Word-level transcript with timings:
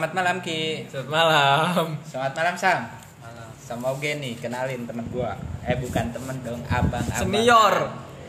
Selamat 0.00 0.16
malam 0.16 0.40
Ki. 0.40 0.88
Selamat 0.88 1.12
malam. 1.12 1.84
Selamat 2.08 2.32
malam 2.40 2.54
Sam. 2.56 2.80
Malam. 3.20 3.48
Sama 3.60 3.92
Oge 3.92 4.16
nih, 4.16 4.32
kenalin 4.40 4.88
temen 4.88 5.04
gua. 5.12 5.36
Eh 5.60 5.76
bukan 5.76 6.08
temen 6.08 6.40
dong, 6.40 6.64
abang. 6.72 7.04
abang. 7.04 7.20
Senior. 7.20 7.74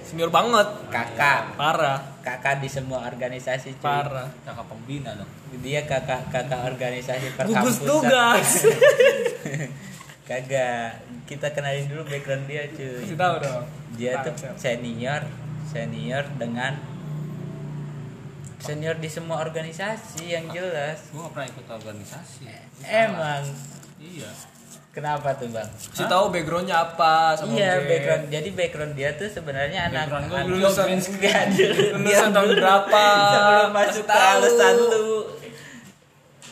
Senior 0.03 0.27
banget. 0.27 0.67
Kakak. 0.91 1.55
Parah. 1.55 2.03
Kakak 2.27 2.59
di 2.59 2.67
semua 2.67 3.07
organisasi 3.07 3.79
cuy. 3.79 3.88
Parah. 3.88 4.27
kakak 4.43 4.67
pembina 4.67 5.15
dong 5.15 5.31
Dia 5.63 5.88
kakak 5.88 6.27
kakak 6.27 6.75
organisasi 6.75 7.39
Gugus 7.39 7.39
perkampusan. 7.39 7.88
tugas. 7.88 8.49
Kagak. 10.27 11.08
Kita 11.23 11.55
kenalin 11.55 11.88
dulu 11.88 12.03
background 12.03 12.52
dia 12.52 12.67
cuy. 12.67 12.99
Kasih 12.99 13.16
tahu 13.16 13.35
dong. 13.47 13.63
Dia 13.95 14.19
tuh 14.27 14.35
senior, 14.59 15.23
senior 15.72 16.27
dengan 16.35 16.91
senior 18.61 18.95
di 18.95 19.07
semua 19.07 19.41
organisasi 19.41 20.23
yang 20.27 20.45
jelas. 20.47 21.02
gue 21.07 21.17
gak 21.17 21.31
pernah 21.31 21.47
ikut 21.47 21.65
organisasi 21.67 22.43
Emang 22.83 23.41
iya 23.97 24.29
kenapa 24.91 25.33
tuh 25.33 25.47
bang? 25.47 25.65
Kasih 25.65 26.05
tahu 26.05 26.29
backgroundnya 26.29 26.77
apa 26.83 27.33
sama 27.33 27.52
iya 27.52 27.75
Oge. 27.75 27.88
background. 27.88 28.23
Jadi 28.27 28.49
background 28.52 28.93
dia 28.93 29.09
tuh 29.13 29.27
sebenarnya 29.27 29.88
anak 29.88 30.11
anak- 30.11 30.45
lulusan- 30.45 30.89
enggak 30.91 31.43
lulusan 31.95 32.29
tahun 32.29 32.49
berapa? 32.53 33.03
Sebelum 33.31 33.69
masuk 33.71 34.03
ke 34.05 34.13
alasan 34.13 34.75
lu. 34.77 35.16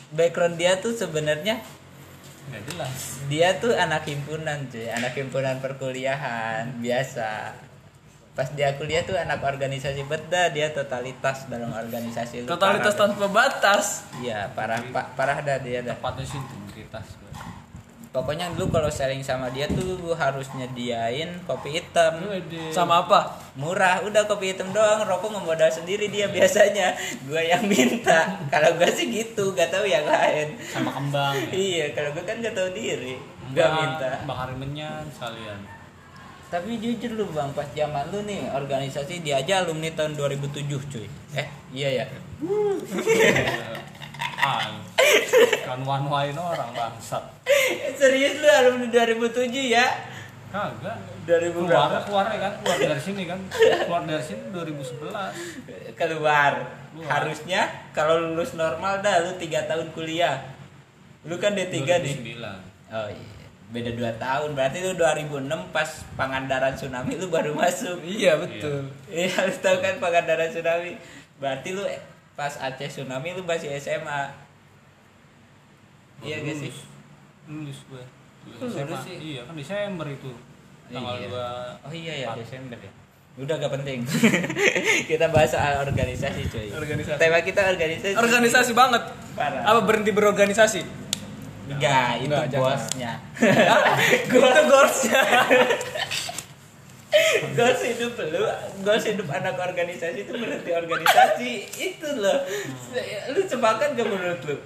Background 0.09 0.55
dia 0.55 0.73
tuh 0.75 0.93
sebenarnya 0.93 1.61
nggak 2.49 2.63
jelas 2.65 2.97
dia 3.29 3.53
tuh 3.55 3.77
anak 3.77 4.09
himpunan 4.09 4.65
cuy, 4.65 4.89
anak 4.89 5.13
himpunan 5.13 5.61
perkuliahan 5.61 6.81
biasa. 6.81 7.53
Pas 8.39 8.47
dia 8.55 8.71
kuliah 8.79 9.03
tuh 9.03 9.19
anak 9.19 9.43
organisasi 9.43 10.07
beda, 10.07 10.55
dia 10.55 10.71
totalitas 10.71 11.51
dalam 11.51 11.75
organisasi. 11.75 12.47
Lu 12.47 12.55
Totalitas 12.55 12.95
parah 12.95 13.11
dah. 13.11 13.19
tanpa 13.19 13.25
batas. 13.27 14.07
Iya, 14.23 14.47
parah 14.55 14.79
pa- 14.95 15.11
parah 15.11 15.43
dah 15.43 15.59
dia 15.59 15.83
dah. 15.83 15.91
tepatnya 15.91 16.23
sih 16.23 16.39
integritas 16.39 17.19
gue 17.19 17.27
Pokoknya 18.15 18.47
dulu 18.55 18.71
kalau 18.71 18.87
sharing 18.87 19.19
sama 19.19 19.51
dia 19.51 19.67
tuh 19.67 19.99
lu 19.99 20.15
harus 20.15 20.47
nyediain 20.55 21.35
kopi 21.43 21.83
hitam. 21.83 22.15
Sama 22.71 23.03
apa? 23.03 23.43
Murah, 23.59 24.07
udah 24.07 24.23
kopi 24.23 24.55
hitam 24.55 24.71
doang, 24.71 25.03
rokok 25.03 25.35
ngemodal 25.35 25.67
sendiri 25.67 26.07
dia 26.07 26.31
biasanya. 26.31 26.95
Gua 27.27 27.43
yang 27.43 27.67
minta. 27.67 28.39
Kalau 28.47 28.71
gua 28.79 28.87
sih 28.87 29.11
gitu, 29.11 29.51
gak 29.51 29.67
tahu 29.67 29.83
yang 29.83 30.07
lain. 30.07 30.55
sama 30.63 30.95
kembang 30.95 31.35
ya. 31.35 31.51
Iya, 31.51 31.85
kalau 31.91 32.15
gua 32.15 32.23
kan 32.23 32.39
gak 32.39 32.55
tahu 32.55 32.71
diri. 32.71 33.19
Gak 33.51 33.67
minta. 33.75 34.23
bakar 34.23 34.55
menyan 34.55 35.03
sekalian 35.11 35.78
Tapi 36.49 36.81
jujur 36.81 37.13
lu 37.13 37.29
Bang, 37.29 37.53
pas 37.53 37.69
zaman 37.77 38.09
lu 38.09 38.25
nih 38.25 38.49
organisasi 38.49 39.21
dia 39.21 39.37
aja 39.37 39.61
alumni 39.61 39.93
tahun 39.93 40.17
2007, 40.17 40.65
cuy. 40.65 41.05
Eh, 41.37 41.47
iya 41.69 42.01
ya. 42.01 42.05
kan 45.67 45.79
wine 45.83 46.39
orang 46.39 46.71
bangsat 46.71 47.23
Serius 47.99 48.39
lu 48.39 48.47
alumni 48.47 48.87
2007 48.87 49.75
ya? 49.75 49.85
kagak 50.49 50.97
2000 51.29 51.53
keluar 51.53 51.93
berapa? 51.93 51.99
keluar 52.09 52.25
kan 52.33 52.53
keluar 52.57 52.77
dari 52.81 53.01
sini 53.05 53.29
kan 53.29 53.37
keluar 53.85 54.01
dari 54.01 54.23
sini 54.25 54.49
2011 54.49 54.97
keluar. 54.97 55.31
Keluar. 55.93 56.53
Harusnya 57.05 57.69
kalau 57.93 58.33
lulus 58.33 58.57
normal 58.57 59.05
dah 59.05 59.29
lu 59.29 59.37
3 59.37 59.69
tahun 59.69 59.93
kuliah. 59.93 60.41
Lu 61.29 61.37
kan 61.37 61.53
D3 61.53 61.85
nih. 62.01 62.15
2009 62.33 62.89
Oh 62.89 63.07
iya. 63.13 63.38
Beda 63.69 63.93
2 63.93 64.01
tahun. 64.17 64.49
Berarti 64.57 64.81
lu 64.81 64.97
2006 64.97 65.45
pas 65.69 65.89
Pangandaran 66.17 66.73
tsunami 66.73 67.13
lu 67.15 67.29
baru 67.29 67.53
masuk. 67.53 68.01
Iya 68.01 68.37
betul. 68.37 68.89
Iya, 69.05 69.45
lu 69.45 69.55
tahu 69.61 69.77
kan 69.77 69.95
Pangandaran 69.97 70.49
tsunami. 70.49 70.97
Berarti 71.37 71.69
lu 71.71 71.85
pas 72.33 72.53
Aceh 72.57 72.89
tsunami 72.89 73.37
lu 73.37 73.45
masih 73.45 73.69
SMA. 73.75 74.21
Iya 76.19 76.35
gak 76.43 76.57
sih? 76.57 76.73
lulus 77.49 77.81
gue 77.89 78.03
Lu 78.45 78.61
lulus 78.61 79.01
sih? 79.01 79.15
iya 79.17 79.41
kan 79.41 79.57
Desember 79.57 80.05
itu 80.05 80.29
tanggal 80.85 81.17
Iya. 81.17 81.25
dua 81.25 81.47
Oh 81.81 81.89
iya 81.89 82.13
ya. 82.21 82.27
Desember 82.35 82.77
ya. 82.77 82.91
Udah 83.39 83.55
gak 83.55 83.71
penting. 83.71 84.03
kita 85.09 85.31
bahas 85.31 85.49
soal 85.49 85.79
organisasi 85.81 86.45
cuy. 86.45 86.69
Organisasi. 86.69 87.17
Tema 87.17 87.39
kita 87.39 87.61
organisasi. 87.65 88.13
Organisasi 88.13 88.71
banget. 88.75 88.99
Parah. 89.33 89.63
Apa 89.63 89.79
berhenti 89.81 90.11
berorganisasi? 90.11 90.81
Enggak, 91.69 92.11
itu 92.17 92.33
Enggak, 92.33 92.49
bosnya. 92.57 93.13
Itu 94.25 94.37
goalsnya. 94.69 95.21
Goals 97.57 97.81
hidup 97.83 98.13
lu, 98.21 98.43
goals 98.85 99.05
hidup 99.05 99.27
anak 99.33 99.57
organisasi 99.57 100.29
itu 100.29 100.33
berhenti 100.33 100.71
organisasi 100.71 101.51
itu 101.73 102.07
loh. 102.17 102.37
Lu 103.33 103.41
sepakat 103.43 103.97
gak 103.97 104.07
menurut 104.07 104.41
lu? 104.45 104.57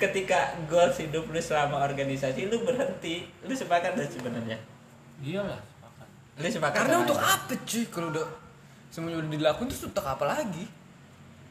Ketika 0.00 0.56
goals 0.64 0.96
hidup 0.96 1.28
lu 1.28 1.40
selama 1.40 1.84
organisasi 1.84 2.48
lu 2.48 2.64
berhenti, 2.64 3.28
lu 3.44 3.52
sepakat 3.52 3.96
gak 4.00 4.10
sebenarnya? 4.10 4.56
iyalah 5.20 5.60
sepakat 5.60 6.08
Lu 6.40 6.48
sepakat 6.48 6.78
Karena 6.80 6.96
untuk 7.04 7.20
aja? 7.20 7.36
apa 7.36 7.52
cuy 7.52 7.84
kalau 7.92 8.08
udah 8.08 8.26
semuanya 8.88 9.20
udah 9.20 9.30
dilakuin 9.36 9.68
terus 9.68 9.84
untuk 9.84 10.04
apa 10.04 10.24
lagi? 10.24 10.64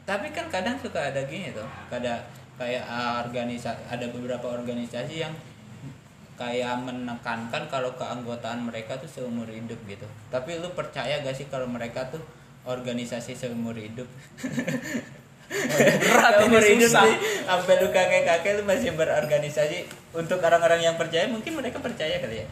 Tapi 0.02 0.26
kan 0.34 0.50
kadang 0.50 0.74
suka 0.82 1.14
ada 1.14 1.22
gini 1.30 1.54
tuh, 1.54 1.62
ada 1.86 2.18
kayak 2.60 2.84
organisasi, 3.24 3.88
ada 3.88 4.04
beberapa 4.12 4.52
organisasi 4.52 5.24
yang 5.24 5.32
kayak 6.36 6.76
menekankan 6.84 7.64
kalau 7.72 7.88
keanggotaan 7.96 8.68
mereka 8.68 9.00
tuh 9.00 9.08
seumur 9.08 9.48
hidup 9.48 9.80
gitu. 9.88 10.04
Tapi 10.28 10.60
lu 10.60 10.68
percaya 10.76 11.24
gak 11.24 11.32
sih 11.32 11.48
kalau 11.48 11.64
mereka 11.64 12.04
tuh 12.12 12.20
organisasi 12.68 13.32
seumur 13.32 13.72
hidup? 13.72 14.04
Berat 16.04 16.32
seumur 16.36 16.60
ini 16.60 16.84
hidup 16.84 16.92
susah. 16.92 17.08
sih, 17.08 17.16
sampai 17.48 17.80
lu 17.80 17.88
kakek-kakek 17.88 18.60
lu 18.60 18.62
masih 18.68 18.92
berorganisasi. 18.92 19.88
Untuk 20.12 20.44
orang-orang 20.44 20.84
yang 20.84 21.00
percaya 21.00 21.24
mungkin 21.32 21.56
mereka 21.56 21.80
percaya 21.80 22.20
kali 22.20 22.44
ya 22.44 22.48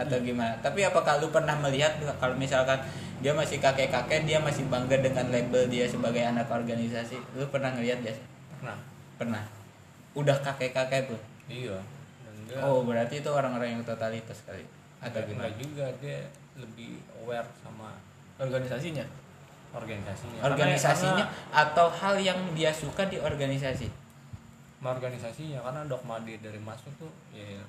atau 0.00 0.16
gimana 0.24 0.56
tapi 0.64 0.80
apakah 0.80 1.20
lu 1.20 1.28
pernah 1.28 1.52
melihat 1.60 1.92
kalau 2.16 2.32
misalkan 2.32 2.80
dia 3.20 3.36
masih 3.36 3.60
kakek-kakek 3.60 4.24
dia 4.24 4.40
masih 4.40 4.64
bangga 4.72 4.96
dengan 4.96 5.28
label 5.28 5.68
dia 5.68 5.84
sebagai 5.84 6.24
anak 6.24 6.48
organisasi 6.48 7.20
lu 7.36 7.44
pernah 7.52 7.68
ngelihat 7.76 8.00
gak 8.00 8.16
sih 8.16 8.24
pernah 8.56 8.80
pernah. 9.20 9.44
Udah 10.16 10.36
kakek-kakek 10.40 11.12
pun 11.12 11.20
iya. 11.46 11.76
Dan 12.24 12.34
dia 12.48 12.56
oh 12.64 12.80
berarti 12.82 13.20
itu 13.20 13.28
orang-orang 13.28 13.76
yang 13.76 13.82
totalitas 13.84 14.40
kali. 14.48 14.64
Atau 14.98 15.20
Enggak 15.20 15.52
gimana? 15.52 15.60
juga. 15.60 15.86
Dia 16.00 16.18
lebih 16.56 16.90
aware 17.20 17.46
sama 17.60 18.00
Organisasinya. 18.40 19.04
organisasinya. 19.70 20.40
organisasinya 20.42 21.24
Karena, 21.28 21.60
atau 21.62 21.86
hal 21.92 22.16
yang 22.18 22.40
dia 22.56 22.72
suka 22.72 23.06
di 23.06 23.20
organisasi? 23.20 23.86
Organisasinya 24.80 25.60
karena 25.60 25.84
dogma 25.84 26.16
dia 26.24 26.40
dari 26.40 26.56
masuk 26.56 26.88
tuh 26.96 27.12
ya 27.30 27.60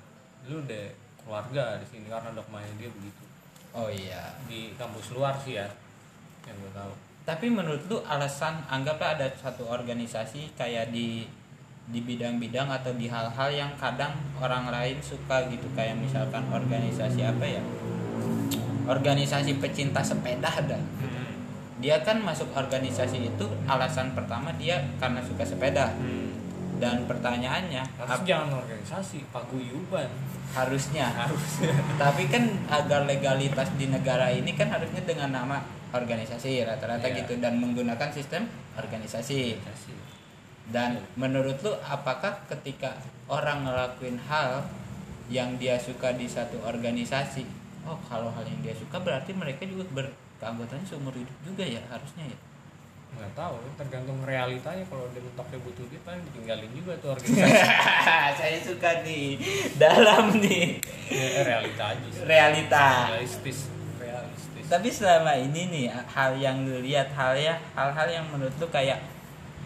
lu 0.48 0.64
udah 0.64 0.88
keluarga 1.22 1.76
di 1.78 1.86
sini 1.86 2.08
karena 2.08 2.32
dogmanya 2.32 2.72
dia 2.80 2.88
begitu. 2.88 3.22
oh 3.70 3.86
iya. 3.86 4.32
Di 4.48 4.72
kampus 4.74 5.12
luar 5.12 5.36
sih 5.38 5.60
ya 5.60 5.68
yang 6.42 6.56
gue 6.58 6.72
tahu. 6.74 6.90
tapi 7.22 7.46
menurut 7.46 7.78
lu 7.86 8.02
alasan 8.02 8.58
anggaplah 8.66 9.14
ada 9.14 9.30
satu 9.38 9.70
organisasi 9.70 10.58
kayak 10.58 10.90
di 10.90 11.28
di 11.90 12.00
bidang-bidang 12.04 12.70
atau 12.70 12.94
di 12.94 13.10
hal-hal 13.10 13.50
yang 13.50 13.72
kadang 13.80 14.14
orang 14.38 14.70
lain 14.70 15.00
suka 15.02 15.48
gitu. 15.50 15.66
Kayak 15.74 15.98
misalkan 15.98 16.46
organisasi 16.52 17.26
apa 17.26 17.44
ya? 17.44 17.62
Organisasi 18.86 19.62
pecinta 19.62 20.02
sepeda 20.02 20.50
ada 20.50 20.78
dia 21.82 21.98
kan 22.06 22.22
masuk 22.22 22.46
organisasi 22.54 23.26
itu 23.34 23.46
alasan 23.66 24.14
pertama 24.14 24.54
dia 24.54 24.78
karena 25.02 25.18
suka 25.18 25.42
sepeda. 25.42 25.90
Dan 26.78 27.06
pertanyaannya 27.06 27.82
Harus 27.98 28.22
jangan 28.26 28.58
organisasi, 28.62 29.26
paguyuban. 29.34 30.06
harusnya. 30.54 31.10
Harusnya. 31.10 31.74
tapi 32.02 32.26
kan 32.30 32.42
agar 32.70 33.06
legalitas 33.06 33.70
di 33.78 33.90
negara 33.90 34.30
ini 34.30 34.54
kan 34.54 34.70
harusnya 34.70 35.02
dengan 35.02 35.30
nama 35.30 35.58
organisasi 35.90 36.62
rata-rata 36.66 37.06
Iya. 37.06 37.22
gitu. 37.22 37.38
Dan 37.42 37.58
menggunakan 37.58 38.10
sistem 38.14 38.46
organisasi. 38.78 39.58
Organisasi. 39.58 40.11
Dan 40.72 40.98
menurut 41.20 41.60
lu 41.60 41.72
apakah 41.84 42.32
ketika 42.48 42.96
orang 43.28 43.68
ngelakuin 43.68 44.16
hal 44.26 44.64
yang 45.28 45.54
dia 45.60 45.76
suka 45.76 46.16
di 46.16 46.24
satu 46.24 46.58
organisasi 46.64 47.44
oh 47.84 47.98
kalau 48.08 48.32
hal 48.32 48.44
yang 48.48 48.60
dia 48.64 48.74
suka 48.74 48.96
berarti 48.98 49.36
mereka 49.36 49.68
juga 49.68 49.84
berkeanggotaan 49.92 50.82
seumur 50.88 51.12
hidup 51.12 51.38
juga 51.44 51.64
ya 51.68 51.82
harusnya 51.92 52.26
ya? 52.32 52.38
Nggak 53.12 53.32
tahu 53.36 53.54
tergantung 53.76 54.24
realitanya. 54.24 54.80
Kalau 54.88 55.04
dia 55.12 55.20
mentoknya 55.20 55.58
butuh 55.60 55.84
duit 55.84 56.00
paling 56.00 56.24
ditinggalin 56.32 56.70
juga 56.72 56.92
tuh 56.96 57.12
organisasi. 57.12 57.68
Saya 58.40 58.58
suka 58.64 58.90
nih 59.04 59.36
dalam 59.76 60.32
nih. 60.40 60.80
Ya, 61.12 61.44
realita 61.44 61.84
aja 61.92 62.06
sih. 62.08 62.24
realita. 62.24 62.86
Realistis. 63.12 63.58
Realistis. 64.00 64.64
Tapi 64.64 64.88
selama 64.88 65.36
ini 65.36 65.68
nih 65.68 65.86
hal 65.92 66.40
yang 66.40 66.64
lu 66.64 66.80
lihat 66.80 67.12
hal 67.12 67.36
ya 67.36 67.60
hal-hal 67.76 68.08
yang 68.08 68.24
menurut 68.32 68.56
lu 68.56 68.64
kayak 68.72 69.04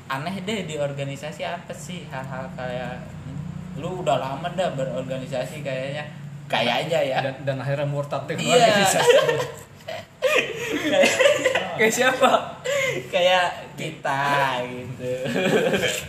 aneh 0.07 0.37
deh 0.41 0.65
di 0.65 0.77
organisasi 0.77 1.43
apa 1.43 1.73
sih 1.73 2.07
hal-hal 2.07 2.47
kayak 2.53 3.03
lu 3.77 4.01
udah 4.01 4.17
lama 4.17 4.47
dah 4.49 4.71
berorganisasi 4.73 5.61
kayaknya 5.61 6.07
kayaknya 6.47 7.01
ya 7.03 7.19
dan, 7.21 7.35
dan 7.45 7.57
akhirnya 7.59 7.85
murtad 7.85 8.23
dengan 8.25 8.47
Iya. 8.49 8.57
organisasi 8.63 9.15
kayak 9.83 10.05
Kayak 11.77 11.93
siapa? 11.93 12.31
kayak 13.07 13.47
kita 13.75 14.25
gitu 14.65 15.13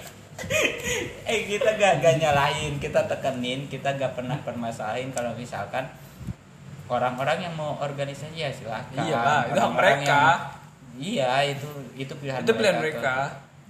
eh 1.28 1.40
kita 1.46 1.70
gak, 1.74 2.00
gak 2.00 2.16
nyalahin 2.18 2.78
kita 2.78 3.04
tekenin 3.04 3.66
kita 3.66 3.92
gak 3.92 4.14
pernah 4.14 4.38
permasalahin 4.40 5.12
kalau 5.12 5.34
misalkan 5.34 5.84
orang-orang 6.88 7.42
yang 7.42 7.54
mau 7.54 7.76
organisasi 7.78 8.38
ya 8.38 8.48
silahkan 8.48 8.96
Iya. 8.96 9.52
Itu 9.52 9.60
hak 9.60 9.74
mereka. 9.74 10.22
yang- 10.24 10.42
iya 10.98 11.32
itu 11.46 11.68
itu 11.96 12.14
pilihan 12.16 12.42
Itu 12.42 12.54
pilihan 12.54 12.76
kok. 12.76 12.82
mereka. 12.82 13.16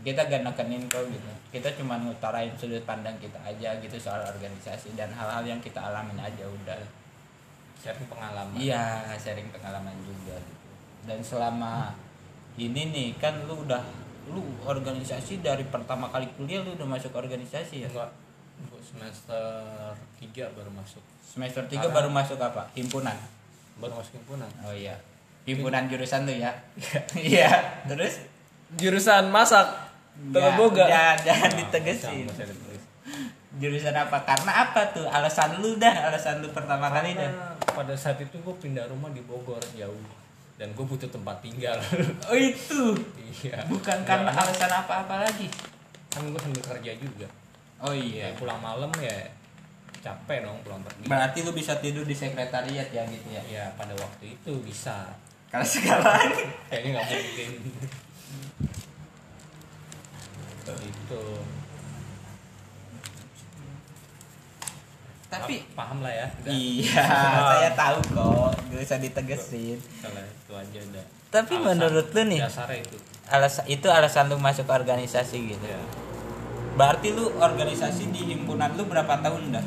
Kita 0.07 0.23
gak 0.23 0.39
nekenin 0.47 0.87
kok 0.87 1.03
gitu. 1.11 1.31
Kita 1.51 1.67
cuma 1.75 1.99
ngutarain 1.99 2.55
sudut 2.55 2.79
pandang 2.87 3.19
kita 3.19 3.35
aja 3.43 3.75
gitu 3.83 3.99
soal 3.99 4.23
organisasi 4.23 4.95
dan 4.95 5.11
hal-hal 5.11 5.43
yang 5.43 5.59
kita 5.59 5.83
alamin 5.83 6.15
aja 6.15 6.47
udah. 6.47 6.79
Sharing 7.83 8.07
pengalaman. 8.07 8.55
Iya 8.55 9.03
sharing 9.19 9.51
pengalaman 9.51 9.91
juga 10.07 10.39
gitu. 10.39 10.63
Dan 11.03 11.19
selama 11.19 11.91
ini 12.55 12.87
nih 12.95 13.09
kan 13.19 13.35
lu 13.51 13.67
udah 13.67 13.83
lu 14.31 14.43
organisasi 14.63 15.43
dari 15.43 15.67
pertama 15.67 16.07
kali 16.07 16.31
kuliah 16.39 16.63
lu 16.63 16.71
udah 16.79 16.87
masuk 16.87 17.11
organisasi 17.11 17.83
ya? 17.83 17.89
Enggak. 17.91 18.11
Untuk 18.63 18.79
semester 18.81 19.43
3 20.23 20.55
baru 20.55 20.71
masuk. 20.71 21.03
Semester 21.19 21.67
3 21.67 21.83
Karena- 21.83 21.91
baru 21.91 22.09
masuk 22.09 22.39
apa? 22.39 22.63
Himpunan? 22.73 23.15
Baru 23.77 23.99
masuk 23.99 24.23
himpunan. 24.23 24.49
Oh 24.63 24.71
iya. 24.71 24.95
Himpunan 25.43 25.91
jurusan 25.91 26.23
tuh 26.23 26.35
ya? 26.39 26.51
Iya. 27.35 27.51
Terus? 27.91 28.23
Jurusan 28.79 29.29
masak. 29.35 29.87
Ya, 30.17 30.33
Telur 30.33 30.53
boga. 30.57 30.83
ya, 30.83 31.05
jangan 31.15 31.49
Nah, 31.49 31.57
ditegesin. 31.61 32.25
jurusan 33.57 33.93
apa? 33.93 34.17
Karena 34.23 34.51
apa 34.63 34.81
tuh? 34.91 35.05
Alasan 35.05 35.57
lu 35.57 35.77
dah 35.77 36.09
alasan 36.09 36.41
lu 36.41 36.49
pertama 36.51 36.89
kali 36.89 37.13
dah. 37.13 37.25
Karena 37.25 37.47
pada 37.67 37.93
saat 37.93 38.17
itu 38.17 38.35
gue 38.35 38.55
pindah 38.55 38.85
rumah 38.85 39.09
di 39.09 39.21
Bogor 39.21 39.61
jauh. 39.73 40.05
Dan 40.57 40.73
gue 40.73 40.81
butuh 40.83 41.05
tempat 41.07 41.37
tinggal. 41.39 41.77
Oh 42.25 42.33
itu? 42.33 42.97
Iya. 43.15 43.61
Bukan 43.65 43.97
karena 44.03 44.29
Ya, 44.29 44.37
alasan 44.39 44.71
apa-apa 44.71 45.21
lagi? 45.21 45.45
Kan 46.09 46.25
gue 46.25 46.39
sambil 46.39 46.63
kerja 46.65 46.91
juga. 46.97 47.27
Oh 47.77 47.93
iya. 47.93 48.29
Ya 48.29 48.33
pulang 48.33 48.57
malam 48.57 48.89
ya 48.97 49.13
capek 49.97 50.41
dong 50.41 50.57
pulang 50.61 50.81
pergi. 50.81 51.05
Berarti 51.05 51.37
lu 51.41 51.53
bisa 51.53 51.77
tidur 51.77 52.05
di 52.05 52.13
sekretariat 52.13 52.89
ya 52.89 53.05
gitu 53.05 53.27
ya? 53.29 53.41
Ya 53.45 53.63
pada 53.73 53.93
waktu 53.93 54.33
itu 54.33 54.51
bisa. 54.61 55.13
Kalau 55.47 55.61
sekarang? 55.63 56.33
Kayaknya 56.67 56.89
nggak 56.93 57.05
mungkin 57.07 57.49
itu 60.75 61.23
tapi 65.27 65.59
Pa- 65.75 65.83
paham 65.83 65.99
lah 66.07 66.13
ya. 66.15 66.27
Udah. 66.39 66.51
iya 66.55 67.03
saya 67.51 67.71
tahu 67.75 67.99
kok. 68.15 68.51
Gak 68.71 68.79
usah 68.79 68.99
ditegesin. 69.03 69.75
Salah, 69.99 70.23
itu 70.23 70.53
aja 70.55 70.79
udah. 70.87 71.05
Tapi 71.27 71.53
menurut 71.59 72.07
lu 72.15 72.21
nih- 72.31 72.39
itu. 72.79 72.97
alasan 73.27 73.67
itu 73.67 73.87
alasan 73.91 74.31
lu 74.31 74.39
masuk 74.39 74.63
organisasi 74.71 75.51
gitu? 75.51 75.67
Ya 75.67 75.83
berarti 76.77 77.09
lu 77.11 77.33
organisasi 77.41 78.13
di 78.13 78.21
himpunan 78.31 78.77
lu 78.77 78.85
berapa 78.85 79.17
tahun 79.19 79.49
dah? 79.49 79.65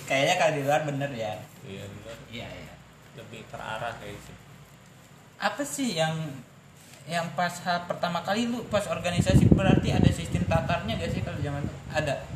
Kayaknya 0.05 0.35
kalau 0.37 0.53
di 0.53 0.61
luar 0.63 0.81
bener 0.85 1.11
ya. 1.11 1.33
Iya 1.65 1.83
di 1.89 1.97
luar. 2.05 2.17
Iya 2.29 2.47
iya. 2.47 2.73
Lebih 3.17 3.41
terarah 3.49 3.93
kayak 3.97 4.13
gitu. 4.15 4.31
Apa 5.37 5.61
sih 5.65 5.97
yang 5.97 6.13
yang 7.07 7.23
pas 7.39 7.53
ha- 7.63 7.87
pertama 7.87 8.19
kali 8.19 8.51
lu 8.51 8.67
pas 8.67 8.83
organisasi 8.85 9.47
berarti 9.55 9.95
ada 9.95 10.11
sistem 10.11 10.43
tatarnya 10.43 10.99
gak 10.99 11.11
sih 11.13 11.21
kalau 11.23 11.39
zaman 11.39 11.63
itu 11.63 11.75
ada? 11.89 12.27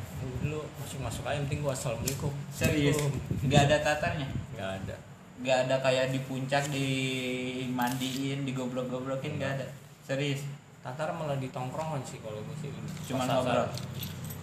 Dulu 0.42 0.64
masuk 0.80 1.00
masuk 1.04 1.24
aja 1.28 1.40
penting 1.46 1.62
gua 1.62 1.76
assalamualaikum. 1.76 2.32
Serius? 2.50 2.98
Nggak 3.46 3.62
ada 3.70 3.78
tatarnya? 3.84 4.28
Nggak 4.58 4.70
ada. 4.82 4.96
Nggak 5.42 5.58
ada 5.68 5.76
kayak 5.82 6.06
di 6.14 6.20
puncak 6.24 6.64
dimandiin 6.70 8.46
digoblok-goblokin 8.46 9.38
nggak 9.42 9.52
ada? 9.60 9.68
Serius? 10.06 10.46
Tatar 10.82 11.14
malah 11.14 11.38
di 11.38 11.46
tongkrongan 11.54 12.02
sih 12.02 12.18
kalau 12.26 12.42
gue 12.42 12.56
sih. 12.58 12.70
Cuma 13.06 13.22
ngobrol. 13.26 13.70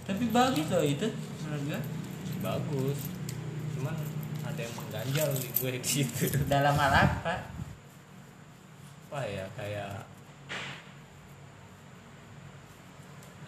Tapi 0.08 0.24
bagus 0.32 0.66
loh 0.72 0.80
itu 0.80 1.04
menurut 1.44 1.62
gue 1.68 1.80
bagus. 2.40 2.98
Cuman 3.76 3.92
ada 4.40 4.56
yang 4.56 4.74
mengganjal 4.80 5.28
di 5.36 5.48
gue 5.52 5.70
di 5.76 5.80
situ. 5.84 6.32
Dalam 6.48 6.72
hal 6.80 6.94
apa 6.96 7.34
apa 9.08 9.20
ya 9.24 9.44
kayak 9.52 10.04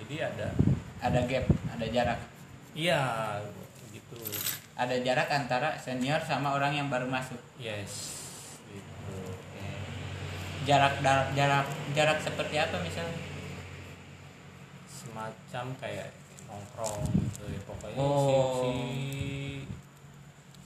jadi 0.04 0.14
ada 0.28 0.49
ada 1.00 1.20
gap 1.25 1.49
ada 1.49 1.87
jarak. 1.88 2.20
Iya 2.76 3.00
gitu. 3.96 4.20
Ada 4.76 5.00
jarak 5.00 5.32
antara 5.32 5.80
senior 5.80 6.20
sama 6.28 6.52
orang 6.52 6.76
yang 6.76 6.92
baru 6.92 7.08
masuk. 7.08 7.40
Yes 7.56 8.20
gitu. 8.68 9.16
Jarak 10.68 11.00
jarak 11.00 11.32
jarak 11.32 11.66
jarak 11.96 12.18
seperti 12.20 12.61
apa 12.61 12.76
misalnya? 12.85 13.16
Semacam 14.92 15.64
kayak 15.80 16.20
nongkrong 16.50 17.02
gitu 17.07 17.42
ya 17.47 17.61
pokoknya 17.64 17.95
si, 17.95 18.02
Oh. 18.02 18.54
si 18.59 18.73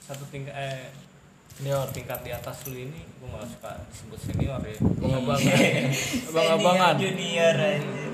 satu 0.01 0.25
tingkat 0.27 0.51
eh 0.51 0.89
Senior. 1.51 1.87
tingkat 1.89 2.19
di 2.19 2.29
atas 2.29 2.67
lu 2.67 2.75
ini 2.75 2.99
gue 3.07 3.25
malah 3.25 3.47
suka 3.47 3.79
disebut 3.87 4.19
senior 4.19 4.59
ya 4.59 4.75
Abang-abangan. 4.99 5.39
Iya. 5.39 5.87
Abang-abangan. 6.27 6.93
Senior, 6.93 7.13
junior 7.15 7.55
anjir. 7.55 8.11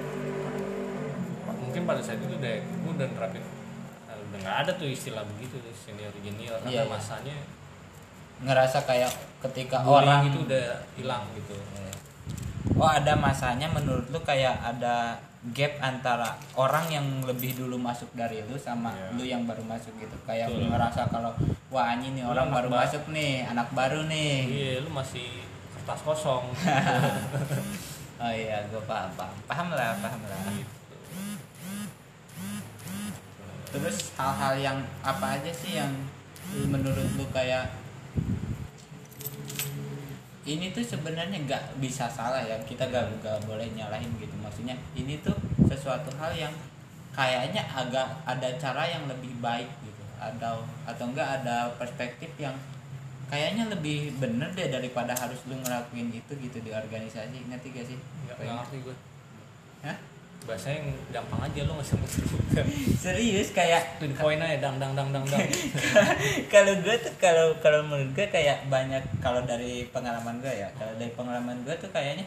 mungkin 1.57 1.81
pada 1.85 2.01
saat 2.01 2.19
itu 2.19 2.27
udah 2.29 2.53
gue 2.61 2.91
udah 2.91 3.07
nerapin 3.09 3.41
eh, 3.41 4.17
udah 4.21 4.37
nggak 4.39 4.57
ada 4.61 4.71
tuh 4.73 4.87
istilah 4.87 5.23
begitu 5.25 5.55
tuh 5.57 5.73
senior 5.73 6.11
junior 6.15 6.59
Iya, 6.61 6.61
karena 6.61 6.71
iya. 6.77 6.83
masanya 6.85 7.35
ngerasa 8.41 8.77
kayak 8.83 9.11
ketika 9.41 9.77
orang 9.81 10.27
itu 10.27 10.39
udah 10.41 10.65
hilang 10.95 11.23
gitu 11.33 11.55
oh 12.73 12.89
ada 12.89 13.13
masanya 13.15 13.67
menurut 13.67 14.05
lu 14.07 14.19
kayak 14.21 14.53
ada 14.59 15.17
gap 15.49 15.73
antara 15.81 16.29
orang 16.53 16.85
yang 16.87 17.05
lebih 17.21 17.57
dulu 17.57 17.73
masuk 17.73 18.13
dari 18.13 18.45
lu 18.45 18.53
sama 18.55 18.93
Iya. 18.93 19.09
lu 19.11 19.23
yang 19.25 19.43
baru 19.43 19.65
masuk 19.65 19.89
gitu. 19.97 20.13
Kayak 20.21 20.49
Betul. 20.49 20.69
ngerasa 20.69 21.01
kalau 21.07 21.33
wah 21.67 21.89
ini 21.91 22.13
nih 22.13 22.23
Lu 22.23 22.29
orang 22.29 22.47
baru 22.47 22.67
ba- 22.69 22.85
masuk 22.85 23.09
nih 23.09 23.43
anak 23.43 23.67
baru 23.71 24.05
nih. 24.05 24.33
Iya 24.45 24.73
lu 24.81 24.89
masih 24.91 25.41
kertas 25.73 26.01
kosong. 26.01 26.45
Oh 28.21 28.29
iya 28.29 28.61
gue 28.69 28.77
paham 28.85 29.09
paham. 29.17 29.33
Paham 29.49 29.67
lah 29.71 29.97
paham 29.97 30.21
lah. 30.21 30.37
Gitu. 30.45 30.69
Terus 33.71 33.97
hal-hal 34.13 34.53
yang 34.59 34.77
apa 35.01 35.39
aja 35.39 35.49
sih 35.49 35.73
yang 35.73 35.89
menurut 36.67 37.07
lu 37.11 37.25
kayak 37.31 37.71
ini 40.57 40.75
tuh 40.75 40.83
sebenarnya 40.83 41.37
nggak 41.47 41.63
bisa 41.79 42.11
salah 42.11 42.43
ya 42.43 42.59
kita 42.67 42.83
gak, 42.91 43.07
gak 43.23 43.39
boleh 43.47 43.67
nyalahin 43.71 44.11
gitu 44.19 44.35
maksudnya 44.43 44.75
ini 44.97 45.19
tuh 45.23 45.35
sesuatu 45.71 46.11
hal 46.19 46.31
yang 46.35 46.53
kayaknya 47.15 47.63
agak 47.71 48.07
ada 48.23 48.49
cara 48.59 48.83
yang 48.87 49.07
lebih 49.07 49.31
baik 49.39 49.67
gitu 49.83 50.03
atau 50.19 50.63
atau 50.87 51.05
enggak 51.11 51.41
ada 51.41 51.71
perspektif 51.75 52.29
yang 52.39 52.55
kayaknya 53.31 53.71
lebih 53.71 54.11
bener 54.19 54.51
deh 54.51 54.67
daripada 54.67 55.15
harus 55.15 55.39
lu 55.47 55.55
ngelakuin 55.63 56.11
itu 56.11 56.33
gitu 56.35 56.57
di 56.59 56.71
organisasi 56.75 57.47
ngerti 57.47 57.67
gak 57.71 57.85
sih 57.87 57.97
ini? 57.97 58.59
ngerti 58.59 58.77
gue 58.83 58.95
Hah? 59.87 59.97
Bahasanya 60.41 60.81
yang 60.81 60.89
gampang 61.13 61.41
aja 61.45 61.59
lo 61.69 61.77
nggak 61.77 61.85
usah 61.85 61.97
muter-muter 62.01 62.65
serius 63.03 63.49
kayak 63.53 64.01
to 64.01 64.09
the 64.09 64.15
point 64.17 64.41
aja 64.41 64.57
dang 64.57 64.81
dang 64.81 64.97
dang 64.97 65.09
dang 65.13 65.25
dang. 65.29 65.45
Kalau 66.53 66.73
gue 66.81 66.95
tuh 66.97 67.13
kalau 67.21 67.53
kalau 67.61 67.85
menurut 67.85 68.09
gue 68.17 68.25
kayak 68.25 68.65
banyak 68.65 69.05
kalau 69.21 69.45
dari 69.45 69.85
pengalaman 69.93 70.41
gue 70.41 70.49
ya 70.49 70.69
kalau 70.73 70.93
dari 70.97 71.13
pengalaman 71.13 71.61
gue 71.61 71.75
tuh 71.77 71.89
kayaknya 71.93 72.25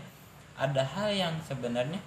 ada 0.55 0.87
hal 0.87 1.11
yang 1.11 1.35
sebenarnya 1.43 1.99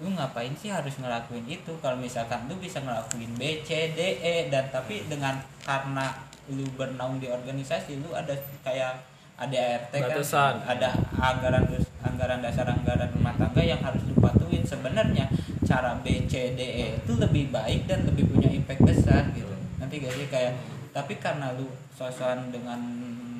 lu 0.00 0.08
ngapain 0.16 0.56
sih 0.56 0.72
harus 0.72 0.96
ngelakuin 0.96 1.44
itu? 1.44 1.76
Kalau 1.84 2.00
misalkan 2.00 2.48
lu 2.48 2.56
bisa 2.56 2.80
ngelakuin 2.80 3.36
B 3.36 3.60
C 3.60 3.92
D 3.92 4.00
E 4.24 4.48
dan 4.48 4.72
tapi 4.72 5.04
dengan 5.04 5.36
karena 5.60 6.08
lu 6.48 6.64
bernaung 6.72 7.20
di 7.20 7.28
organisasi 7.28 8.00
lu 8.00 8.16
ada 8.16 8.32
kayak 8.64 8.96
ada 9.36 9.56
ART 9.56 9.92
kan 9.92 10.64
ada 10.64 10.88
anggaran 11.20 11.64
anggaran 12.20 12.44
dasar 12.44 12.68
anggaran 12.68 13.08
rumah 13.16 13.32
tangga 13.32 13.64
yang 13.64 13.80
harus 13.80 14.04
lu 14.04 14.12
patuhin 14.20 14.60
sebenarnya 14.60 15.24
cara 15.64 15.96
B 16.04 16.28
C 16.28 16.52
D 16.52 16.60
E 16.60 17.00
itu 17.00 17.16
lebih 17.16 17.48
baik 17.48 17.88
dan 17.88 18.04
lebih 18.04 18.28
punya 18.28 18.52
impact 18.52 18.84
besar 18.84 19.32
gitu. 19.32 19.48
Nanti 19.80 20.04
gak 20.04 20.12
sih 20.12 20.28
kayak 20.28 20.52
tapi 20.92 21.16
karena 21.16 21.56
lu 21.56 21.64
sosokan 21.96 22.52
dengan 22.52 22.76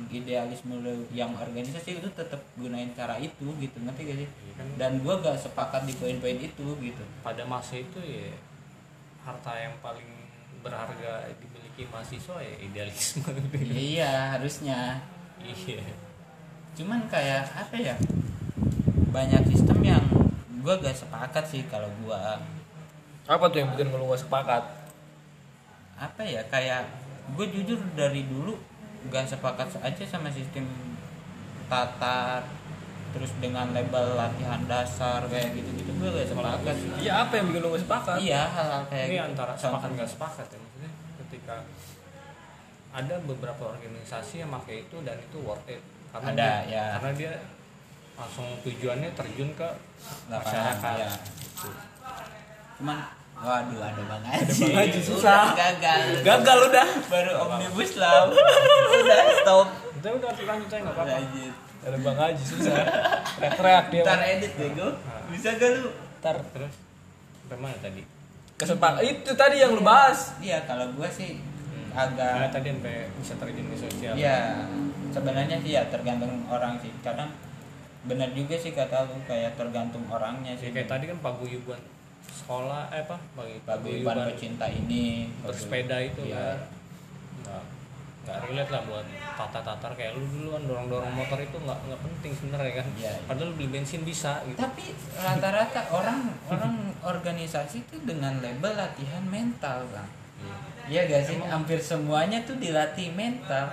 idealisme 0.09 0.81
lu 0.81 1.05
yang 1.13 1.29
organisasi 1.37 2.01
lu 2.01 2.09
tetap 2.09 2.41
gunain 2.57 2.89
cara 2.97 3.21
itu 3.21 3.53
gitu. 3.61 3.77
Nanti 3.85 4.01
gak 4.01 4.17
sih 4.17 4.29
kan 4.57 4.65
dan 4.81 4.97
gua 5.05 5.21
gak 5.21 5.37
sepakat 5.37 5.85
di 5.85 5.93
poin-poin 6.01 6.41
itu 6.41 6.65
gitu. 6.81 7.03
Pada 7.21 7.45
masa 7.45 7.77
itu 7.77 8.01
ya 8.01 8.33
harta 9.21 9.53
yang 9.61 9.77
paling 9.85 10.09
berharga 10.65 11.29
dimiliki 11.37 11.85
mahasiswa 11.93 12.41
ya 12.41 12.55
idealisme. 12.57 13.29
Iya 13.61 14.41
harusnya. 14.41 15.05
Iya. 15.37 15.85
Cuman 16.73 17.05
kayak 17.13 17.45
apa 17.53 17.77
ya 17.77 17.93
banyak 19.11 19.43
sistem 19.45 19.79
yang 19.81 20.03
gua 20.59 20.75
gak 20.77 20.95
sepakat 20.95 21.43
sih 21.43 21.67
kalau 21.67 21.87
gua 21.99 22.39
apa 23.27 23.45
tuh 23.47 23.59
yang 23.59 23.69
bikin 23.71 23.91
lu 23.91 24.07
gak 24.07 24.19
sepakat? 24.19 24.63
Apa 25.95 26.21
ya 26.25 26.41
kayak 26.47 26.83
gue 27.31 27.45
jujur 27.47 27.77
dari 27.93 28.25
dulu 28.25 28.57
gak 29.07 29.23
sepakat 29.25 29.69
aja 29.77 30.03
sama 30.03 30.27
sistem 30.27 30.65
tatar 31.67 32.41
terus 33.11 33.31
dengan 33.37 33.69
label 33.71 34.15
latihan 34.15 34.63
dasar 34.65 35.21
kayak 35.27 35.51
gitu-gitu 35.53 35.91
gue 35.91 36.09
gak 36.11 36.27
sepakat 36.27 36.75
sih. 36.75 36.89
Iya 37.01 37.13
apa 37.23 37.33
yang 37.35 37.45
bikin 37.49 37.61
lu 37.61 37.69
gak 37.71 37.83
sepakat? 37.83 38.17
Iya 38.19 38.41
hal-hal 38.47 38.83
kayak 38.89 39.05
ini 39.05 39.15
gitu. 39.15 39.27
antara 39.27 39.51
Contoh- 39.53 39.63
sepakat 39.69 39.89
nggak 39.93 40.09
sepakat 40.09 40.45
ya 40.47 40.57
maksudnya 40.57 40.91
ketika 41.21 41.55
ada 42.91 43.15
beberapa 43.23 43.63
organisasi 43.69 44.33
yang 44.41 44.51
pakai 44.51 44.75
itu 44.83 44.97
dan 45.05 45.15
itu 45.15 45.37
worth 45.39 45.69
it. 45.69 45.79
Karena 46.11 46.27
Ada, 46.27 46.35
dia, 46.35 46.55
ya. 46.67 46.85
karena 46.97 47.11
dia 47.15 47.33
langsung 48.21 48.47
tujuannya 48.61 49.09
terjun 49.11 49.49
ke 49.51 49.65
Lapangan, 50.29 50.77
masyarakat. 50.77 50.95
iya. 50.95 51.11
cuman 52.77 52.97
waduh 53.41 53.81
ada 53.81 54.01
bang 54.03 54.23
Haji. 54.23 54.41
Ada 54.41 54.53
Bang 54.53 54.73
Haji, 54.77 54.91
Udah 54.91 55.03
susah. 55.03 55.43
gagal. 55.57 55.99
Gagal 56.21 56.57
udah. 56.69 56.87
Baru 57.09 57.31
omnibus 57.41 57.91
law 57.97 58.29
udah 58.29 59.21
stop. 59.35 59.67
Udah 59.97 60.11
udah 60.13 60.29
lanjut 60.29 60.69
aja 60.69 60.77
nggak 60.79 60.93
apa-apa. 60.93 61.17
Ada 61.81 61.97
bang 61.97 62.17
Haji 62.19 62.43
susah. 62.45 62.75
Teriak-teriak 63.33 63.85
dia 63.89 64.01
ntar 64.05 64.21
edit 64.21 64.51
bego 64.53 64.87
bisa 65.29 65.49
gak 65.57 65.69
lu? 65.75 65.89
Ntar 66.21 66.37
terus. 66.53 66.75
Mana 67.51 67.75
tadi? 67.81 68.01
Kesepak 68.55 69.01
itu 69.01 69.31
tadi 69.33 69.57
yang 69.57 69.73
lu 69.73 69.81
bahas. 69.81 70.37
Iya 70.37 70.61
kalau 70.63 70.85
gue 70.93 71.09
sih 71.09 71.41
Nah, 71.91 72.07
agak 72.07 72.55
tadi 72.55 72.71
sampai 72.71 73.03
bisa 73.19 73.35
terjun 73.35 73.67
ke 73.67 73.75
sosial? 73.75 74.15
Iya, 74.15 74.63
sebenarnya 75.11 75.59
sih 75.59 75.75
ya 75.75 75.83
tergantung 75.91 76.39
orang 76.47 76.79
sih. 76.79 76.87
Kadang 77.03 77.27
benar 78.01 78.29
juga 78.31 78.55
sih 78.55 78.71
kata 78.71 79.05
lu 79.05 79.15
kayak 79.23 79.53
tergantung 79.53 80.01
orangnya 80.07 80.53
sih. 80.53 80.69
kayak 80.69 80.87
tadi 80.87 81.05
kan 81.05 81.17
paguyuban 81.19 81.77
sekolah 82.23 82.89
eh 82.89 83.01
apa 83.01 83.17
pagi 83.33 83.61
paguyuban 83.61 84.25
pecinta 84.27 84.65
ini, 84.65 85.29
bersepeda 85.39 86.01
itu 86.01 86.25
Iya. 86.25 86.35
kan 86.35 86.57
nggak 87.41 87.63
nggak 88.21 88.37
relate 88.45 88.69
lah 88.69 88.81
buat 88.85 89.05
tatar-tatar 89.33 89.91
kayak 89.93 90.13
lu 90.13 90.25
dulu 90.25 90.47
kan 90.51 90.63
dorong-dorong 90.63 91.09
motor 91.11 91.37
itu 91.37 91.57
nggak 91.57 91.79
nggak 91.85 92.01
penting 92.01 92.31
sebenarnya 92.31 92.73
kan 92.77 92.87
Iya. 92.93 93.13
padahal 93.25 93.51
beli 93.53 93.67
bensin 93.69 94.01
bisa 94.01 94.41
gitu 94.45 94.57
Tapi 94.57 94.83
rata-rata 95.15 95.81
orang 95.91 96.19
orang 96.47 96.75
organisasi 97.01 97.81
itu 97.83 97.95
dengan 98.01 98.37
label 98.39 98.73
latihan 98.73 99.21
mental, 99.23 99.85
Bang. 99.89 100.09
Iya 100.85 101.05
gak 101.05 101.21
sih? 101.23 101.37
Hampir 101.37 101.77
semuanya 101.77 102.41
tuh 102.41 102.57
dilatih 102.57 103.13
mental. 103.13 103.69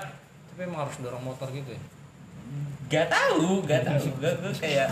tapi 0.48 0.60
emang 0.64 0.84
harus 0.84 0.98
dorong 0.98 1.22
motor 1.22 1.48
gitu 1.48 1.70
ya 1.70 1.80
Gak 2.88 3.12
tahu, 3.12 3.60
gak 3.68 3.84
tahu. 3.84 4.00
Gue 4.16 4.32
gue 4.40 4.52
kayak 4.56 4.88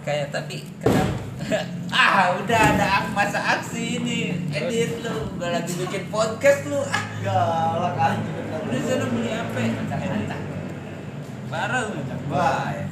kayak 0.00 0.32
tapi 0.32 0.64
kenapa? 0.80 1.12
ah 1.92 2.40
udah 2.40 2.60
ada 2.72 3.04
masa 3.12 3.60
aksi 3.60 4.00
ini. 4.00 4.48
Edit 4.48 5.04
lu 5.04 5.36
gue 5.36 5.48
lagi 5.52 5.76
bikin 5.76 6.08
podcast 6.08 6.64
lu. 6.72 6.80
Ah 6.88 7.04
galak 7.20 8.00
aja. 8.00 8.32
Udah 8.64 8.80
sana 8.88 9.06
beli 9.12 9.30
apa? 9.36 9.58
Edit. 9.60 10.40
baru 11.52 11.84
Baik. 12.32 12.88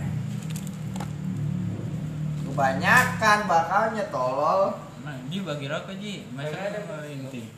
Kebanyakan 2.45 3.39
bakalnya 3.49 4.05
tolol. 4.13 4.77
nah 5.01 5.17
di 5.33 5.41
bagi 5.41 5.65
rokok 5.65 5.97
ji. 5.97 6.29
Masa 6.37 6.61
ada 6.61 7.09
inti. 7.09 7.49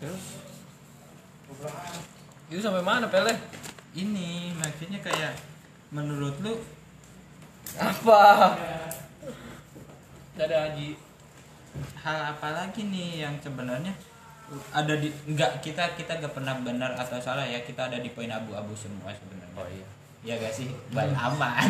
Terus? 0.00 0.24
Itu 2.48 2.60
sampai 2.64 2.80
mana 2.80 3.12
pele 3.12 3.36
ini 3.92 4.56
maksudnya 4.56 5.00
kayak 5.04 5.36
menurut 5.92 6.32
lu 6.40 6.56
apa? 7.76 8.56
Gak 10.32 10.48
ada 10.48 10.72
haji 10.72 10.96
hal 12.00 12.18
apa 12.36 12.48
lagi 12.52 12.88
nih 12.88 13.24
yang 13.24 13.36
sebenarnya 13.40 13.92
ada 14.72 14.92
di 14.96 15.08
enggak 15.24 15.64
kita 15.64 15.96
kita 15.96 16.20
gak 16.20 16.36
pernah 16.36 16.52
benar 16.60 16.92
atau 16.96 17.16
salah 17.16 17.44
ya 17.44 17.64
kita 17.64 17.88
ada 17.88 18.00
di 18.00 18.12
poin 18.12 18.32
abu-abu 18.32 18.72
semua 18.72 19.12
sebenarnya. 19.12 19.56
Oh 19.60 19.68
iya. 19.68 19.88
Ya 20.22 20.34
gak 20.40 20.54
sih? 20.56 20.72
Bal 20.96 21.12
aman. 21.12 21.68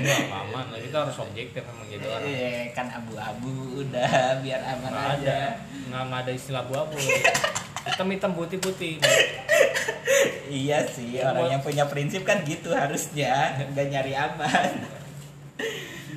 Enggak 0.00 0.32
aman. 0.32 0.64
Lah 0.72 0.80
kita 0.80 0.96
harus 1.04 1.16
objektif 1.20 1.60
emang 1.68 1.88
jadi 1.88 2.06
orang. 2.08 2.32
Eh, 2.32 2.64
kan 2.72 2.88
abu-abu 2.88 3.84
udah 3.84 4.40
biar 4.40 4.60
aman 4.72 4.88
nggak 4.88 5.08
aja. 5.20 5.20
ada. 5.20 5.40
Nggak 5.92 6.02
nggak 6.08 6.20
ada 6.24 6.32
istilah 6.32 6.62
abu-abu. 6.64 6.96
Hitam 7.82 8.08
hitam 8.14 8.30
putih 8.38 8.62
putih 8.62 9.02
iya 10.52 10.84
sih 10.84 11.16
orang 11.24 11.56
yang 11.56 11.62
punya 11.64 11.88
prinsip 11.88 12.28
kan 12.28 12.44
gitu 12.44 12.68
harusnya 12.76 13.56
nggak 13.72 13.86
nyari 13.88 14.12
aman. 14.12 14.70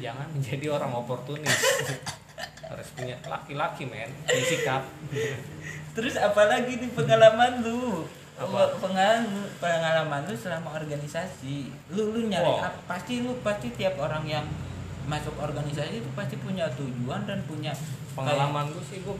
Jangan 0.03 0.27
menjadi 0.35 0.65
orang 0.75 0.91
oportunis. 0.91 1.47
Harus 2.69 2.89
punya 2.97 3.15
laki-laki 3.29 3.87
men. 3.87 4.11
Punya 4.27 4.43
sikap. 4.43 4.83
Terus 5.95 6.19
apalagi 6.19 6.81
nih 6.81 6.91
pengalaman 6.91 7.63
lu? 7.63 8.03
Apa? 8.35 8.75
pengalaman 8.83 9.47
pengalaman 9.63 10.21
lu 10.27 10.35
selama 10.35 10.75
organisasi. 10.75 11.71
Lu 11.95 12.11
lu 12.11 12.27
nyari 12.27 12.43
Wow. 12.43 12.67
apa 12.67 12.79
pasti 12.91 13.23
lu 13.23 13.39
pasti 13.39 13.71
tiap 13.79 13.95
orang 13.95 14.27
yang 14.27 14.43
masuk 15.07 15.37
organisasi 15.39 16.03
itu 16.03 16.09
pasti 16.17 16.35
punya 16.41 16.67
tujuan 16.75 17.23
dan 17.23 17.39
punya 17.47 17.71
pengalaman 18.17 18.67
gue 18.73 18.83
sih 18.83 18.99
gue 19.05 19.15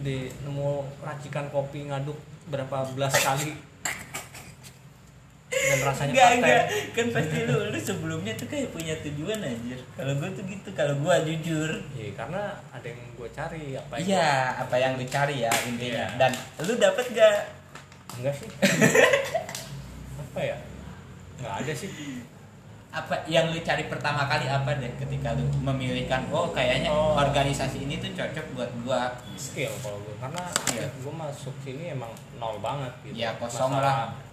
di 0.00 0.30
nemu 0.46 0.86
racikan 1.02 1.50
kopi 1.50 1.90
ngaduk 1.90 2.14
berapa 2.46 2.86
belas 2.94 3.12
kali 3.18 3.50
dan 5.60 5.78
rasanya 5.80 6.10
Enggak, 6.10 6.28
paten. 6.28 6.38
enggak. 6.40 6.64
Kan 6.90 7.06
pasti 7.10 7.38
lu, 7.42 7.56
lu 7.68 7.78
sebelumnya 7.78 8.32
tuh 8.34 8.46
kayak 8.46 8.68
punya 8.70 8.94
tujuan 9.00 9.38
anjir. 9.40 9.80
Kalau 9.92 10.12
gue 10.14 10.28
tuh 10.30 10.44
gitu, 10.44 10.68
kalau 10.72 10.94
gue 10.96 11.14
jujur. 11.26 11.70
Iya, 11.92 12.10
karena 12.14 12.42
ada 12.68 12.86
yang 12.86 13.02
gue 13.12 13.28
cari 13.28 13.64
apa 13.72 13.92
yang 13.96 14.06
Iya, 14.08 14.30
apa 14.58 14.76
yang 14.76 14.92
dicari 14.94 15.36
ya 15.40 15.52
intinya. 15.64 16.04
Iya. 16.04 16.16
Dan 16.16 16.32
lu 16.60 16.72
dapet 16.76 17.06
gak? 17.10 17.36
enggak 18.10 18.34
sih 18.34 18.48
apa 20.20 20.40
ya 20.42 20.56
nggak 21.38 21.54
ada 21.56 21.72
sih 21.72 21.90
Apa 22.88 23.14
yang 23.26 23.52
lu 23.52 23.60
cari 23.60 23.84
pertama 23.84 24.24
kali 24.24 24.48
apa 24.48 24.74
deh 24.74 24.90
ketika 24.96 25.36
lu 25.36 25.44
memilihkan 25.60 26.24
oh 26.28 26.50
kayaknya 26.50 26.88
Oh. 26.88 27.14
organisasi 27.14 27.84
ini 27.84 27.98
tuh 27.98 28.10
cocok 28.10 28.46
buat 28.54 28.70
gua. 28.80 29.12
skill 29.36 29.70
kalau 29.78 30.00
gue 30.00 30.16
karena 30.16 30.42
Iya. 30.72 30.88
gue 30.90 31.12
masuk 31.12 31.52
sini 31.60 31.92
emang 31.92 32.10
nol 32.34 32.58
banget 32.58 32.90
gitu 33.04 33.14
Ya, 33.14 33.36
kosong 33.36 33.70
masalah, 33.70 34.08
lah. 34.08 34.27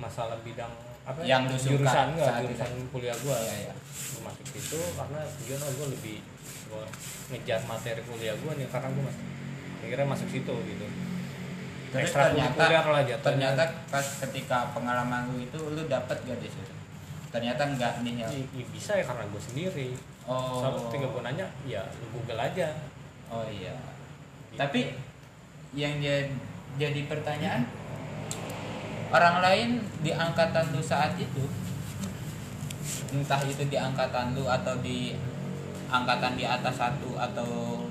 Masalah 0.00 0.40
bidang 0.40 0.72
apa 1.00 1.20
Yang 1.22 1.42
lu 1.44 1.56
suka 1.56 1.70
jurusan 1.76 2.06
saat 2.16 2.40
jurusan 2.42 2.70
kuliah 2.88 3.16
gue 3.16 3.36
Iya, 3.36 3.54
iya. 3.68 3.74
gue 3.76 4.20
masuk 4.20 4.46
situ 4.48 4.80
karena 4.96 5.20
tujuan 5.38 5.60
gue 5.70 5.86
lebih 5.94 6.16
gue 6.70 6.84
ngejar 7.30 7.60
materi 7.64 8.02
kuliah 8.02 8.34
gue 8.34 8.52
nih 8.56 8.66
karena 8.66 8.88
gue 8.90 9.04
masuk 9.04 9.24
akhirnya 9.80 10.06
masuk 10.08 10.28
situ 10.28 10.54
gitu 10.66 10.86
Terus 11.90 12.06
Ekstra 12.06 12.30
ternyata 12.30 12.62
lah 12.86 13.02
jatuhnya. 13.02 13.18
ternyata 13.18 13.62
pas 13.90 14.06
ketika 14.22 14.70
pengalaman 14.70 15.26
lu 15.34 15.42
itu 15.42 15.58
lu 15.58 15.82
dapet 15.90 16.14
gak 16.22 16.38
di 16.38 16.46
situ? 16.46 16.70
Ternyata 17.34 17.66
enggak 17.66 18.06
nih 18.06 18.22
ya. 18.22 18.26
Ya, 18.30 18.42
ya 18.54 18.64
bisa 18.70 18.94
ya 18.94 19.02
karena 19.02 19.26
gue 19.26 19.42
sendiri 19.42 19.88
Oh. 20.22 20.62
Soalnya 20.62 20.86
ketika 20.86 21.06
gue 21.10 21.22
nanya 21.26 21.46
ya 21.66 21.82
lu 21.98 22.06
google 22.14 22.38
aja 22.38 22.70
Oh 23.26 23.42
iya. 23.50 23.74
Gitu. 24.54 24.58
Tapi 24.62 24.80
yang 25.74 25.98
dia 25.98 26.30
jadi 26.78 27.10
pertanyaan 27.10 27.66
orang 29.10 29.36
lain 29.42 29.70
di 30.06 30.14
angkatan 30.14 30.70
lu 30.70 30.78
saat 30.78 31.18
itu 31.18 31.44
entah 33.10 33.42
itu 33.42 33.66
di 33.66 33.74
angkatan 33.74 34.38
lu 34.38 34.46
atau 34.46 34.78
di 34.78 35.18
angkatan 35.90 36.38
di 36.38 36.46
atas 36.46 36.78
satu 36.78 37.18
atau 37.18 37.82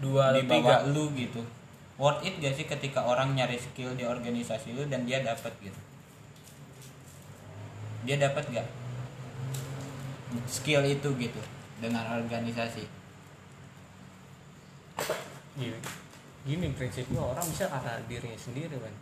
dua 0.00 0.32
di 0.32 0.48
atau 0.48 0.56
tiga 0.56 0.76
bawah. 0.80 0.92
lu 0.92 1.04
gitu 1.12 1.44
worth 2.00 2.24
it 2.24 2.40
gak 2.40 2.56
sih 2.56 2.64
ketika 2.64 3.04
orang 3.04 3.36
nyari 3.36 3.60
skill 3.60 3.92
di 3.92 4.04
organisasi 4.04 4.72
lu 4.76 4.84
dan 4.88 5.08
dia 5.08 5.24
dapat 5.24 5.52
gitu? 5.64 5.80
Dia 8.04 8.16
dapat 8.20 8.44
gak 8.52 8.68
skill 10.48 10.84
itu 10.84 11.08
gitu 11.16 11.40
dengan 11.80 12.04
organisasi? 12.20 12.84
Gini 15.56 15.80
gini 16.46 16.70
prinsipnya 16.72 17.18
orang 17.18 17.42
bisa 17.50 17.66
karena 17.66 17.98
dirinya 18.06 18.38
sendiri 18.38 18.78
kan 18.78 18.94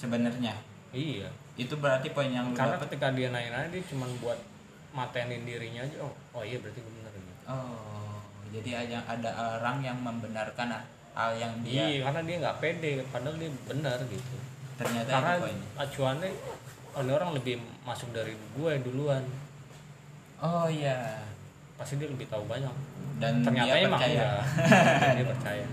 sebenarnya. 0.00 0.56
Iya. 0.96 1.28
Itu 1.60 1.76
berarti 1.76 2.08
poin 2.16 2.32
yang 2.32 2.56
karena 2.56 2.80
dapat 2.80 2.88
ketika 2.88 3.12
dia 3.12 3.28
nanya-nanya 3.28 3.68
dia 3.68 3.84
cuma 3.84 4.08
buat 4.24 4.40
matenin 4.96 5.44
dirinya 5.44 5.84
aja. 5.84 5.96
Oh, 6.00 6.14
oh 6.32 6.42
iya 6.42 6.56
berarti 6.58 6.80
gue 6.80 6.92
bener 6.98 7.12
gitu 7.14 7.32
oh 7.50 8.10
jadi 8.50 8.70
ada 8.86 8.98
ada 9.06 9.30
orang 9.58 9.78
yang 9.78 9.98
membenarkan 10.02 10.74
hal 11.14 11.30
yang 11.38 11.54
dia 11.62 11.86
iya 11.86 11.98
karena 12.06 12.20
dia 12.26 12.36
nggak 12.42 12.58
pede 12.58 12.92
padahal 13.10 13.36
dia 13.38 13.50
benar 13.66 13.98
gitu. 14.10 14.36
Ternyata 14.74 15.10
karena 15.10 15.30
itu 15.30 15.42
poinnya 15.46 15.68
acuannya 15.78 16.28
ini 16.90 17.12
orang 17.14 17.30
lebih 17.38 17.54
masuk 17.86 18.10
dari 18.10 18.34
gue 18.34 18.72
duluan. 18.82 19.22
Oh 20.42 20.66
iya. 20.66 21.22
Pasti 21.78 21.96
dia 22.02 22.10
lebih 22.10 22.26
tahu 22.26 22.42
banyak. 22.50 22.74
Dan 23.22 23.46
ternyata 23.46 23.70
dia 23.70 23.86
emang 23.86 24.00
percaya. 24.02 24.26
enggak 24.42 25.14
dia 25.18 25.26
percaya. 25.30 25.66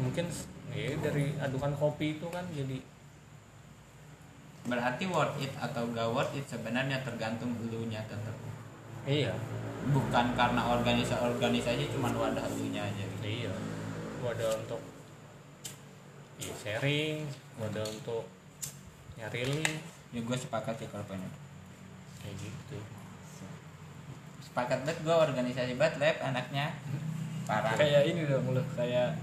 Mungkin 0.00 0.24
ya 0.70 0.90
dari 1.00 1.24
adukan 1.40 1.72
kopi 1.80 2.20
itu 2.20 2.26
kan 2.28 2.44
jadi 2.52 2.76
berarti 4.68 5.04
worth 5.08 5.40
it 5.40 5.52
atau 5.56 5.88
gak 5.96 6.08
worth 6.12 6.36
it 6.36 6.44
sebenarnya 6.44 7.00
tergantung 7.00 7.56
elunya 7.64 8.04
tetap 8.04 8.36
iya. 9.08 9.32
Bukan 9.80 10.36
karena 10.36 10.60
organisasi 10.76 11.16
organisasi 11.16 11.88
cuma 11.96 12.12
wadah 12.12 12.44
elunya 12.52 12.84
aja 12.84 13.00
gitu. 13.00 13.24
iya. 13.24 13.52
Wadah 14.20 14.60
untuk 14.60 14.80
ya, 16.36 16.52
sharing 16.52 17.24
wadah 17.56 17.84
untuk 17.88 18.28
nyari 19.16 19.48
link. 19.48 19.80
Ya 20.12 20.20
gue 20.20 20.36
sepakat 20.36 20.76
sih 20.76 20.88
kalau 20.92 21.06
itu. 21.08 21.30
kayak 22.20 22.34
gitu. 22.44 22.78
Sepakat 24.44 24.84
banget 24.84 24.98
gue 25.00 25.16
organisasi 25.16 25.80
banget 25.80 25.96
lab 25.96 26.16
anaknya 26.20 26.76
parah. 27.48 27.72
Kayak 27.80 28.04
ini 28.04 28.28
dong 28.28 28.52
lu 28.52 28.60
kayak 28.76 29.16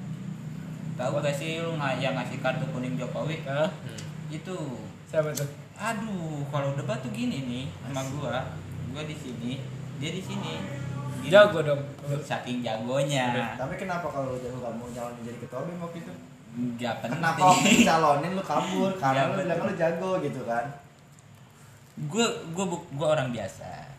tahu 0.98 1.22
gak 1.22 1.38
sih 1.38 1.62
lu 1.62 1.78
nggak 1.78 2.02
yang 2.02 2.18
ngasih 2.18 2.42
kartu 2.42 2.66
kuning 2.74 2.98
Jokowi? 2.98 3.46
Hah? 3.46 3.70
hmm. 3.70 4.34
itu 4.34 4.58
siapa 5.08 5.30
tuh? 5.32 5.50
Aduh 5.80 6.44
kalau 6.52 6.76
debat 6.76 7.00
tuh 7.00 7.12
gini 7.16 7.48
nih 7.48 7.66
sama 7.88 8.02
gua. 8.14 8.44
Gua 8.92 9.04
di 9.08 9.16
sini 9.16 9.64
dia 9.98 10.12
di 10.14 10.22
sini. 10.22 10.54
Gini. 11.24 11.32
jago 11.34 11.60
dong. 11.64 11.82
Saking 12.22 12.62
jagonya. 12.62 13.56
Tapi 13.58 13.74
kenapa 13.80 14.12
kalau 14.12 14.36
lu 14.36 14.40
jago 14.44 14.60
kamu 14.62 14.84
nyalonin 14.94 15.22
jadi 15.26 15.38
ketua 15.42 15.66
BEM 15.66 15.80
waktu 15.82 16.00
itu? 16.04 16.14
nggak 16.58 16.96
penting. 17.06 17.22
Kenapa 17.22 17.42
waktu 17.54 17.70
dicalonin 17.70 18.32
lu 18.34 18.44
kabur? 18.44 18.92
Karena 18.98 19.22
lu 19.30 19.34
bilang 19.46 19.60
lu 19.62 19.74
jago 19.78 20.12
gitu 20.22 20.42
kan? 20.46 20.66
gue 21.98 22.28
gue 22.54 22.66
gue 22.70 23.08
orang 23.08 23.34
biasa. 23.34 23.90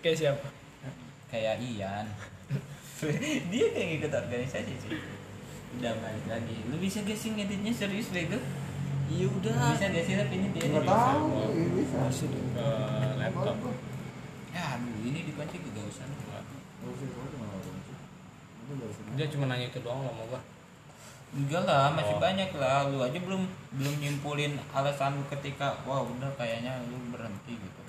Kayak 0.00 0.16
siapa? 0.16 0.48
Kayak 1.28 1.60
Ian. 1.60 2.06
Dia 3.52 3.66
kayak 3.72 3.86
ngikut 3.92 4.12
organisasi 4.12 4.72
sih. 4.80 4.96
Udah 5.76 5.92
balik 6.00 6.24
lagi. 6.24 6.56
Lu 6.72 6.80
bisa 6.80 7.04
gak 7.04 7.18
sih 7.20 7.36
ngeditnya 7.36 7.72
serius 7.74 8.08
bego 8.08 8.40
iya 9.06 9.26
udah. 9.26 9.54
Bisa 9.72 9.86
gak 9.88 10.04
sih 10.04 10.14
tapi 10.14 10.34
ini 10.34 10.48
dia. 10.50 10.62
Enggak 10.64 10.84
tahu. 10.86 11.24
Ini 11.50 11.68
bisa. 11.74 11.96
masih 12.00 12.28
ke 12.30 12.66
laptop. 13.18 13.56
Ya 14.50 14.62
aduh 14.74 14.96
ini 15.02 15.18
dikunci 15.24 15.56
juga 15.60 15.80
usah 15.84 16.06
dia 19.14 19.26
cuma 19.30 19.46
nanya 19.46 19.68
itu 19.68 19.78
doang 19.78 20.02
sama 20.02 20.24
gua. 20.26 20.40
Enggak 21.30 21.62
lah 21.62 21.90
masih 21.90 22.14
Oh. 22.14 22.22
banyak 22.22 22.50
lah. 22.54 22.88
Lu 22.88 22.98
aja 22.98 23.14
belum 23.16 23.42
belum 23.72 23.94
nyimpulin 23.98 24.58
alasan 24.70 25.14
lu 25.14 25.24
ketika 25.28 25.78
wah 25.84 26.02
udah 26.02 26.30
kayaknya 26.34 26.74
lu 26.88 26.98
berhenti 27.10 27.54
gitu. 27.54 27.80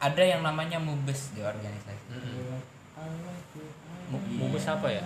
Ada 0.00 0.22
yang 0.26 0.40
namanya 0.40 0.76
mubes 0.76 1.32
di 1.32 1.40
organisasi. 1.40 2.04
Mu- 4.10 4.20
Iya. 4.20 4.36
Mubes. 4.38 4.64
Apa 4.66 4.88
ya? 4.88 5.04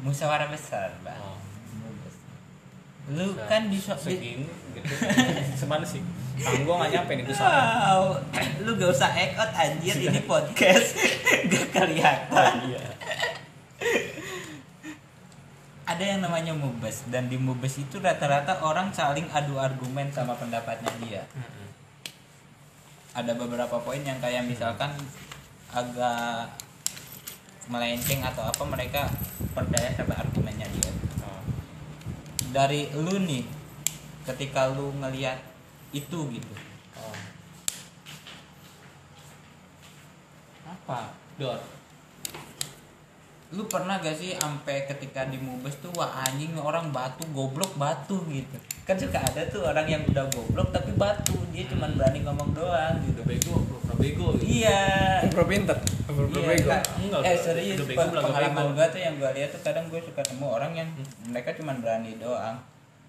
Musyawarah 0.00 0.48
besar 0.48 0.90
bang 1.02 1.18
Oh. 1.18 1.38
Lu 3.14 3.38
kan 3.46 3.70
di, 3.70 3.78
di 3.78 3.80
segini 3.82 4.46
gitu. 4.74 4.92
Semana 5.62 5.86
sih? 5.86 6.02
Tangan 6.36 6.62
gua 6.66 6.74
nggak 6.82 6.92
nyampe 6.92 7.12
nih 7.16 7.24
besar 7.24 7.48
wow. 7.48 8.18
Lu 8.66 8.74
gak 8.76 8.90
usah 8.92 9.10
act 9.14 9.34
out 9.38 9.52
anjir. 9.54 9.94
Ini 9.94 10.20
podcast. 10.26 10.98
Gak 11.52 11.66
kelihatan. 11.70 12.52
Iya. 12.66 12.82
Ada 15.86 16.02
yang 16.02 16.20
namanya 16.26 16.50
mubes 16.50 17.06
dan 17.08 17.30
di 17.30 17.38
mubes 17.38 17.78
itu 17.78 18.02
rata-rata 18.02 18.58
orang 18.58 18.90
saling 18.90 19.30
adu 19.30 19.54
argumen 19.56 20.10
sama 20.10 20.34
pendapatnya 20.34 20.90
dia. 20.98 21.22
Mm-mm. 21.30 21.64
ada 23.16 23.32
beberapa 23.32 23.80
poin 23.80 24.04
yang 24.04 24.20
kayak 24.20 24.44
misalkan 24.44 24.92
agak 25.72 26.52
melenceng 27.66 28.20
atau 28.20 28.44
apa 28.44 28.62
mereka 28.68 29.08
percaya 29.56 29.88
sama 29.96 30.14
argumennya 30.20 30.68
dia. 30.68 30.90
Oh. 30.90 31.05
Dari 32.54 32.90
lu 32.94 33.18
nih 33.22 33.44
ketika 34.26 34.70
lu 34.74 34.92
ngelihat 34.98 35.38
itu 35.94 36.18
gitu 36.30 36.54
Oh. 36.96 37.12
apa 40.64 41.12
dot 41.36 41.60
lu 43.56 43.64
pernah 43.72 43.96
gak 44.04 44.12
sih 44.12 44.36
sampai 44.36 44.84
ketika 44.84 45.24
di 45.32 45.40
mubes 45.40 45.80
tuh 45.80 45.88
wah 45.96 46.12
anjing 46.28 46.52
orang 46.60 46.92
batu 46.92 47.24
goblok 47.32 47.72
batu 47.80 48.20
gitu. 48.28 48.56
Kan 48.84 49.00
suka 49.00 49.16
ada 49.16 49.48
tuh 49.48 49.64
orang 49.64 49.88
yang 49.88 50.04
udah 50.04 50.28
goblok 50.28 50.68
tapi 50.76 50.92
batu 50.92 51.32
dia 51.56 51.64
cuman 51.64 51.96
berani 51.96 52.20
ngomong 52.20 52.52
doang 52.52 53.00
gitu. 53.00 53.24
Udah 53.24 53.24
bego 53.24 53.54
pura 53.64 53.94
bego 53.96 54.26
gitu. 54.36 54.44
iya. 54.60 55.24
Pro 55.32 55.48
pinter 55.48 55.72
pro 56.04 56.28
Iya, 56.28 56.44
bego. 56.52 56.68
Kak. 56.68 56.82
Enggak, 57.00 57.20
eh 57.24 57.36
serius 57.40 57.80
bego, 57.80 58.04
pengalaman 58.12 58.76
gua 58.76 58.86
tuh 58.92 59.00
yang 59.00 59.16
gua 59.16 59.32
lihat 59.32 59.48
tuh 59.48 59.60
kadang 59.64 59.88
gue 59.88 60.00
suka 60.04 60.20
nemu 60.28 60.46
orang 60.46 60.72
yang 60.76 60.88
mereka 61.32 61.56
cuma 61.56 61.72
berani 61.80 62.20
doang 62.20 62.60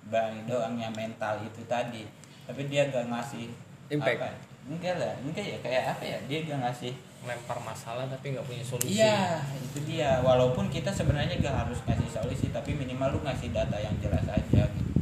berani 0.07 0.39
doang 0.47 0.79
yang 0.79 0.95
mental 0.95 1.35
itu 1.43 1.59
tadi. 1.67 2.07
Tapi 2.47 2.71
dia 2.71 2.87
gak 2.87 3.11
ngasih 3.11 3.51
Impact. 3.91 4.19
apa 4.23 4.31
enggak 4.67 4.95
lah 4.99 5.15
enggak 5.23 5.43
ya 5.47 5.57
kayak 5.63 5.83
apa 5.95 6.03
ya 6.03 6.17
dia 6.27 6.39
gak 6.43 6.59
ngasih 6.59 6.91
lempar 7.25 7.57
masalah 7.63 8.05
tapi 8.05 8.35
nggak 8.35 8.45
punya 8.45 8.63
solusi. 8.63 8.99
Iya 8.99 9.41
itu 9.57 9.79
dia. 9.87 10.21
Walaupun 10.21 10.69
kita 10.69 10.93
sebenarnya 10.93 11.39
gak 11.41 11.67
harus 11.67 11.79
ngasih 11.87 12.09
solusi 12.11 12.53
tapi 12.53 12.77
minimal 12.77 13.17
lu 13.17 13.19
ngasih 13.25 13.49
data 13.55 13.77
yang 13.79 13.95
jelas 14.03 14.23
aja 14.29 14.63
gitu. 14.69 14.93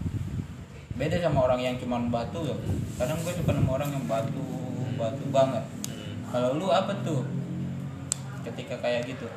Beda 0.95 1.19
sama 1.19 1.43
orang 1.49 1.59
yang 1.59 1.75
cuma 1.75 1.99
batu 2.07 2.39
loh 2.39 2.57
kadang 2.95 3.19
gue 3.19 3.33
suka 3.35 3.51
nemu 3.51 3.71
orang 3.71 3.89
yang 3.91 4.05
batu 4.07 4.45
batu 4.95 5.25
banget. 5.33 5.63
Hmm. 5.91 6.15
kalau 6.31 6.55
lu 6.55 6.67
apa 6.71 6.95
tuh? 7.03 7.27
Ketika 8.47 8.79
kayak 8.79 9.09
gitu. 9.09 9.27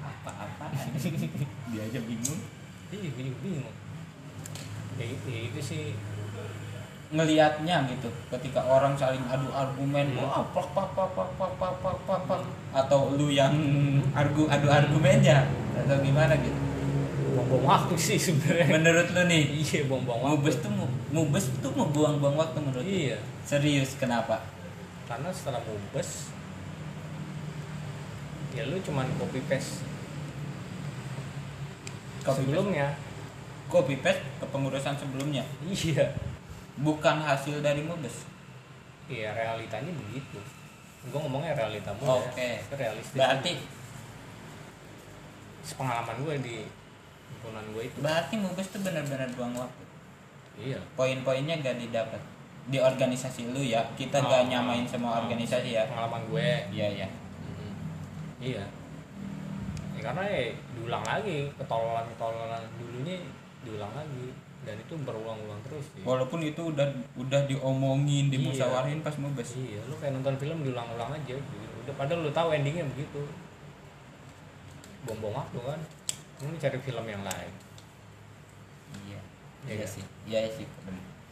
Apa-apa. 0.00 0.72
Dia 1.74 1.82
aja 1.84 2.00
bingung. 2.00 2.40
Iya 2.88 3.10
juga 3.10 3.16
bingung 3.42 3.68
ya 4.94 5.06
ya 5.26 5.38
itu 5.50 5.60
sih 5.60 5.82
ngelihatnya 7.14 7.86
gitu. 7.86 8.10
Ketika 8.28 8.60
orang 8.60 8.98
saling 8.98 9.22
adu 9.24 9.46
argumen 9.50 10.10
Hmm. 10.12 10.20
wah 10.20 10.42
pak 10.50 10.66
pak 10.74 10.88
pak 10.92 11.08
pak 11.14 11.28
pak 11.38 11.52
pak 11.56 11.72
pak 11.78 11.96
pak 12.04 12.20
pak 12.26 12.40
atau 12.74 13.14
lu 13.14 13.30
yang 13.30 13.54
argu 14.12 14.50
adu 14.50 14.66
argumennya 14.66 15.46
atau 15.78 15.96
gimana 16.02 16.34
gitu. 16.36 16.58
Buang-buang 17.34 17.64
waktu 17.64 17.94
sih 17.96 18.18
sebenarnya. 18.18 18.66
Menurut 18.74 19.08
lu 19.10 19.22
nih 19.26 19.42
iya 19.54 19.80
buang-buang 19.86 20.20
waktu. 20.20 20.32
mubes 20.34 20.56
tuh 20.58 20.70
mu- 20.70 20.94
mubes 21.10 21.44
tuh 21.58 21.70
mau 21.72 21.86
buang-buang 21.88 22.34
waktu 22.34 22.58
menurut 22.58 22.82
lu? 22.82 22.90
iya. 22.90 23.18
Serius 23.42 23.94
kenapa? 23.94 24.42
Karena 25.06 25.30
setelah 25.30 25.62
mubes 25.62 26.30
ya 28.54 28.62
lu 28.64 28.78
cuman 28.80 29.06
copy 29.18 29.38
paste. 29.46 29.82
Copy 32.22 32.42
sebelumnya. 32.42 32.94
Copy 33.66 33.98
paste 33.98 34.22
ke 34.38 34.46
pengurusan 34.46 34.94
sebelumnya? 34.94 35.42
Iya 35.64 36.10
bukan 36.76 37.16
hasil 37.20 37.62
dari 37.62 37.82
mubes? 37.84 38.26
Iya 39.06 39.30
realitanya 39.36 39.92
begitu. 39.92 40.40
Gue 41.04 41.18
ngomongnya 41.20 41.52
realita 41.52 41.92
mulu 42.00 42.16
Oke. 42.24 42.40
ya 42.40 42.56
Itu 42.64 42.74
realistis 42.74 43.12
berarti 43.12 43.52
pengalaman 45.76 46.16
gue 46.20 46.34
di 46.44 46.56
himpunan 47.30 47.64
gue 47.72 47.82
itu. 47.88 47.96
Berarti 48.00 48.34
mubes 48.36 48.68
tuh 48.68 48.80
benar-benar 48.80 49.28
buang 49.36 49.54
waktu. 49.56 49.84
Iya. 50.54 50.78
Poin-poinnya 50.94 51.60
gak 51.60 51.76
didapat. 51.80 52.20
Di 52.64 52.80
organisasi 52.80 53.52
lu 53.52 53.60
ya 53.60 53.84
kita 53.96 54.20
Oh. 54.20 54.28
gak 54.28 54.48
nyamain 54.48 54.84
semua 54.88 55.18
Oh. 55.18 55.20
organisasi 55.24 55.76
ya? 55.76 55.84
Pengalaman 55.88 56.24
gue 56.28 56.48
iya 56.72 56.88
iya. 56.88 57.08
Iya. 58.40 58.64
Ya, 59.96 60.00
karena 60.04 60.22
ya 60.28 60.52
diulang 60.76 61.04
lagi 61.04 61.48
ketololan 61.56 62.04
ketololan 62.12 62.60
dulunya 62.76 63.24
diulang 63.64 63.92
lagi 63.96 64.36
dan 64.64 64.80
itu 64.80 64.94
berulang-ulang 65.04 65.60
terus 65.68 65.84
sih 65.92 66.02
walaupun 66.02 66.40
itu 66.40 66.72
udah 66.72 66.88
udah 67.20 67.40
diomongin 67.44 68.32
dimusyawarin 68.32 69.04
pas 69.04 69.14
mubes 69.20 69.54
iya 69.60 69.84
lu 69.84 69.94
kayak 70.00 70.16
nonton 70.16 70.34
film 70.40 70.64
diulang-ulang 70.64 71.12
aja 71.12 71.36
gitu 71.36 71.74
udah 71.84 71.94
padahal 72.00 72.24
lu 72.24 72.32
tahu 72.32 72.48
endingnya 72.56 72.84
begitu. 72.96 73.20
Buang-buang 75.04 75.36
waktu 75.36 75.58
kan? 75.60 75.80
Lu 76.48 76.56
cari 76.56 76.78
film 76.80 77.04
yang 77.04 77.20
lain. 77.20 77.52
Iya. 79.04 79.20
Iya 79.68 79.72
iya 79.76 79.84
kan? 79.84 79.92
sih. 79.92 80.04
Iya 80.24 80.40
sih. 80.48 80.66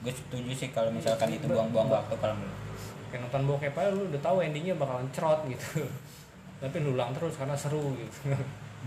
Gue 0.05 0.13
setuju 0.13 0.53
sih 0.53 0.69
kalau 0.77 0.93
misalkan 0.93 1.33
itu 1.33 1.49
buang-buang 1.49 1.89
waktu 1.89 2.15
kalau 2.21 2.37
menurut 2.37 2.61
kayak 3.09 3.29
nonton 3.29 3.45
bokep 3.45 3.77
aja 3.77 3.93
lu 3.93 4.09
udah 4.09 4.21
tahu 4.21 4.37
endingnya 4.45 4.77
bakalan 4.77 5.09
cerot 5.09 5.41
gitu. 5.49 5.89
Tapi 6.61 6.77
lu 6.85 6.93
ulang 7.01 7.17
terus 7.17 7.33
karena 7.41 7.57
seru 7.57 7.97
gitu. 7.97 8.17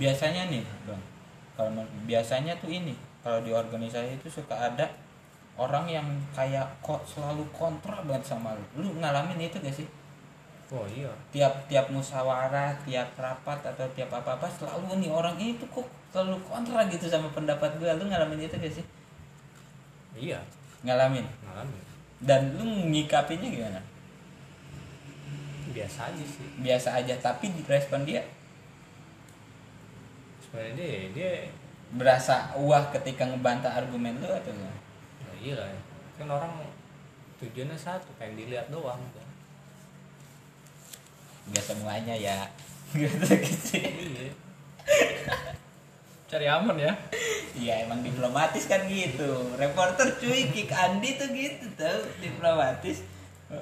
Biasanya 0.02 0.54
nih 0.54 0.62
bang. 0.86 1.02
Kalau 1.58 1.82
biasanya 2.06 2.54
tuh 2.62 2.70
ini 2.70 2.94
kalau 3.26 3.42
di 3.42 3.50
organisasi 3.50 4.22
itu 4.22 4.30
suka 4.30 4.54
ada 4.54 4.86
orang 5.58 5.90
yang 5.90 6.06
kayak 6.38 6.70
kok 6.86 7.02
selalu 7.10 7.42
kontra 7.50 8.06
banget 8.06 8.22
sama 8.22 8.54
lu. 8.54 8.86
Lu 8.86 9.02
ngalamin 9.02 9.42
itu 9.42 9.58
gak 9.58 9.74
sih? 9.74 9.90
Oh 10.70 10.86
iya. 10.86 11.10
Tiap 11.34 11.66
tiap 11.66 11.90
musyawarah 11.90 12.78
tiap 12.86 13.18
rapat 13.18 13.66
atau 13.66 13.90
tiap 13.98 14.14
apa 14.14 14.38
apa 14.38 14.46
selalu 14.46 15.02
nih 15.02 15.10
orang 15.10 15.34
ini 15.42 15.58
tuh 15.58 15.66
kok 15.74 15.90
selalu 16.14 16.38
kontra 16.46 16.86
gitu 16.86 17.10
sama 17.10 17.26
pendapat 17.34 17.74
gue 17.82 17.90
lu 17.98 18.06
ngalamin 18.06 18.46
itu 18.46 18.62
gak 18.62 18.74
sih? 18.78 18.86
Iya. 20.14 20.38
Ngalamin? 20.86 21.26
Ngalamin. 21.26 21.82
Dan 22.22 22.62
lu 22.62 22.94
ngikapinya 22.94 23.50
gimana? 23.50 23.82
Biasa 25.74 26.14
aja 26.14 26.22
sih. 26.30 26.46
Biasa 26.62 27.02
aja 27.02 27.18
tapi 27.18 27.50
respon 27.66 28.06
dia? 28.06 28.22
Sebenarnya 30.46 30.78
dia 30.78 31.10
dia 31.10 31.32
berasa 31.94 32.58
wah 32.58 32.90
ketika 32.90 33.30
ngebantah 33.30 33.70
argumen 33.70 34.18
lu 34.18 34.26
atau 34.26 34.50
gimana? 34.50 34.80
ya 35.22 35.32
iya 35.38 35.54
lah. 35.62 35.70
Kan 36.18 36.28
orang 36.32 36.54
tujuannya 37.38 37.78
satu 37.78 38.10
pengen 38.18 38.42
dilihat 38.42 38.74
doang 38.74 39.02
kan. 39.14 39.28
Gak 41.54 41.66
semuanya 41.66 42.16
ya. 42.18 42.50
Gitu 42.96 43.14
iya. 43.78 44.34
Cari 46.26 46.48
aman 46.50 46.78
ya. 46.80 46.94
Iya 47.54 47.86
emang 47.86 48.02
diplomatis 48.02 48.66
kan 48.66 48.90
gitu. 48.90 49.54
Reporter 49.56 50.18
cuy 50.18 50.50
Kick 50.50 50.74
Andi 50.74 51.22
tuh 51.22 51.30
gitu 51.30 51.70
tau. 51.78 52.02
Diplomatis. 52.18 53.06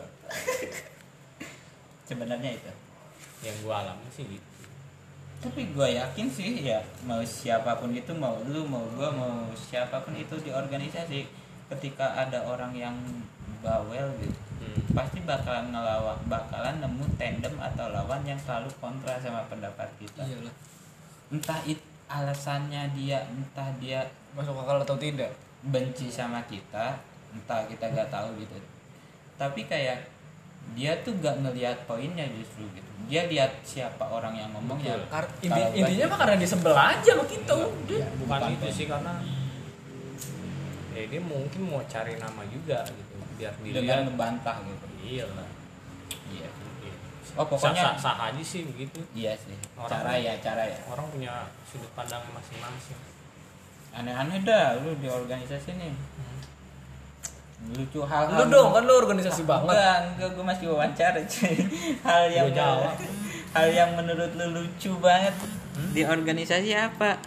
Sebenarnya 2.07 2.55
itu. 2.55 2.71
Yang 3.43 3.57
gua 3.67 3.83
alami 3.83 4.07
sih 4.15 4.23
gitu 4.23 4.52
Tapi 5.43 5.61
gue 5.75 5.87
yakin 5.99 6.27
sih 6.31 6.63
ya 6.63 6.79
Mau 7.03 7.19
siapa 7.21 7.75
pun 7.75 7.91
itu 7.91 8.15
Mau 8.15 8.39
lu 8.47 8.63
mau 8.63 8.87
gue 8.95 9.09
mau 9.11 9.51
siapa 9.53 9.99
pun 10.07 10.15
itu 10.15 10.39
di 10.39 10.49
organisasi 10.55 11.27
Ketika 11.67 12.15
ada 12.15 12.39
orang 12.47 12.71
yang 12.71 12.95
bawel 13.59 14.07
gitu 14.23 14.39
hmm. 14.63 14.95
Pasti 14.95 15.19
bakalan 15.27 15.75
ngelawak 15.75 16.23
Bakalan 16.31 16.79
nemu 16.79 17.05
tandem 17.19 17.55
atau 17.59 17.91
lawan 17.91 18.23
yang 18.23 18.39
selalu 18.39 18.71
kontra 18.79 19.19
sama 19.19 19.43
pendapat 19.51 19.91
kita 19.99 20.23
Iyalah. 20.23 20.55
Entah 21.27 21.59
itu 21.67 21.83
alasannya 22.07 22.87
dia 22.95 23.27
Entah 23.27 23.67
dia 23.83 24.07
Masuk 24.31 24.55
akal 24.63 24.79
atau 24.79 24.95
tidak? 24.95 25.29
benci 25.63 26.11
sama 26.11 26.43
kita 26.43 26.99
entah 27.31 27.63
kita 27.63 27.87
nggak 27.87 28.11
tahu 28.11 28.35
gitu 28.35 28.59
tapi 29.39 29.63
kayak 29.63 30.03
dia 30.73 30.91
tuh 31.05 31.13
gak 31.21 31.35
ngelihat 31.43 31.77
poinnya 31.85 32.25
justru 32.33 32.65
gitu. 32.71 32.89
Dia 33.11 33.27
lihat 33.27 33.51
siapa 33.61 34.01
orang 34.07 34.33
yang 34.33 34.49
ngomong 34.55 34.79
ya 34.79 34.95
Betul. 34.95 35.11
Kar- 35.11 35.33
inti- 35.43 35.71
intinya 35.77 36.05
sih- 36.07 36.11
mah 36.11 36.17
karena 36.17 36.35
aja 36.39 37.11
sama 37.13 37.25
kita 37.27 37.53
udah. 37.53 37.99
Ya, 37.99 38.07
bukan, 38.17 38.39
itu. 38.49 38.63
poin. 38.63 38.73
sih 38.73 38.85
karena 38.89 39.13
ya 40.93 41.03
dia 41.09 41.21
mungkin 41.21 41.61
mau 41.67 41.81
cari 41.89 42.13
nama 42.17 42.41
juga 42.47 42.79
gitu 42.85 43.13
biar 43.33 43.53
dengan 43.59 43.73
dilihat 43.75 44.01
membantah 44.07 44.55
gitu. 44.63 44.85
Iya. 45.03 45.25
Lah 45.35 45.49
iya. 46.31 46.47
Iya. 46.81 46.93
oh 47.37 47.45
pokoknya 47.49 47.83
sah, 47.93 47.95
sah 47.99 48.15
aja 48.31 48.43
sih 48.43 48.61
begitu. 48.65 48.97
Iya 49.13 49.33
sih. 49.37 49.57
Orang- 49.77 49.91
cara 49.91 50.13
ya 50.17 50.33
cara 50.41 50.63
ya. 50.63 50.77
orang 50.89 51.05
punya 51.11 51.33
sudut 51.67 51.91
pandang 51.93 52.23
masing-masing. 52.33 52.97
Aneh-aneh 53.93 54.41
dah 54.41 54.73
lu 54.81 54.97
di 54.97 55.05
organisasi 55.05 55.77
nih 55.77 55.93
lucu 57.71 57.99
hal 58.03 58.23
Lu 58.27 58.43
dong 58.51 58.69
kan 58.69 58.83
lu 58.83 58.93
organisasi 58.99 59.47
banget. 59.47 59.71
enggak 59.71 59.97
enggak 60.13 60.29
gue 60.35 60.45
masih 60.45 60.65
wawancara 60.69 61.19
cuy. 61.23 61.55
Hal 62.03 62.23
yang 62.27 62.49
jawab. 62.51 62.93
hal 63.53 63.67
yang 63.69 63.89
menurut 63.95 64.31
lu 64.35 64.45
lucu 64.51 64.91
banget. 64.99 65.33
Di 65.95 66.03
organisasi 66.03 66.69
apa? 66.75 67.17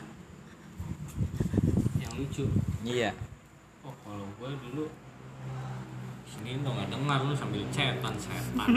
Yang 1.98 2.12
lucu? 2.20 2.44
Iya. 2.84 3.10
Oh 3.82 3.94
kalau 4.04 4.26
gue 4.36 4.50
dulu 4.70 4.84
sini 6.26 6.60
tuh 6.60 6.70
nggak 6.70 6.88
dengar 6.92 7.18
lu 7.24 7.34
sambil 7.34 7.62
cetan 7.72 8.14
setan. 8.14 8.68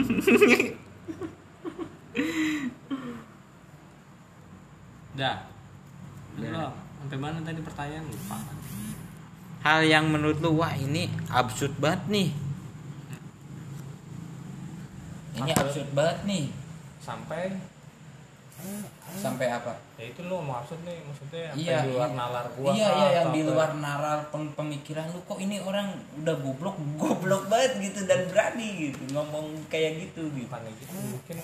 Dah. 5.14 5.36
Belum 6.38 6.70
sampai 7.00 7.18
mana 7.18 7.38
tadi 7.42 7.60
pertanyaan? 7.60 8.04
Lupa 8.06 8.38
hal 9.60 9.80
yang 9.84 10.08
menurut 10.08 10.40
lu 10.40 10.56
wah 10.56 10.72
ini 10.72 11.12
absurd 11.28 11.76
banget 11.76 12.02
nih. 12.08 12.28
Ini 15.36 15.50
Apa? 15.52 15.60
absurd 15.68 15.90
banget 15.92 16.18
nih. 16.24 16.44
Sampai? 17.00 17.56
Sampai 19.16 19.48
apa? 19.48 19.72
Ya 19.96 20.12
itu 20.12 20.20
lu 20.28 20.36
maksud 20.44 20.84
nih 20.84 21.00
maksudnya 21.00 21.48
iya 21.56 21.80
di 21.80 21.96
luar 21.96 22.12
iya. 22.12 22.16
nalar 22.16 22.46
gua 22.52 22.70
iya 22.76 22.88
iya 22.92 23.08
yang 23.20 23.28
di 23.32 23.42
luar 23.48 23.72
nalar 23.72 24.20
pem- 24.28 24.52
pemikiran 24.52 25.08
lu 25.16 25.20
kok 25.24 25.40
ini 25.40 25.56
orang 25.64 25.96
udah 26.20 26.36
goblok 26.44 26.76
goblok 27.00 27.48
banget 27.48 27.80
gitu 27.80 28.04
dan 28.04 28.28
berani 28.28 28.92
gitu 28.92 29.00
ngomong 29.16 29.64
kayak 29.72 30.08
gitu 30.08 30.28
gitu. 30.36 30.44
Bukan 30.44 30.68
gitu 30.76 30.92
mungkin 30.92 31.36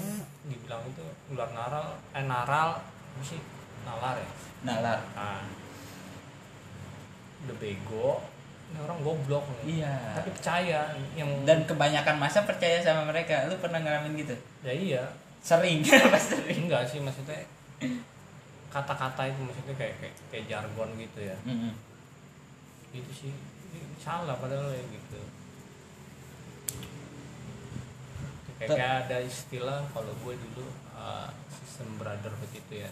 dibilang 0.45 0.85
itu 0.85 1.05
luar 1.33 1.51
naral 1.57 1.97
eh 2.13 2.25
naral 2.29 2.85
apa 2.85 3.23
sih? 3.25 3.41
Nalar 3.89 4.21
ya? 4.21 4.29
Nalar. 4.69 5.01
Nah 5.17 5.41
udah 7.47 7.57
bego 7.63 8.21
ini 8.67 8.79
orang 8.83 8.99
goblok. 8.99 9.45
Nih 9.63 9.81
iya. 9.83 9.95
Tapi 10.19 10.31
percaya 10.35 10.81
yang 11.15 11.31
dan 11.47 11.63
kebanyakan 11.63 12.19
masa 12.19 12.43
percaya 12.43 12.83
sama 12.83 13.07
mereka. 13.07 13.47
Lu 13.47 13.55
pernah 13.63 13.79
ngalamin 13.79 14.19
gitu? 14.19 14.35
Ya 14.67 14.73
iya. 14.75 15.05
Sering. 15.39 15.87
Pas 16.15 16.25
sering. 16.35 16.67
Enggak 16.67 16.83
sih 16.91 16.99
maksudnya 16.99 17.47
kata-kata 18.67 19.31
itu 19.31 19.41
maksudnya 19.41 19.75
kayak 19.79 19.95
kayak, 20.03 20.15
kayak 20.29 20.45
jargon 20.51 20.91
gitu 20.99 21.19
ya. 21.23 21.37
Mm-mm. 21.47 21.73
itu 22.91 23.13
sih. 23.15 23.33
Ini 23.77 23.97
salah 24.03 24.35
padahal 24.41 24.73
ya 24.75 24.83
gitu. 24.91 25.21
Kayak, 28.57 28.69
Tuh. 28.73 28.77
kayak 28.81 28.95
ada 29.05 29.19
istilah 29.21 29.85
kalau 29.93 30.13
gue 30.25 30.33
dulu 30.33 30.65
uh, 30.97 31.29
sistem 31.53 32.01
brotherhood 32.01 32.53
itu 32.57 32.75
ya. 32.83 32.91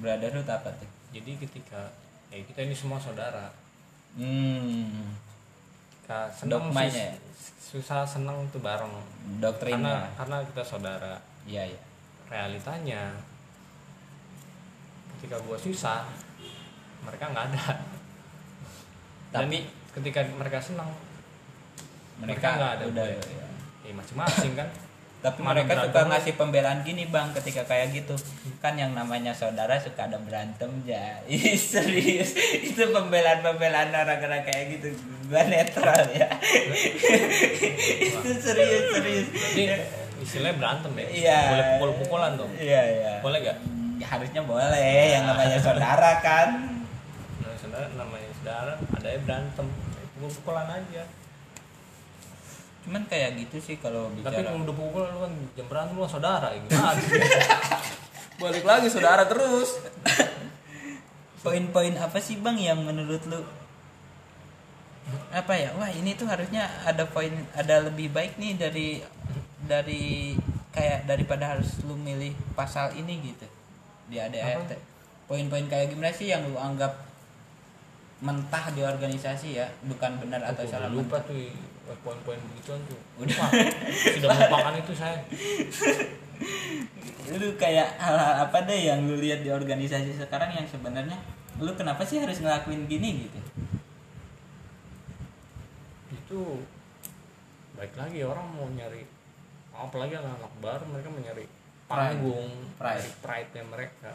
Brotherhood 0.00 0.48
apa 0.48 0.72
tuh? 0.80 0.88
Jadi 1.12 1.36
ketika 1.36 1.92
ya 2.32 2.40
kita 2.40 2.64
ini 2.64 2.72
semua 2.72 2.96
saudara 2.96 3.52
hmm. 4.16 5.14
Seneng 6.28 6.68
Dogmanya 6.68 7.16
sus- 7.32 7.56
susah 7.72 8.04
seneng 8.04 8.44
tuh 8.52 8.60
bareng. 8.60 8.92
Karena 8.92 9.40
doktrinnya 9.40 9.96
karena 10.12 10.36
kita 10.44 10.62
saudara. 10.62 11.16
Iya 11.48 11.72
iya. 11.72 11.80
Realitanya 12.28 13.16
ketika 15.16 15.40
gue 15.40 15.56
susah 15.56 16.04
mereka 17.00 17.32
nggak 17.32 17.44
ada. 17.52 17.64
Dan 19.32 19.48
Tapi- 19.48 19.64
ketika 19.92 20.20
mereka 20.36 20.60
senang 20.60 20.92
mereka 22.20 22.36
Mereka 22.44 22.48
nggak 22.60 22.72
ada 22.76 22.84
udah 22.92 23.06
gue. 23.08 23.24
ya. 23.32 23.48
ya 23.88 23.92
masing-masing 23.96 24.52
kan 24.52 24.68
tapi 25.22 25.38
Mana 25.38 25.62
mereka 25.62 25.78
berantem 25.78 25.94
suka 25.94 26.00
ngasih 26.10 26.34
pembelaan 26.34 26.78
gini 26.82 27.06
bang 27.06 27.30
ketika 27.30 27.62
kayak 27.62 27.94
gitu. 27.94 28.18
Kan 28.58 28.74
yang 28.74 28.90
namanya 28.90 29.30
saudara 29.30 29.78
suka 29.78 30.10
ada 30.10 30.18
berantem 30.18 30.66
ya 30.82 31.22
serius. 31.70 32.34
Itu 32.58 32.90
pembelaan 32.90 33.38
pembelaan 33.38 33.94
orang-orang 33.94 34.42
kayak 34.42 34.74
gitu. 34.74 34.90
Gua 35.30 35.46
netral 35.46 36.10
ya. 36.10 36.26
Itu 38.10 38.30
serius 38.42 38.84
serius. 38.98 39.26
Jadi 39.54 39.64
istilahnya 40.26 40.58
berantem 40.58 40.90
ya? 40.98 41.06
Iya. 41.06 41.40
boleh 41.54 41.66
pukul-pukulan 41.78 42.30
tuh 42.34 42.50
iya 42.58 42.82
iya. 42.82 43.12
Boleh 43.22 43.38
gak 43.46 43.58
Ya, 44.02 44.18
harusnya 44.18 44.42
boleh. 44.42 45.14
Yang 45.14 45.24
namanya 45.30 45.58
saudara 45.70 46.18
kan. 46.18 46.48
Nah, 47.38 47.54
saudara 47.54 47.86
namanya 47.94 48.26
saudara 48.42 48.74
ada 48.74 49.06
yang 49.06 49.22
berantem. 49.22 49.66
Pukul-pukulan 50.18 50.66
aja 50.66 51.06
cuman 52.82 53.02
kayak 53.06 53.38
gitu 53.38 53.56
sih 53.62 53.76
kalau 53.78 54.10
tapi 54.10 54.42
bicara. 54.42 54.50
kalau 54.50 54.66
udah 54.66 54.74
pukul 54.74 55.02
lu 55.06 55.18
kan 55.22 55.32
jam 55.54 55.66
berantem 55.70 55.94
lu 55.94 56.02
kan 56.02 56.12
saudara 56.18 56.48
ya 56.50 56.58
gimana? 56.66 56.98
Balik 58.42 58.64
lagi 58.66 58.86
saudara 58.90 59.22
terus. 59.26 59.78
poin-poin 61.42 61.94
apa 61.98 62.18
sih 62.22 62.38
bang 62.38 62.58
yang 62.58 62.82
menurut 62.82 63.22
lu? 63.30 63.42
Apa 65.30 65.54
ya? 65.58 65.70
Wah 65.78 65.90
ini 65.90 66.14
tuh 66.14 66.26
harusnya 66.26 66.66
ada 66.82 67.06
poin 67.06 67.30
ada 67.54 67.86
lebih 67.86 68.10
baik 68.10 68.38
nih 68.38 68.58
dari 68.58 68.88
dari 69.62 70.34
kayak 70.74 71.06
daripada 71.06 71.54
harus 71.54 71.82
lu 71.86 71.94
milih 71.94 72.34
pasal 72.58 72.90
ini 72.98 73.18
gitu. 73.22 73.46
Di 74.10 74.18
ADRT 74.18 74.74
poin-poin 75.30 75.66
kayak 75.70 75.94
gimana 75.94 76.10
sih 76.10 76.34
yang 76.34 76.42
lu 76.50 76.58
anggap 76.58 76.98
mentah 78.22 78.74
di 78.74 78.82
organisasi 78.82 79.54
ya? 79.54 79.70
Bukan 79.86 80.18
benar 80.18 80.42
atau 80.50 80.66
salah 80.66 80.90
lupa 80.90 81.22
mentah. 81.22 81.30
tuh 81.30 81.71
eh, 81.92 81.98
poin-poin 82.00 82.40
begituan 82.40 82.80
tuh. 82.88 83.00
Udah. 83.22 83.38
Sudah 84.16 84.28
melupakan 84.32 84.74
itu 84.80 84.92
saya. 84.96 85.20
Lu 87.36 87.48
kayak 87.60 88.00
hal-hal 88.00 88.48
apa 88.48 88.58
deh 88.64 88.80
yang 88.88 89.04
lu 89.04 89.20
lihat 89.20 89.44
di 89.44 89.52
organisasi 89.52 90.16
sekarang 90.16 90.50
yang 90.56 90.66
sebenarnya 90.66 91.16
lu 91.60 91.70
kenapa 91.76 92.02
sih 92.02 92.18
harus 92.18 92.40
ngelakuin 92.40 92.88
gini 92.88 93.28
gitu? 93.28 93.40
Itu 96.12 96.40
baik 97.76 97.94
lagi 97.94 98.24
orang 98.24 98.46
mau 98.56 98.68
nyari 98.72 99.04
apalagi 99.72 100.14
anak-anak 100.16 100.52
baru 100.60 100.84
mereka 100.92 101.08
mau 101.08 101.22
nyari 101.24 101.46
panggung 101.88 102.50
Pride. 102.76 103.00
nyari 103.00 103.10
pride 103.20 103.50
nya 103.52 103.64
mereka. 103.68 104.12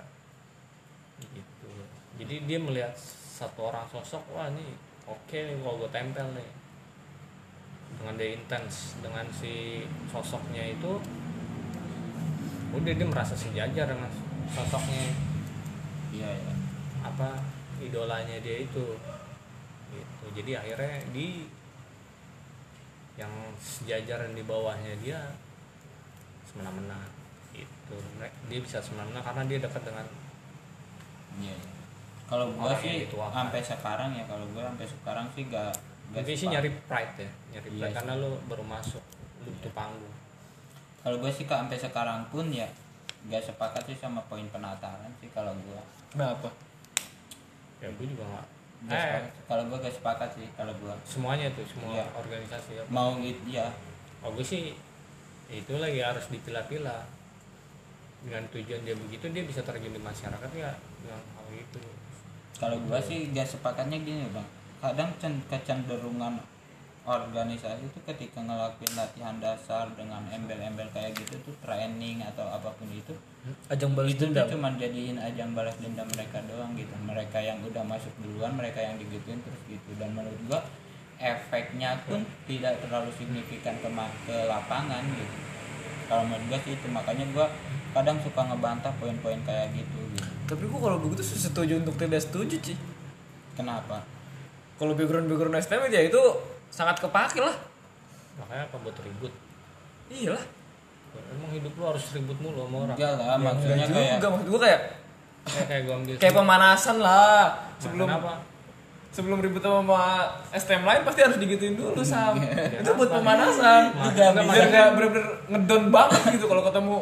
Gitu. 1.21 1.69
Jadi 2.17 2.35
dia 2.45 2.59
melihat 2.61 2.93
satu 3.37 3.69
orang 3.69 3.85
sosok 3.85 4.25
wah 4.33 4.49
ini 4.49 4.73
oke 5.05 5.37
nih 5.37 5.55
kalau 5.61 5.77
gue 5.85 5.89
tempel 5.93 6.27
nih 6.33 6.49
dengan 7.97 8.15
dia 8.19 8.29
intens 8.35 8.99
dengan 8.99 9.25
si 9.31 9.83
sosoknya 10.11 10.63
itu 10.75 10.99
udah 12.75 12.93
dia 12.93 13.07
merasa 13.07 13.33
sejajar 13.33 13.87
dengan 13.87 14.11
sosoknya. 14.51 15.15
Iya 16.11 16.29
ya 16.31 16.53
apa 17.03 17.39
idolanya 17.79 18.37
dia 18.43 18.63
itu. 18.67 18.99
Gitu. 19.91 20.25
Jadi 20.35 20.51
akhirnya 20.55 20.95
di 21.15 21.47
yang 23.17 23.33
sejajar 23.57 24.29
dan 24.29 24.33
di 24.37 24.43
bawahnya 24.45 24.93
dia 25.01 25.19
semena-mena. 26.45 27.01
Itu 27.55 27.97
dia 28.51 28.59
bisa 28.61 28.83
semena-mena 28.83 29.23
karena 29.23 29.43
dia 29.49 29.59
dekat 29.63 29.83
dengan 29.87 30.05
iya 31.37 31.53
ya. 31.53 31.69
kalau 32.25 32.49
gua 32.57 32.73
yang 32.73 32.81
sih 32.81 33.13
sampai 33.13 33.61
sekarang 33.61 34.09
ya 34.17 34.25
kalau 34.25 34.45
gua 34.51 34.73
sampai 34.73 34.87
sekarang 34.89 35.25
sih 35.37 35.43
gak 35.53 35.73
mungkin 36.07 36.33
sih 36.33 36.47
nyari 36.47 36.69
pride 36.85 37.15
ya 37.19 37.29
nyari 37.51 37.67
Iya 37.67 37.77
pride 37.77 37.89
sih. 37.89 37.95
karena 37.99 38.13
lu 38.17 38.29
baru 38.47 38.63
masuk 38.63 39.03
butuh 39.43 39.71
panggung. 39.71 40.15
Kalau 40.99 41.17
gue 41.17 41.31
sih 41.31 41.43
kak 41.43 41.63
sampai 41.63 41.77
sekarang 41.77 42.19
pun 42.27 42.47
ya 42.47 42.67
gak 43.27 43.43
sepakat 43.43 43.83
sih 43.83 43.95
sama 43.95 44.19
poin 44.27 44.43
penataran 44.47 45.07
sih 45.17 45.27
kalau 45.31 45.51
gua. 45.63 45.79
Kenapa? 46.11 46.47
ya 47.77 47.87
gue 47.87 48.07
juga 48.07 48.23
nggak. 48.25 48.45
Gak 48.87 48.97
eh. 48.97 49.23
kalau 49.45 49.63
gua 49.67 49.77
gak 49.79 49.93
sepakat 49.93 50.29
sih 50.33 50.47
kalau 50.53 50.73
gua. 50.77 50.95
Semuanya 51.03 51.47
tuh 51.51 51.63
semua 51.63 51.91
Iya. 51.93 52.05
organisasi 52.13 52.71
ya 52.73 52.83
mau 52.87 53.15
gitu 53.17 53.39
ya 53.47 53.67
oh 54.19 54.31
gue 54.33 54.43
sih 54.43 54.73
itu 55.47 55.73
lagi 55.75 55.99
harus 55.99 56.27
dipilah-pilah. 56.27 57.03
Dengan 58.17 58.43
tujuan 58.49 58.81
dia 58.81 58.95
begitu 58.97 59.29
dia 59.29 59.43
bisa 59.43 59.61
terjun 59.61 59.93
di 59.93 60.01
masyarakat 60.01 60.49
ya 60.51 60.71
dengan 60.99 61.21
hal 61.37 61.47
itu. 61.53 61.79
Kalau 62.57 62.75
gua 62.83 62.97
sih 62.97 63.29
gak 63.29 63.45
sepakatnya 63.45 63.99
gini 63.99 64.27
bang 64.29 64.47
kadang 64.77 65.09
cen- 65.17 65.43
kecenderungan 65.49 66.37
organisasi 67.07 67.87
itu 67.87 67.99
ketika 68.03 68.43
ngelakuin 68.43 68.91
latihan 68.99 69.39
dasar 69.39 69.87
dengan 69.95 70.19
embel-embel 70.27 70.91
kayak 70.91 71.15
gitu 71.15 71.39
tuh 71.39 71.55
training 71.63 72.19
atau 72.19 72.43
apa 72.43 72.67
pun 72.75 72.91
itu 72.91 73.15
Ajang 73.71 73.95
balas 73.95 74.11
itu 74.11 74.27
dendam. 74.27 74.43
cuma 74.51 74.75
jadiin 74.75 75.15
ajang 75.15 75.55
balas 75.55 75.79
dendam 75.79 76.03
mereka 76.11 76.43
doang 76.51 76.75
gitu. 76.75 76.91
Mereka 76.99 77.39
yang 77.39 77.63
udah 77.63 77.79
masuk 77.87 78.11
duluan 78.19 78.51
mereka 78.59 78.83
yang 78.83 78.99
digituin 78.99 79.39
terus 79.39 79.61
gitu. 79.71 79.87
Dan 79.95 80.11
menurut 80.11 80.35
gua 80.51 80.59
efeknya 81.15 81.95
pun 82.03 82.27
tidak 82.43 82.75
terlalu 82.83 83.07
signifikan 83.15 83.79
ke, 83.79 83.87
ke 84.27 84.35
lapangan 84.51 84.99
gitu. 85.15 85.37
Kalau 86.11 86.27
menurut 86.27 86.43
gua 86.51 86.59
sih 86.67 86.75
itu 86.75 86.87
makanya 86.91 87.25
gua 87.31 87.47
kadang 87.95 88.19
suka 88.19 88.41
ngebantah 88.51 88.91
poin-poin 88.99 89.39
kayak 89.47 89.71
gitu 89.71 89.99
gitu. 90.11 90.27
Tapi 90.43 90.63
gua 90.67 90.79
kalau 90.91 90.97
begitu 90.99 91.23
setuju 91.23 91.79
untuk 91.79 91.95
tidak 91.95 92.19
setuju 92.19 92.59
sih. 92.59 92.75
kenapa 93.55 94.03
Kalau 94.77 94.93
background 94.93 95.25
background 95.25 95.57
STM 95.57 95.89
ya 95.89 96.01
itu 96.03 96.21
sangat 96.69 96.97
kepake 96.97 97.39
lah. 97.39 97.55
makanya 98.37 98.63
apa 98.63 98.77
buat 98.77 98.97
ribut 99.01 99.33
Iyalah. 100.07 100.45
emang 101.33 101.49
hidup 101.49 101.73
lu 101.73 101.83
harus 101.83 102.05
ribut 102.11 102.37
mulu 102.37 102.61
sama 102.61 102.77
orang 102.85 102.95
enggak 102.95 103.13
lah 103.15 103.25
Ya, 103.27 103.35
maksudnya 103.39 103.75
enggak 103.75 103.89
kayak 103.97 104.13
juga 104.13 104.27
maksud 104.29 104.47
gua 104.47 104.61
kayak 104.61 104.81
kayak 105.43 105.65
kayak 105.65 105.81
gue 105.81 105.95
ambil 105.95 106.13
kayak 106.15 106.35
pemanasan 106.35 106.97
lah. 106.99 107.41
Sebelum 107.77 108.07
apa 108.07 108.33
sebelum 109.09 109.37
ribut 109.41 109.57
sama 109.59 110.01
STM 110.51 110.83
lain 110.83 111.01
pasti 111.01 111.19
harus 111.19 111.37
digituin 111.37 111.73
dulu 111.73 112.01
sam. 112.03 112.37
itu 112.37 112.91
buat 112.93 113.09
pemanasan. 113.11 113.81
Juga 114.05 114.25
Biar 114.29 114.45
bisa. 114.45 114.65
nggak 114.67 114.87
bener-bener 114.93 115.25
ngedon 115.49 115.83
banget 115.89 116.21
gitu 116.37 116.45
kalau 116.45 116.61
ketemu 116.61 116.95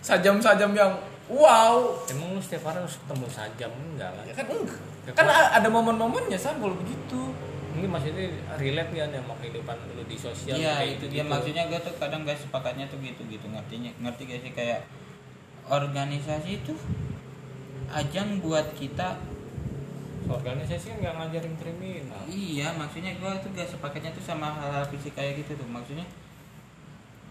sajam-sajam 0.00 0.70
yang 0.72 0.92
wow. 1.26 1.98
emang 2.06 2.28
lu 2.30 2.40
setiap 2.40 2.70
hari 2.70 2.78
harus 2.78 2.94
ketemu 2.96 3.26
sajam 3.26 3.70
enggak 3.74 4.10
lah 4.12 4.22
Ya 4.22 4.32
kan 4.32 4.46
enggak. 4.46 4.78
Kan 5.14 5.26
a- 5.28 5.52
ada 5.54 5.68
momen-momennya 5.68 6.34
sam 6.34 6.58
kalau 6.58 6.74
begitu. 6.74 7.30
ini 7.76 7.84
maksudnya 7.84 8.24
relate 8.56 8.88
kan 8.88 9.12
sama 9.12 9.36
kehidupan 9.36 9.76
lu 9.92 10.00
di 10.08 10.16
sosial 10.16 10.56
Iya 10.56 10.80
kayak 10.80 10.96
itu 10.96 11.04
gitu 11.12 11.12
dia 11.12 11.24
maksudnya 11.28 11.62
gue 11.68 11.76
tuh 11.76 11.92
kadang 12.00 12.24
gak 12.24 12.40
sepakatnya 12.40 12.88
tuh 12.88 12.96
gitu 13.04 13.20
gitu 13.28 13.46
ngertinya 13.52 13.92
ngerti 14.00 14.22
gak 14.32 14.40
sih? 14.40 14.52
Kayak 14.56 14.80
organisasi 15.68 16.64
itu 16.64 16.72
ajang 17.92 18.40
buat 18.40 18.64
kita 18.80 19.20
organisasi 20.26 20.84
kan 20.88 20.96
nggak 21.04 21.14
ngajarin 21.20 21.54
kriminal. 21.60 22.22
Iya 22.26 22.72
maksudnya 22.74 23.12
gue 23.14 23.32
tuh 23.44 23.50
gak 23.52 23.68
sepakatnya 23.68 24.10
tuh 24.16 24.24
sama 24.24 24.56
hal-hal 24.56 24.88
fisik 24.88 25.12
kayak 25.12 25.44
gitu 25.44 25.60
tuh. 25.60 25.68
Maksudnya 25.68 26.08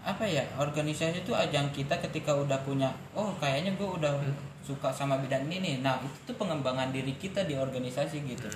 apa 0.06 0.22
ya 0.22 0.46
organisasi 0.54 1.26
itu 1.26 1.34
ajang 1.34 1.66
kita 1.74 1.98
ketika 1.98 2.30
udah 2.30 2.54
punya 2.62 2.86
oh 3.18 3.34
kayaknya 3.42 3.74
gue 3.74 3.88
udah 3.90 4.14
suka 4.62 4.90
sama 4.90 5.18
bidang 5.18 5.46
ini 5.46 5.58
nih. 5.62 5.74
Nah 5.82 5.98
itu 6.02 6.18
tuh 6.26 6.34
pengembangan 6.34 6.90
diri 6.90 7.14
kita 7.18 7.42
di 7.46 7.54
organisasi 7.54 8.22
gitu. 8.22 8.46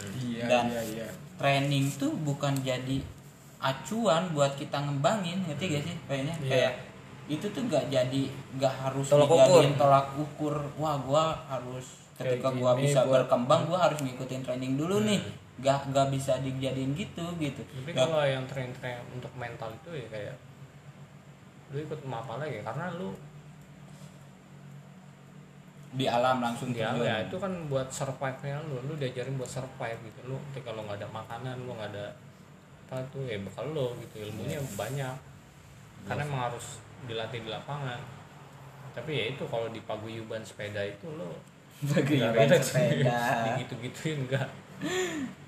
Dan 0.46 0.70
iya. 0.70 1.06
training 1.38 1.86
tuh 1.94 2.10
bukan 2.22 2.54
jadi 2.62 2.98
acuan 3.58 4.30
buat 4.34 4.54
kita 4.58 4.74
ngembangin 4.78 5.38
ngerti 5.46 5.64
gak 5.70 5.82
sih 5.86 5.96
kayaknya? 6.10 6.34
Iya. 6.42 6.50
kayak 6.50 6.74
itu 7.30 7.46
tuh 7.54 7.62
gak 7.70 7.86
jadi 7.86 8.22
gak 8.58 8.74
harus 8.74 9.06
Tolak 9.06 9.30
ukur. 9.30 9.62
tolak 9.78 10.06
ukur. 10.18 10.54
Wah 10.78 10.98
gua 10.98 11.34
harus 11.46 12.10
ketika 12.18 12.50
gua 12.50 12.74
gini 12.74 12.90
bisa 12.90 13.06
buat- 13.06 13.26
berkembang 13.26 13.70
gua 13.70 13.90
harus 13.90 14.02
ngikutin 14.02 14.42
training 14.42 14.74
dulu 14.74 15.06
nih. 15.06 15.22
Gak 15.62 15.94
gak 15.94 16.10
bisa 16.10 16.38
dijadiin 16.42 16.90
gitu 16.98 17.22
gitu. 17.38 17.62
Tapi 17.62 17.90
Gak- 17.94 18.06
kalau 18.06 18.26
yang 18.26 18.42
tren-tren 18.50 18.98
untuk 19.14 19.30
mental 19.38 19.70
itu 19.70 19.94
ya 19.94 20.06
kayak 20.10 20.34
lu 21.70 21.78
ikut 21.78 22.00
apa 22.06 22.34
lagi? 22.38 22.58
Karena 22.60 22.90
lu 22.94 23.14
di 25.90 26.06
alam 26.06 26.38
langsung 26.38 26.70
ya, 26.70 26.94
terjun. 26.94 27.02
ya 27.02 27.16
itu 27.26 27.36
kan 27.38 27.52
buat 27.66 27.88
survive 27.90 28.38
nya 28.46 28.62
lu. 28.62 28.78
Lu 28.86 28.94
diajarin 28.94 29.34
buat 29.34 29.50
survive 29.50 29.98
gitu. 30.06 30.20
Lu 30.30 30.36
ketika 30.50 30.70
lu 30.74 30.86
nggak 30.86 31.02
ada 31.02 31.08
makanan 31.10 31.56
lu 31.66 31.74
nggak 31.74 31.90
ada 31.94 32.06
apa 32.90 32.98
tuh 33.10 33.22
ya 33.26 33.38
bekal 33.42 33.66
lu 33.70 33.94
gitu. 34.02 34.22
Ilmunya 34.26 34.58
banyak. 34.78 35.14
Karena 36.06 36.22
emang 36.22 36.50
harus 36.50 36.78
dilatih 37.06 37.42
di 37.42 37.50
lapangan. 37.50 37.98
Tapi 38.94 39.10
ya 39.14 39.24
itu 39.34 39.42
kalau 39.46 39.70
di 39.70 39.82
paguyuban 39.82 40.42
sepeda 40.42 40.82
itu 40.82 41.06
lo 41.14 41.30
Paguyuban 41.90 42.50
sepeda. 42.58 43.18
digitu-gituin 43.54 44.26
enggak 44.26 44.48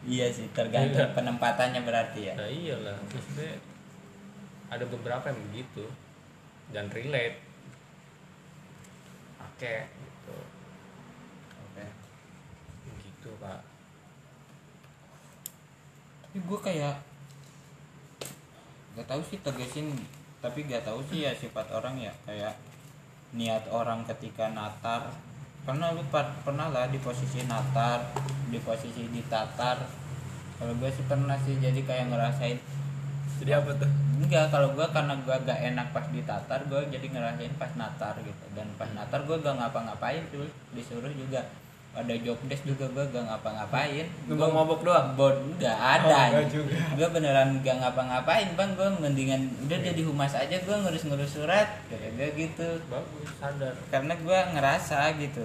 iya 0.04 0.28
sih 0.28 0.44
tergantung 0.52 1.08
Iya. 1.08 1.16
penempatannya 1.16 1.80
berarti 1.88 2.20
ya. 2.28 2.34
Nah 2.36 2.44
iyalah. 2.52 2.92
Maksudnya 3.08 3.56
ada 4.68 4.84
beberapa 4.84 5.24
yang 5.24 5.40
begitu 5.48 5.84
dan 6.70 6.86
relate. 6.94 7.42
Oke 9.42 9.74
gitu. 9.90 10.38
Oke. 11.66 11.86
gitu 13.02 13.30
pak. 13.42 13.60
Tapi 16.22 16.38
gue 16.38 16.58
kayak 16.62 16.94
gak 18.92 19.08
tahu 19.08 19.22
sih 19.26 19.40
tegesin 19.42 19.88
tapi 20.42 20.66
gak 20.66 20.86
tahu 20.86 21.02
sih 21.10 21.26
ya 21.26 21.34
sifat 21.34 21.66
orang 21.74 21.98
ya. 21.98 22.12
Kayak 22.22 22.54
niat 23.34 23.66
orang 23.72 24.06
ketika 24.06 24.52
natar. 24.52 25.10
Pernah 25.62 25.94
lu 25.94 26.02
pernah 26.42 26.74
lah 26.74 26.90
di 26.90 26.98
posisi 26.98 27.46
natar 27.46 28.02
di 28.50 28.58
posisi 28.60 29.08
ditatar. 29.08 29.78
Kalau 30.60 30.74
gue 30.76 30.90
sih 30.90 31.06
pernah 31.08 31.38
sih 31.40 31.56
jadi 31.58 31.80
kayak 31.82 32.12
ngerasain. 32.12 32.58
Jadi 33.40 33.50
apa 33.54 33.70
tuh? 33.78 34.01
Enggak 34.22 34.46
kalau 34.54 34.70
gue 34.72 34.86
karena 34.94 35.14
gue 35.18 35.36
gak 35.42 35.60
enak 35.74 35.86
pas 35.90 36.06
ditatar 36.14 36.60
gue 36.70 36.80
jadi 36.94 37.06
ngerasain 37.10 37.54
pas 37.58 37.72
natar 37.74 38.14
gitu 38.22 38.44
dan 38.54 38.70
pas 38.78 38.88
natar 38.94 39.26
gue 39.26 39.36
gak 39.42 39.56
ngapa-ngapain 39.58 40.22
tuh 40.30 40.46
disuruh 40.72 41.10
juga 41.10 41.42
ada 41.92 42.14
job 42.24 42.38
desk 42.48 42.64
juga 42.64 42.88
gue 42.88 43.04
gak 43.12 43.26
ngapa-ngapain 43.28 44.08
Numpang 44.24 44.52
mabok 44.56 44.80
doang. 44.80 45.12
Bon, 45.12 45.36
nggak 45.60 45.76
ada. 45.76 46.40
Oh, 46.40 46.48
juga. 46.48 46.72
Gue 46.96 47.08
beneran 47.12 47.60
nggak 47.60 47.84
ngapa-ngapain 47.84 48.48
bang. 48.56 48.70
Gue 48.72 48.88
mendingan 48.96 49.42
udah 49.68 49.76
jadi 49.76 50.02
humas 50.08 50.32
aja. 50.32 50.56
Gue 50.64 50.72
ngurus-ngurus 50.72 51.36
surat. 51.36 51.68
Kayak 51.92 52.16
gue 52.16 52.28
gitu. 52.48 52.68
bagus 52.88 53.28
sadar 53.36 53.76
Karena 53.92 54.16
gue 54.16 54.38
ngerasa 54.56 55.20
gitu. 55.20 55.44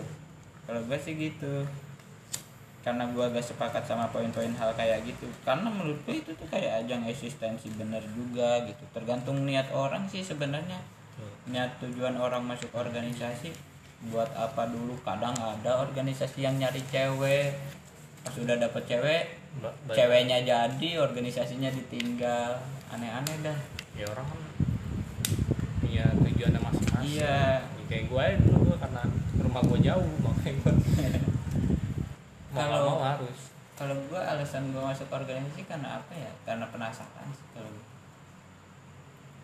Kalau 0.64 0.82
gue 0.88 1.00
sih 1.04 1.20
gitu. 1.20 1.68
Karena 2.88 3.04
gue 3.06 3.26
gak 3.28 3.44
sepakat 3.44 3.84
sama 3.84 4.08
poin-poin 4.08 4.48
hal 4.50 4.72
kayak 4.74 5.04
gitu. 5.04 5.28
Karena 5.42 5.68
menurut 5.68 6.00
gue 6.02 6.16
itu 6.18 6.32
tuh 6.32 6.48
kayak 6.48 6.82
ajang 6.82 7.04
eksistensi 7.04 7.68
bener 7.74 8.00
juga 8.10 8.64
gitu. 8.64 8.80
Tergantung 8.90 9.44
niat 9.44 9.68
orang 9.70 10.08
sih 10.08 10.24
sebenarnya. 10.24 10.80
Niat 11.46 11.80
tujuan 11.80 12.16
orang 12.16 12.42
masuk 12.42 12.72
organisasi 12.72 13.52
buat 14.08 14.30
apa 14.32 14.68
dulu 14.68 14.94
kadang 15.02 15.34
ada 15.34 15.82
organisasi 15.82 16.40
yang 16.40 16.56
nyari 16.56 16.80
cewek 16.86 17.50
pas 18.22 18.36
udah 18.36 18.54
dapet 18.56 18.86
cewek 18.86 19.24
Ba- 19.58 19.74
ba- 19.84 19.96
ceweknya 19.96 20.38
jadi 20.40 20.90
organisasinya 21.00 21.66
ditinggal 21.68 22.62
aneh-aneh 22.88 23.42
dah 23.42 23.58
ya 23.96 24.06
orang 24.06 24.22
kan 24.24 24.42
punya 25.80 26.06
tujuannya 26.14 26.62
masing-masing 26.62 27.10
Iya. 27.10 27.26
Ya, 27.26 27.86
kayak 27.90 28.06
gue 28.06 28.26
dulu 28.46 28.78
karena 28.78 29.02
rumah 29.40 29.62
gue 29.64 29.80
jauh 29.82 30.10
makanya 30.22 30.54
gue 30.60 30.74
Kalau- 32.58 32.98
mau 32.98 33.06
harus. 33.06 33.40
kalau 33.74 33.94
gua 34.10 34.22
alasan 34.26 34.74
gua 34.74 34.90
masuk 34.90 35.06
organisasi 35.08 35.62
karena 35.64 36.02
apa 36.02 36.14
ya? 36.14 36.32
Karena 36.42 36.66
penasaran 36.68 37.28
sih 37.30 37.46
kalau 37.54 37.70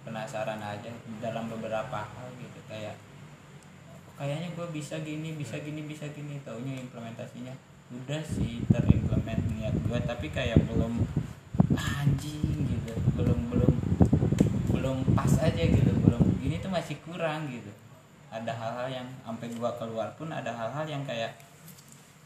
penasaran 0.03 0.59
aja 0.59 0.91
dalam 1.21 1.47
beberapa 1.47 2.03
hal 2.03 2.27
gitu. 2.35 2.59
Kayak 2.67 2.97
"Oh, 4.03 4.13
kayaknya 4.19 4.51
gue 4.51 4.67
bisa 4.69 4.99
gini 4.99 5.33
bisa 5.33 5.55
gini 5.57 5.81
bisa 5.83 6.05
gini. 6.11 6.41
Taunya 6.43 6.75
implementasinya 6.77 7.53
udah 7.93 8.19
sih 8.19 8.65
terimplement 8.67 9.41
niat 9.53 9.75
gue 9.77 9.99
tapi 10.03 10.27
kayak 10.27 10.59
belum 10.67 11.07
anjing 11.71 12.67
gitu. 12.67 12.93
Belum 13.15 13.39
belum 13.47 13.73
belum 14.69 14.97
pas 15.13 15.33
aja 15.39 15.63
gitu. 15.63 15.91
Belum 16.03 16.21
ini 16.41 16.59
tuh 16.59 16.69
masih 16.69 16.99
kurang 17.01 17.47
gitu. 17.47 17.71
Ada 18.27 18.49
hal-hal 18.49 18.87
yang 18.91 19.07
sampai 19.23 19.47
gua 19.53 19.71
keluar 19.77 20.09
pun 20.17 20.27
ada 20.27 20.49
hal-hal 20.51 20.83
yang 20.83 21.05
kayak 21.05 21.31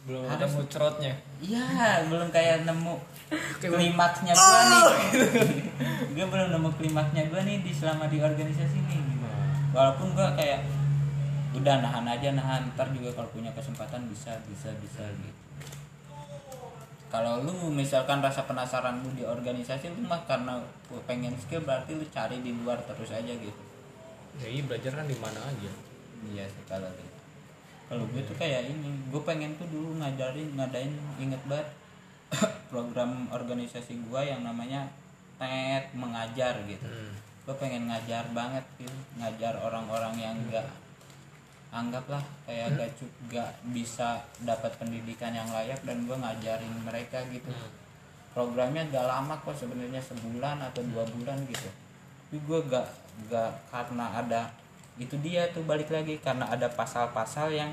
belum 0.08 0.24
Harus- 0.24 0.34
ada 0.34 0.48
mucrotnya 0.50 1.14
Iya, 1.38 1.68
belum 2.08 2.32
kayak 2.32 2.64
nemu 2.64 2.96
klimaksnya 3.62 4.34
gua 4.34 4.60
nih. 4.64 4.86
gue 6.10 6.26
belum 6.26 6.48
nemu 6.50 6.70
klimaksnya 6.74 7.28
gua 7.28 7.44
nih 7.44 7.60
di 7.60 7.70
selama 7.70 8.08
di 8.08 8.18
organisasi 8.18 8.78
nih. 8.82 8.98
Gitu. 8.98 9.28
Walaupun 9.70 10.16
gua 10.16 10.32
kayak 10.34 10.64
udah 11.54 11.76
nahan 11.78 12.08
aja 12.08 12.32
nahan 12.32 12.72
ntar 12.72 12.88
juga 12.90 13.12
kalau 13.12 13.28
punya 13.30 13.52
kesempatan 13.52 14.08
bisa 14.08 14.32
bisa 14.48 14.72
bisa 14.78 15.04
gitu. 15.04 15.36
Kalau 17.08 17.40
lu 17.40 17.52
misalkan 17.70 18.20
rasa 18.20 18.44
penasaran 18.44 19.00
lu 19.00 19.12
di 19.12 19.24
organisasi 19.24 19.88
lu 19.90 20.04
mah 20.04 20.24
karena 20.24 20.60
pengen 21.04 21.32
skill 21.38 21.62
berarti 21.62 21.94
lu 21.94 22.04
cari 22.08 22.40
di 22.40 22.52
luar 22.54 22.80
terus 22.82 23.12
aja 23.12 23.32
gitu. 23.32 23.62
ya 24.38 24.48
iya 24.48 24.62
belajar 24.62 24.92
kan 24.94 25.06
di 25.06 25.18
mana 25.18 25.40
aja 25.42 25.72
Iya 26.26 26.46
sih 26.46 26.64
kalau 26.66 26.86
gitu. 26.92 27.07
Kalau 27.88 28.04
gue 28.12 28.22
tuh 28.28 28.36
kayak 28.36 28.68
ini, 28.68 28.92
gue 29.08 29.22
pengen 29.24 29.56
tuh 29.56 29.68
dulu 29.72 29.96
ngajarin, 30.04 30.60
ngadain 30.60 30.92
inget 31.24 31.40
banget 31.48 31.68
program 32.72 33.32
organisasi 33.32 33.96
gue 34.12 34.22
yang 34.28 34.44
namanya 34.44 34.92
TET 35.40 35.96
mengajar 35.96 36.60
gitu. 36.68 36.84
Hmm. 36.84 37.16
Gue 37.48 37.56
pengen 37.56 37.88
ngajar 37.88 38.28
banget 38.36 38.66
gitu, 38.76 38.92
ngajar 39.16 39.56
orang-orang 39.64 40.16
yang 40.20 40.36
enggak 40.36 40.68
anggaplah 41.68 42.24
kayak 42.48 42.80
gak 42.80 42.92
cuk 42.96 43.12
gak 43.28 43.52
bisa 43.76 44.24
dapat 44.40 44.72
pendidikan 44.80 45.36
yang 45.36 45.52
layak 45.52 45.80
dan 45.84 46.08
gue 46.08 46.16
ngajarin 46.16 46.76
mereka 46.84 47.24
gitu. 47.28 47.52
Programnya 48.32 48.88
gak 48.88 49.08
lama 49.08 49.36
kok 49.44 49.56
sebenarnya 49.56 50.00
sebulan 50.00 50.64
atau 50.64 50.84
dua 50.88 51.04
bulan 51.12 51.40
gitu. 51.48 51.68
Tapi 52.28 52.38
gue 52.40 52.60
gak 52.72 52.88
gak 53.28 53.52
karena 53.72 54.06
ada 54.16 54.42
itu 54.98 55.16
dia 55.22 55.46
tuh 55.54 55.62
balik 55.66 55.94
lagi 55.94 56.18
karena 56.18 56.50
ada 56.50 56.66
pasal-pasal 56.74 57.54
yang 57.54 57.70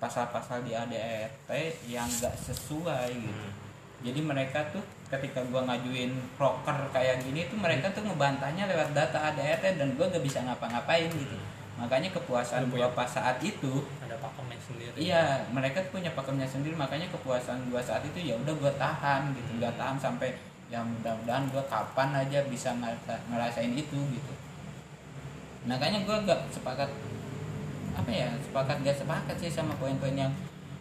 pasal-pasal 0.00 0.64
di 0.64 0.72
ADRT 0.72 1.48
yang 1.88 2.08
gak 2.08 2.34
sesuai 2.40 3.08
gitu. 3.12 3.46
Jadi 4.04 4.20
mereka 4.20 4.60
tuh 4.68 4.84
ketika 5.08 5.40
gua 5.48 5.64
ngajuin 5.64 6.12
proker 6.36 6.76
kayak 6.92 7.24
gini 7.24 7.48
tuh 7.48 7.56
mereka 7.56 7.88
tuh 7.92 8.04
ngebantahnya 8.04 8.68
lewat 8.68 8.92
data 8.96 9.32
ADRT 9.32 9.80
dan 9.80 9.88
gua 9.96 10.08
gak 10.08 10.24
bisa 10.24 10.44
ngapa-ngapain 10.44 11.08
gitu. 11.08 11.36
Makanya 11.80 12.12
kepuasan 12.12 12.68
gua 12.72 12.88
pas 12.92 13.08
saat 13.08 13.40
itu 13.44 13.84
ada 14.04 14.16
pakemnya 14.20 14.58
sendiri. 14.60 14.94
iya 14.96 15.44
mereka 15.52 15.84
tuh 15.84 16.00
punya 16.00 16.12
pakemnya 16.12 16.48
sendiri 16.48 16.76
makanya 16.76 17.08
kepuasan 17.12 17.68
gua 17.68 17.80
saat 17.80 18.04
itu 18.04 18.24
ya 18.24 18.36
udah 18.40 18.54
gua 18.56 18.72
tahan 18.76 19.32
gitu. 19.36 19.60
Gak 19.60 19.76
tahan 19.76 19.96
sampai 19.96 20.32
ya 20.68 20.80
mudah-mudahan 20.80 21.44
gua 21.52 21.64
kapan 21.68 22.12
aja 22.24 22.40
bisa 22.48 22.72
ngerasa- 22.76 23.20
ngerasain 23.28 23.72
itu 23.72 24.00
gitu 24.16 24.32
makanya 25.64 26.04
gua 26.04 26.20
gak 26.22 26.40
sepakat 26.48 26.90
apa 27.94 28.10
ya 28.10 28.28
sepakat 28.40 28.76
gak 28.82 28.96
sepakat 28.96 29.36
sih 29.38 29.48
sama 29.48 29.72
poin-poin 29.76 30.12
yang 30.12 30.32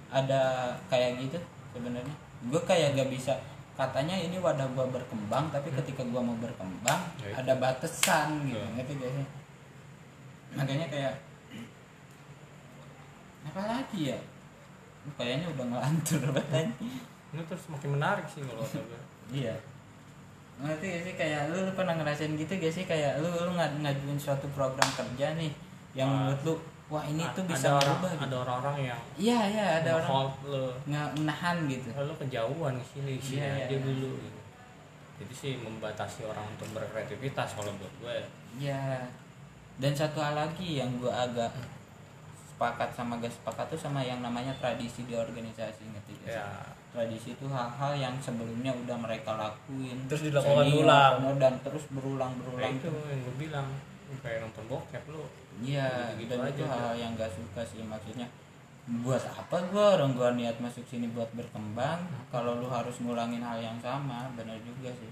ada 0.10 0.74
kayak 0.88 1.18
gitu 1.18 1.40
sebenarnya. 1.72 2.16
Gue 2.52 2.60
kayak 2.64 2.94
gak 2.94 3.10
bisa 3.10 3.34
katanya 3.74 4.14
ini 4.14 4.38
wadah 4.38 4.68
gua 4.76 4.86
berkembang 4.86 5.50
tapi 5.50 5.74
ketika 5.74 6.04
gua 6.06 6.22
mau 6.22 6.38
berkembang 6.38 7.02
Ya 7.18 7.34
ada 7.34 7.54
batasan 7.58 8.46
gitu 8.46 8.60
Ya. 8.60 8.66
ngerti 8.76 8.94
gak 9.00 9.12
sih? 9.14 9.28
Makanya 10.54 10.86
kayak 10.88 11.16
apa 13.44 13.62
lagi 13.66 14.14
ya? 14.14 14.20
Kayaknya 15.16 15.48
udah 15.52 15.66
ngelantur 15.68 16.22
banget 16.38 16.70
ini 17.34 17.42
terus 17.50 17.66
makin 17.68 17.98
menarik 17.98 18.24
sih 18.30 18.46
kalau 18.46 18.62
gue 18.62 19.02
iya 19.34 19.58
ngerti 20.56 20.86
gak 20.88 21.04
sih 21.04 21.14
kayak 21.16 21.42
lu, 21.48 21.58
lu 21.60 21.72
pernah 21.74 21.94
ngerasain 21.94 22.34
gitu 22.34 22.54
gak 22.54 22.70
sih 22.72 22.84
kayak 22.84 23.18
lu 23.18 23.28
lu 23.28 23.52
ngad- 23.52 23.80
ngajuin 23.80 24.16
suatu 24.16 24.46
program 24.50 24.86
kerja 24.90 25.34
nih 25.34 25.52
yang 25.92 26.08
Ah. 26.08 26.16
menurut 26.30 26.42
lu 26.44 26.54
wah 26.86 27.02
ini 27.04 27.26
tuh 27.32 27.42
bisa 27.44 27.68
ada 27.68 27.80
orang 27.80 27.90
berubah 27.96 28.10
gitu 28.12 28.24
ada 28.24 28.38
orang-orang 28.40 28.78
yang 28.86 29.00
iya 29.16 29.40
iya 29.48 29.66
ada 29.82 29.90
orang 29.96 30.10
lo 30.44 30.64
nggak 30.84 31.08
menahan 31.16 31.58
gitu 31.66 31.88
lo 31.96 32.14
kejauhan 32.16 32.74
ke 32.76 32.86
sini 32.88 33.14
sini 33.18 33.40
Iya, 33.40 33.50
aja 33.60 33.66
iya. 33.68 33.80
dulu 33.80 34.12
gitu. 34.16 34.40
jadi 35.16 35.34
sih 35.34 35.54
membatasi 35.58 36.22
orang 36.24 36.46
untuk 36.48 36.70
berkreativitas 36.72 37.50
kalau 37.54 37.72
buat 37.74 37.94
gue 38.00 38.18
Iya. 38.60 39.10
Dan 39.74 39.90
satu 39.92 40.22
hal 40.22 40.38
lagi 40.38 40.78
yang 40.78 41.02
gue 41.02 41.10
agak 41.10 41.50
sepakat 42.46 42.94
sama 42.94 43.18
gak 43.18 43.34
sepakat 43.34 43.66
tuh 43.68 43.80
sama 43.80 44.00
yang 44.00 44.22
namanya 44.22 44.54
tradisi 44.56 45.02
di 45.04 45.18
organisasi 45.18 45.82
ngerti 45.88 46.14
gak 46.20 46.30
sih? 46.30 46.38
ya 46.38 46.46
Tradisi 46.94 47.34
itu 47.34 47.46
hal-hal 47.50 47.94
yang 47.98 48.16
sebelumnya 48.22 48.70
udah 48.70 48.98
mereka 49.02 49.34
lakuin. 49.34 49.98
Terus 50.06 50.30
dilakukan 50.30 50.62
senior, 50.70 50.86
ulang. 50.86 51.42
dan 51.42 51.54
terus 51.66 51.84
nah 51.90 51.94
berulang-berulang 51.98 52.74
itu 52.78 52.88
yang 52.88 53.20
gue 53.26 53.36
bilang 53.42 53.68
Lu 54.14 54.16
kayak 54.22 54.46
nonton 54.46 54.64
bokep 54.70 55.04
lo 55.10 55.26
Iya, 55.58 56.14
Gitu-gitu 56.14 56.38
dan 56.38 56.40
aja, 56.46 56.54
itu 56.54 56.64
hal 56.70 56.94
yang 56.98 57.12
gak 57.18 57.34
suka 57.34 57.62
sih 57.66 57.82
maksudnya 57.82 58.30
buat 58.84 59.24
apa 59.24 59.64
gua 59.72 59.96
orang 59.96 60.12
gua 60.12 60.36
niat 60.36 60.60
masuk 60.60 60.84
sini 60.84 61.08
buat 61.08 61.32
berkembang? 61.32 62.04
Kalau 62.28 62.60
lu 62.60 62.68
harus 62.68 63.00
ngulangin 63.00 63.40
hal 63.40 63.56
yang 63.56 63.80
sama 63.80 64.28
benar 64.36 64.60
juga 64.60 64.92
sih. 64.92 65.08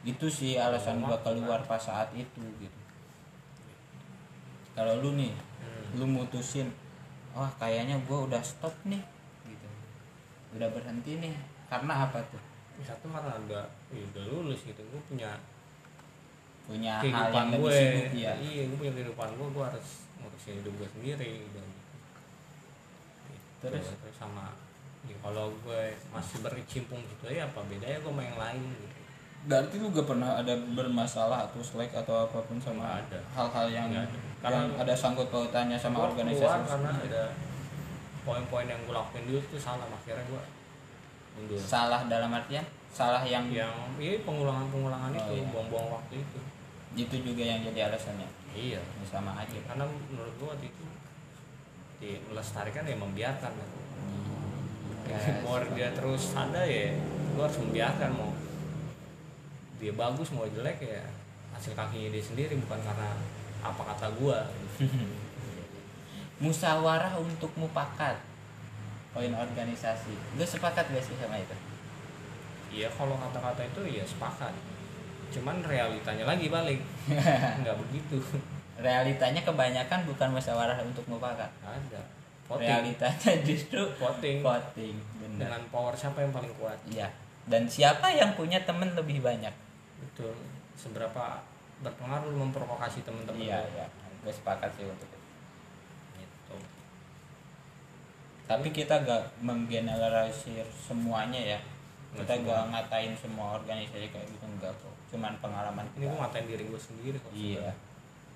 Itu 0.00 0.32
sih 0.32 0.56
alasan 0.56 1.04
gua 1.04 1.20
keluar 1.20 1.60
pas 1.68 1.76
saat 1.76 2.08
itu 2.16 2.40
gitu. 2.56 2.80
Kalau 4.72 4.96
lu 5.04 5.12
nih 5.12 5.34
Hmm. 5.60 6.00
lu 6.00 6.06
mutusin 6.08 6.72
wah 7.36 7.52
kayaknya 7.60 8.00
gua 8.08 8.24
udah 8.24 8.40
stop 8.40 8.72
nih 8.88 8.96
gitu 8.96 9.19
udah 10.50 10.68
berhenti 10.70 11.12
nih 11.18 11.34
karena 11.66 12.06
apa 12.06 12.18
tuh? 12.30 12.42
Satu 12.80 13.06
karena 13.08 13.36
udah 13.36 13.64
ya 13.92 14.02
udah 14.14 14.24
lulus 14.28 14.64
gitu. 14.64 14.80
Gue 14.80 15.02
punya 15.06 15.36
punya 16.70 17.02
hal 17.02 17.02
kehidupan 17.02 17.34
yang 17.34 17.50
lebih 17.50 17.60
gue 17.66 17.72
sibuk 17.74 18.10
ya 18.14 18.32
iya 18.38 18.62
gue 18.70 18.78
punya 18.78 18.94
kehidupan 18.94 19.28
gue 19.34 19.48
gue 19.50 19.64
harus 19.66 19.88
ngurusin 20.22 20.54
hidup 20.62 20.74
gue 20.78 20.88
sendiri 20.94 21.32
dan 21.50 21.66
Terus? 23.60 23.84
terus 23.90 24.16
sama 24.16 24.54
ya, 25.04 25.16
kalau 25.20 25.50
gue 25.66 25.82
masih 26.08 26.40
berkecimpung 26.40 27.02
gitu 27.02 27.26
ya 27.28 27.44
apa 27.44 27.60
bedanya 27.66 27.98
gue 27.98 28.12
sama 28.12 28.22
yang 28.22 28.38
lain 28.38 28.62
gitu. 28.72 28.86
Berarti 29.40 29.74
lu 29.80 29.88
gak 29.90 30.04
pernah 30.04 30.30
ada 30.36 30.52
bermasalah 30.52 31.48
atau 31.48 31.64
slack 31.64 31.96
atau 31.96 32.28
apa 32.28 32.38
pun 32.44 32.60
sama 32.60 33.00
ada. 33.00 33.18
hal-hal 33.32 33.66
yang 33.72 33.88
ada. 33.88 34.04
yang 34.04 34.08
Karena- 34.40 34.76
ada 34.78 34.94
sangkut 34.94 35.28
pautannya 35.32 35.76
sama 35.80 36.06
organisasi 36.12 36.40
keluar 36.40 36.60
karena 36.64 36.90
ada 36.92 37.22
poin-poin 38.30 38.70
yang 38.70 38.78
gue 38.86 38.94
lakuin 38.94 39.26
dulu 39.26 39.42
tuh 39.50 39.58
salah 39.58 39.90
akhirnya 39.90 40.22
gue 40.30 40.42
mundur. 41.34 41.58
Salah 41.58 42.06
dalam 42.06 42.30
artian? 42.30 42.62
Salah 42.94 43.26
yang 43.26 43.50
yang 43.50 43.74
iya 43.98 44.22
pengulangan-pengulangan 44.22 45.10
Oh, 45.10 45.18
itu 45.18 45.32
iya. 45.42 45.50
buang-buang 45.50 45.88
waktu 45.98 46.22
itu. 46.22 46.38
Itu 46.94 47.16
juga 47.26 47.42
yang 47.42 47.66
jadi 47.66 47.90
alasannya? 47.90 48.30
Iya. 48.54 48.78
Ya, 48.78 49.04
sama 49.06 49.34
aja. 49.34 49.58
Karena 49.66 49.82
menurut 49.86 50.34
gue 50.38 50.46
waktu 50.46 50.66
itu 50.70 50.84
di 51.98 52.10
melestarikan 52.30 52.86
ya 52.86 52.94
membiarkan. 52.94 53.50
Kan. 53.50 53.70
Ya, 55.10 55.18
mau 55.42 55.58
dia 55.74 55.90
terus 55.90 56.38
ada 56.38 56.62
ya 56.62 56.94
gue 57.34 57.42
harus 57.42 57.58
membiarkan 57.66 58.14
mau 58.14 58.30
dia 59.82 59.90
bagus 59.90 60.30
mau 60.30 60.46
jelek 60.46 60.78
ya 60.86 61.02
hasil 61.50 61.74
kakinya 61.74 62.14
dia 62.14 62.22
sendiri 62.22 62.54
bukan 62.62 62.78
karena 62.78 63.10
apa 63.58 63.82
kata 63.90 64.06
gue 64.14 64.38
musyawarah 66.44 67.18
untuk 67.18 67.50
mufakat 67.58 68.16
poin 69.10 69.32
organisasi. 69.34 70.14
Lu 70.38 70.44
sepakat 70.44 70.86
gak 70.90 71.02
sih 71.02 71.16
sama 71.18 71.36
itu? 71.38 71.56
Iya 72.70 72.86
kalau 72.94 73.18
kata-kata 73.18 73.66
itu 73.66 73.98
ya 73.98 74.04
sepakat. 74.06 74.54
Cuman 75.34 75.62
realitanya 75.62 76.26
lagi 76.26 76.46
balik. 76.50 76.78
Nggak 77.62 77.76
begitu. 77.86 78.18
Realitanya 78.78 79.42
kebanyakan 79.42 80.06
bukan 80.06 80.28
musyawarah 80.34 80.78
untuk 80.82 81.02
mufakat. 81.10 81.50
Ada. 81.62 82.02
Voting. 82.46 82.66
Realitanya 82.66 83.32
justru 83.46 83.82
voting. 83.98 84.42
voting 84.42 84.96
dengan 85.38 85.62
power 85.70 85.94
siapa 85.94 86.22
yang 86.22 86.34
paling 86.34 86.50
kuat? 86.58 86.78
Iya. 86.90 87.10
Dan 87.46 87.66
siapa 87.66 88.10
yang 88.10 88.34
punya 88.38 88.62
temen 88.62 88.94
lebih 88.94 89.22
banyak? 89.22 89.54
Betul. 89.98 90.34
Seberapa 90.78 91.42
berpengaruh 91.80 92.30
memprovokasi 92.34 93.02
teman-teman 93.02 93.40
iya 93.40 93.58
iya. 93.74 93.86
Gue 94.20 94.34
sepakat 94.34 94.68
sih 94.76 94.84
untuk 94.84 95.08
itu 95.08 95.18
gitu 96.20 96.56
tapi 98.50 98.74
kita 98.74 99.06
gak 99.06 99.22
menggeneralisir 99.46 100.66
semuanya 100.74 101.54
ya. 101.54 101.58
Kita 102.10 102.34
gak 102.42 102.74
ngatain 102.74 103.14
semua 103.14 103.54
organisasi 103.62 104.10
kayak 104.10 104.26
gitu 104.26 104.42
enggak 104.50 104.74
kok. 104.74 104.90
Cuman 105.14 105.38
pengalaman 105.38 105.86
ini 105.94 106.10
gue 106.10 106.18
ngatain 106.18 106.46
diri 106.50 106.66
gue 106.66 106.80
sendiri 106.82 107.16
kok 107.22 107.30
iya. 107.30 107.70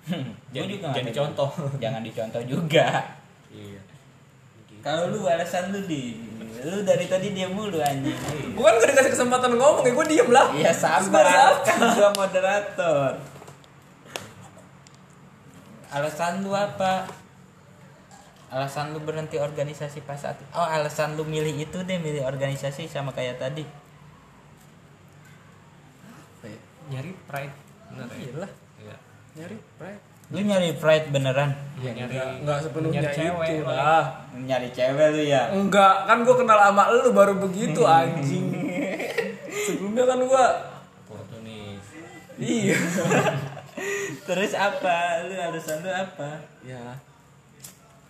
jadi 0.55 0.79
juga 0.79 0.95
jadi 0.95 1.11
ngatain. 1.11 1.19
contoh. 1.19 1.51
Jangan 1.83 2.01
dicontoh 2.07 2.43
juga. 2.55 2.87
Iya. 3.51 3.81
Kalau 4.79 5.11
lu 5.11 5.27
alasan 5.27 5.75
lu 5.75 5.83
di 5.83 6.15
lu 6.63 6.79
dari 6.87 7.11
tadi 7.11 7.35
dia 7.35 7.51
mulu 7.51 7.83
anjing. 7.83 8.15
Gue 8.55 8.63
kan 8.63 8.79
gak 8.79 8.95
dikasih 8.95 9.11
kesempatan 9.19 9.59
ngomong 9.59 9.83
ya 9.83 9.91
gue 9.91 10.05
diem 10.07 10.29
lah. 10.31 10.47
iya 10.55 10.71
sabar. 10.71 11.59
Kan 11.67 11.91
gua 11.91 12.15
moderator. 12.15 13.19
Alasan 15.91 16.39
lu 16.39 16.55
apa 16.55 17.24
alasan 18.55 18.95
lu 18.95 19.03
berhenti 19.03 19.35
organisasi 19.35 19.99
pas 20.07 20.15
saat 20.15 20.39
oh 20.55 20.63
alasan 20.63 21.19
lu 21.19 21.27
milih 21.27 21.51
itu 21.59 21.83
deh 21.83 21.99
milih 21.99 22.23
organisasi 22.23 22.87
sama 22.87 23.11
kayak 23.11 23.35
tadi. 23.35 23.67
Nyari 26.85 27.11
pride. 27.27 27.55
Bener 27.91 28.07
ya? 28.07 28.15
Iya 28.15 28.33
lah, 28.39 28.51
iya. 28.79 28.95
Nyari 29.35 29.57
pride. 29.75 30.03
lu 30.25 30.39
nyari 30.41 30.69
pride 30.77 31.05
beneran? 31.13 31.51
Iya, 31.77 31.91
nyari 31.93 32.13
Enggak, 32.17 32.29
enggak 32.41 32.57
sepenuhnya 32.65 33.01
nyari 33.01 33.13
cewek 33.13 33.49
itu 33.49 33.63
lah. 33.65 33.77
lah. 33.77 34.05
nyari 34.33 34.69
cewek 34.73 35.07
lu 35.13 35.23
ya? 35.25 35.43
Enggak, 35.53 35.95
kan 36.09 36.17
gue 36.25 36.35
kenal 36.37 36.59
sama 36.61 36.83
lu 36.89 37.09
baru 37.13 37.33
begitu 37.37 37.81
anjing. 37.99 38.47
Sebelumnya 39.51 40.03
kan 40.05 40.19
gue 40.21 40.45
oportunis 41.05 41.85
iya. 42.41 42.77
terus 44.29 44.53
apa? 44.57 44.97
Lu 45.29 45.33
alasan 45.37 45.77
lu 45.85 45.91
apa? 45.93 46.29
Ya. 46.65 46.97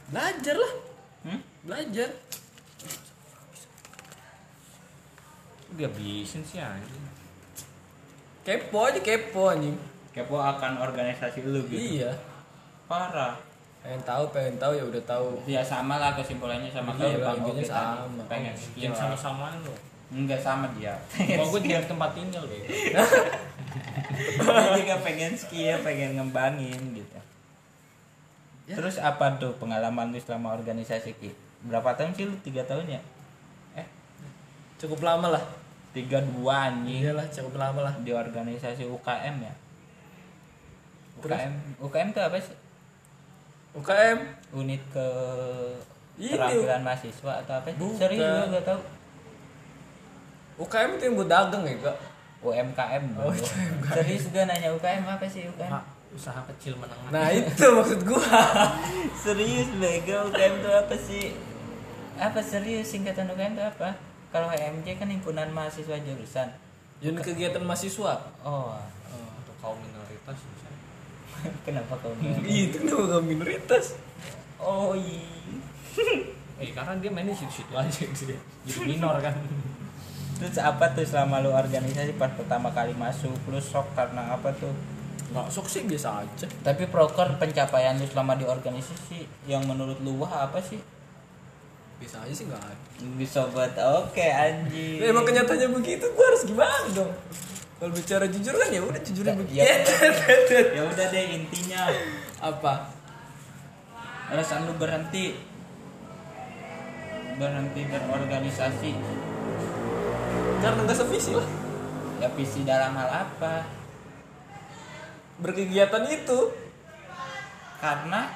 Belajar 0.06 0.56
lah, 0.56 0.74
hmm? 1.26 1.42
belajar. 1.64 2.10
dia 5.72 5.90
bisin 5.90 6.40
sih 6.42 6.56
anjing 6.56 7.04
Kepo 8.42 8.80
aja 8.82 8.96
kepo 8.98 9.50
anjing. 9.50 9.76
kepo 10.10 10.38
akan 10.38 10.80
organisasi 10.80 11.44
lu 11.44 11.60
gitu 11.66 12.00
Iya. 12.00 12.16
parah 12.86 13.36
Pengen 13.82 14.00
tahu, 14.02 14.24
pengen 14.32 14.56
tahu 14.56 14.72
ya 14.72 14.84
udah 14.84 15.04
tahu. 15.04 15.36
ya 15.44 15.60
sama 15.60 15.98
lah 15.98 16.16
kesimpulannya 16.16 16.70
sama 16.70 16.96
Iya, 16.96 17.20
kayak 17.20 17.20
bang 17.20 17.38
Oke 17.44 17.62
sama. 17.62 18.08
pengen 18.26 18.56
yang 18.74 18.90
lah. 18.90 19.12
sama-samaan 19.12 19.60
lo 19.60 19.76
enggak 20.08 20.40
sama 20.40 20.70
dia 20.72 20.96
kalau 21.12 21.50
gue 21.52 21.60
jadi 21.62 21.84
tempat 21.84 22.10
tinggal 22.14 22.46
gitu 22.46 22.62
dia 22.64 23.04
juga 24.78 24.96
pengen 25.02 25.34
skill 25.36 25.76
pengen 25.82 26.16
ngembangin 26.16 26.80
gitu 26.96 27.20
Ya. 28.66 28.74
terus 28.74 28.98
apa 28.98 29.30
tuh 29.36 29.54
pengalaman 29.56 30.10
lu 30.10 30.18
selama 30.18 30.54
organisasi 30.54 31.14
ki 31.16 31.30
berapa 31.64 31.94
tahun 31.94 32.12
sih 32.12 32.26
lu 32.26 32.34
tiga 32.40 32.62
tahun 32.62 32.90
ya 32.90 33.02
eh 33.76 33.86
Cukup 34.76 35.02
lama 35.02 35.30
lah. 35.32 35.44
tiga 35.92 36.18
dua 36.20 36.68
anjing 36.68 37.00
Iyalah, 37.00 37.30
cukup 37.30 37.56
lama 37.56 37.80
lah. 37.82 37.94
di 38.00 38.10
organisasi 38.10 38.84
UKM 38.84 39.36
ya 39.40 39.54
Terus? 41.16 41.30
UKM 41.32 41.54
UKM 41.80 42.08
tuh 42.12 42.24
apa 42.24 42.38
sih 42.38 42.58
UKM 43.74 44.20
unit 44.56 44.82
ke 44.90 45.08
keterampilan 46.16 46.82
mahasiswa 46.82 47.32
atau 47.40 47.54
apa 47.56 47.68
sih 47.68 47.78
Bukan. 47.78 47.98
serius 47.98 48.24
gue 48.24 48.52
gak 48.52 48.66
tau 48.66 48.80
UKM 50.58 50.90
itu 50.92 51.04
yang 51.04 51.16
buat 51.16 51.28
dagang 51.28 51.64
ya, 51.64 51.76
Kak? 51.82 51.98
UMKM 52.42 53.04
Oh, 53.18 53.28
bro. 53.28 53.46
serius 53.94 54.26
gue 54.28 54.42
nanya 54.42 54.70
UKM 54.72 55.04
apa 55.06 55.26
sih 55.26 55.46
UKM 55.46 55.72
usaha 56.16 56.40
kecil 56.56 56.80
menengah. 56.80 57.12
Nah, 57.12 57.28
itu 57.38 57.66
maksud 57.68 58.00
gua. 58.08 58.24
serius 59.24 59.68
bego 59.76 60.32
UKM 60.32 60.54
itu 60.64 60.70
apa 60.72 60.96
sih? 60.96 61.36
Apa 62.16 62.40
serius? 62.40 62.88
Singkatan 62.88 63.28
UKM 63.30 63.60
itu 63.60 63.64
apa? 63.64 64.00
Kalau 64.32 64.48
HMJ 64.48 65.00
kan 65.00 65.12
himpunan 65.12 65.52
mahasiswa 65.52 66.00
jurusan. 66.00 66.50
Unit 67.04 67.22
kegiatan 67.22 67.64
mahasiswa. 67.64 68.32
oh. 68.48 68.80
Untuk 69.14 69.56
kaum 69.60 69.78
minoritas 69.84 70.40
misalnya. 70.40 70.80
Kenapa 71.68 71.94
kau 72.00 72.16
itu 72.48 72.78
kenapa 72.80 73.20
kamu 73.20 73.36
minoritas? 73.36 74.00
oh 74.58 74.96
iya. 74.96 75.22
Eh 76.56 76.72
karena 76.72 76.96
dia 77.04 77.12
mainnya 77.12 77.36
situ-situ 77.36 77.76
aja 77.76 77.92
sih. 77.92 78.32
Jadi 78.64 78.80
minor 78.88 79.20
kan. 79.20 79.36
Terus 80.40 80.60
apa 80.60 80.92
tuh 80.92 81.08
selama 81.08 81.40
lu 81.44 81.52
organisasi 81.52 82.16
pas 82.20 82.32
pertama 82.32 82.72
kali 82.72 82.96
masuk? 82.96 83.36
Lu 83.52 83.60
shock 83.60 83.88
karena 83.96 84.36
apa 84.36 84.52
tuh 84.56 84.72
Sok 85.26 85.66
sih 85.66 85.82
biasa 85.84 86.22
aja. 86.22 86.46
tapi 86.62 86.86
proker 86.86 87.36
pencapaian 87.36 87.94
lu 87.94 88.06
selama 88.06 88.34
di 88.34 88.44
organisasi 88.44 89.26
yang 89.46 89.64
menurut 89.64 89.98
lu 90.00 90.16
wah 90.16 90.46
apa 90.46 90.60
sih 90.60 90.78
Biasa 91.96 92.22
aja 92.22 92.34
sih 92.34 92.46
nggak 92.46 92.60
ada. 92.60 92.76
sobat 93.26 93.72
oke 93.74 94.20
anjing 94.22 95.00
Ya, 95.00 95.10
emang 95.10 95.24
kenyataannya 95.24 95.72
begitu, 95.72 96.06
gua 96.12 96.26
harus 96.26 96.44
gimana 96.44 96.88
dong? 96.92 97.12
Kalau 97.76 97.92
bicara 97.92 98.26
jujur 98.26 98.54
kan 98.54 98.70
ya 98.70 98.80
udah 98.80 99.02
jujurnya 99.02 99.32
Ya, 99.32 99.40
begitu. 99.40 99.58
ya 99.58 99.76
ya 100.78 100.82
udah 100.86 101.06
deh 101.10 101.26
intinya 101.34 101.82
Apa? 102.40 102.74
alasan 104.28 104.66
lu 104.66 104.74
berhenti 104.76 105.36
berhenti 107.36 107.82
berorganisasi 107.84 108.92
Karena 110.58 110.80
nggak 110.82 110.98
sevisi 110.98 111.32
lah. 111.32 111.48
ya 112.16 112.32
visi 112.32 112.64
dalam 112.64 112.96
hal 112.96 113.28
apa 113.28 113.68
Berkegiatan 115.38 116.04
itu. 116.08 116.40
karena 117.76 118.32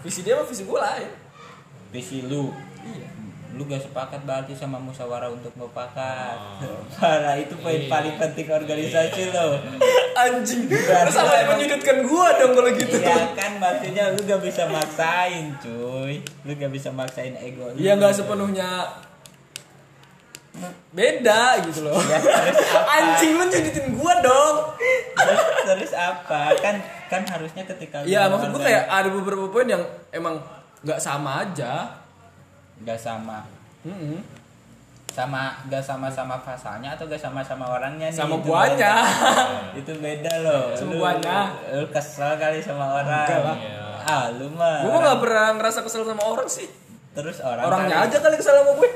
Visi 0.00 0.20
dia 0.20 0.34
sama 0.34 0.44
visi 0.44 0.62
gua 0.62 0.80
lain. 0.84 1.10
visi 1.88 2.22
lu 2.22 2.50
Iya. 2.80 3.08
lu 3.52 3.64
gak 3.64 3.82
sepakat 3.82 4.22
berarti 4.22 4.52
sama 4.52 4.76
musyawarah 4.76 5.28
untuk 5.28 5.52
mufakat 5.54 6.36
Oh. 6.58 6.82
parah 6.94 7.34
itu 7.34 7.52
poin 7.56 7.76
Iya. 7.76 7.86
paling 7.86 8.14
penting 8.16 8.46
organisasi 8.46 9.28
lo 9.28 9.60
Anjing. 10.22 10.66
Berarti 10.66 10.88
Terus 11.06 11.14
sampai 11.14 11.38
emang- 11.38 11.50
menyudutkan 11.56 11.96
gua 12.02 12.28
dong 12.34 12.52
kalau 12.52 12.70
gitu. 12.70 12.96
iya 12.98 13.32
kan 13.32 13.52
maksudnya 13.56 14.04
lu 14.10 14.20
gak 14.22 14.40
bisa 14.40 14.62
maksain 14.66 15.44
cuy 15.58 16.14
lu 16.40 16.52
gak 16.52 16.70
bisa 16.70 16.88
maksain 16.90 17.34
ego 17.36 17.68
lu 17.68 17.76
Iya 17.76 17.94
nggak 17.94 18.14
sepenuhnya 18.14 18.68
beda 20.90 21.40
gitu 21.64 21.80
loh. 21.82 21.96
ya 21.98 22.18
terus 22.20 22.58
apa 22.70 22.90
Anjing 22.92 23.32
lu 23.32 23.44
nyudutin 23.46 23.86
gua 23.94 24.14
dong. 24.20 24.56
terus, 25.14 25.40
terus 25.64 25.92
apa 25.92 26.52
kan 26.56 26.76
kan 27.06 27.22
harusnya 27.26 27.64
ketika 27.66 28.04
Iya 28.04 28.28
maksud 28.28 28.50
gua 28.50 28.60
kayak 28.62 28.84
ada 28.84 29.08
beberapa 29.08 29.48
poin 29.48 29.64
yang 29.66 29.80
emang 30.10 30.36
nggak 30.80 30.98
sama 30.98 31.42
aja. 31.42 31.88
gak 32.78 32.96
sama 32.96 33.46
Mm-mm. 33.82 34.18
sama 35.08 35.54
gak 35.66 35.78
sama-sama 35.80 36.34
pasalnya 36.38 36.90
atau 36.90 37.04
gak 37.04 37.20
sama-sama 37.20 37.68
orangnya 37.70 38.08
nih 38.08 38.16
Sama 38.16 38.36
Itu 38.36 38.48
beda. 38.48 38.94
itu 39.78 39.92
beda 39.94 40.32
loh 40.40 40.64
Sama 40.72 40.90
Lu- 40.90 41.22
lu 41.70 41.86
kesel 41.88 42.32
kali 42.34 42.58
sama 42.58 42.96
orang 42.96 43.22
Enggak 43.22 43.40
lah. 43.40 43.56
Iya. 43.56 43.86
ah 44.02 44.24
lu 44.32 44.50
mah 44.50 44.82
Gua 44.82 44.96
nggak 44.98 45.18
pernah 45.20 45.46
ngerasa 45.54 45.78
kesel 45.80 46.02
sama 46.02 46.22
orang 46.24 46.48
sih. 46.48 46.66
terus 47.12 47.38
orang 47.38 47.62
Orangnya 47.62 47.96
kali- 47.98 48.08
aja 48.08 48.18
kali 48.20 48.34
kesel 48.36 48.54
sama 48.56 48.72
gue. 48.74 48.90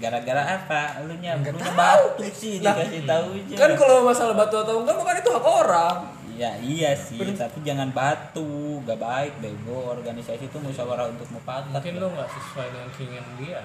Gara-gara 0.00 0.42
apa 0.58 1.00
lu 1.06 1.14
nya 1.22 1.38
lu 1.38 1.54
batu 1.54 2.24
sih 2.34 2.58
Lah, 2.60 2.74
dikasih 2.76 3.02
tahu 3.06 3.26
aja 3.38 3.54
Kan 3.56 3.70
kalau 3.78 3.96
masalah 4.04 4.34
batu 4.34 4.56
atau 4.60 4.82
enggak 4.82 4.96
bukan 4.98 5.14
itu 5.20 5.30
hak 5.30 5.46
orang. 5.46 5.96
Iya 6.34 6.50
iya 6.66 6.90
sih, 6.98 7.22
tapi 7.38 7.62
jangan 7.62 7.94
batu, 7.94 8.82
gak 8.82 8.98
baik 8.98 9.38
bego. 9.38 9.94
Organisasi 9.94 10.50
itu 10.50 10.58
musyawarah 10.58 11.06
untuk 11.06 11.30
mufakat. 11.30 11.70
mungkin 11.70 12.02
lo 12.02 12.10
nggak 12.10 12.26
sesuai 12.26 12.66
dengan 12.74 12.90
keinginan 12.90 13.32
dia 13.38 13.58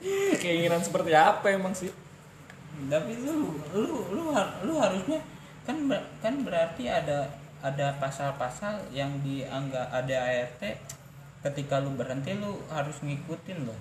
Keinginan 0.40 0.80
seperti 0.80 1.12
apa 1.12 1.52
emang 1.52 1.76
sih? 1.76 1.92
Tapi 2.88 3.12
lu 3.24 3.60
lu 3.76 3.96
lu 4.12 4.32
lu 4.64 4.72
harusnya 4.80 5.20
kan 5.68 5.76
ber- 5.84 6.08
kan 6.24 6.40
berarti 6.40 6.88
ada 6.88 7.28
ada 7.60 7.92
pasal-pasal 8.00 8.88
yang 8.92 9.20
dianggap 9.20 9.92
ada 9.92 10.16
ART 10.16 10.62
ketika 11.46 11.78
lu 11.78 11.94
berhenti 11.94 12.34
lu 12.34 12.58
harus 12.68 12.96
ngikutin 13.00 13.58
loh. 13.62 13.78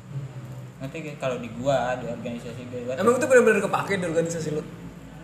Nanti 0.78 1.02
kalau 1.16 1.40
di 1.40 1.50
gua 1.52 1.96
di 1.96 2.06
organisasi 2.06 2.62
gua 2.68 2.94
Emang 2.94 3.16
itu 3.16 3.26
benar-benar 3.26 3.64
kepake 3.64 3.94
di 3.96 4.06
organisasi 4.06 4.50
lu? 4.52 4.62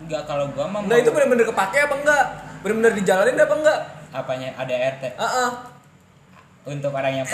enggak 0.02 0.26
kalau 0.26 0.50
gua 0.50 0.66
mah 0.66 0.82
mau- 0.82 0.90
itu 0.92 1.10
benar-benar 1.10 1.46
kepake 1.46 1.78
apa 1.80 1.94
enggak? 1.94 2.24
Benar-benar 2.60 2.92
dijalanin 2.92 3.36
apa 3.36 3.54
enggak? 3.54 3.78
apanya 4.12 4.52
ada 4.54 4.74
ART 4.76 5.02
Heeh. 5.08 5.50
untuk 6.64 6.92
orang 6.92 7.14
yang 7.14 7.26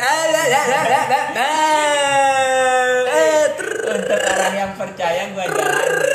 untuk 3.89 4.21
orang 4.21 4.55
yang 4.55 4.73
percaya 4.77 5.23
gua 5.33 5.45
jalanin 5.45 6.08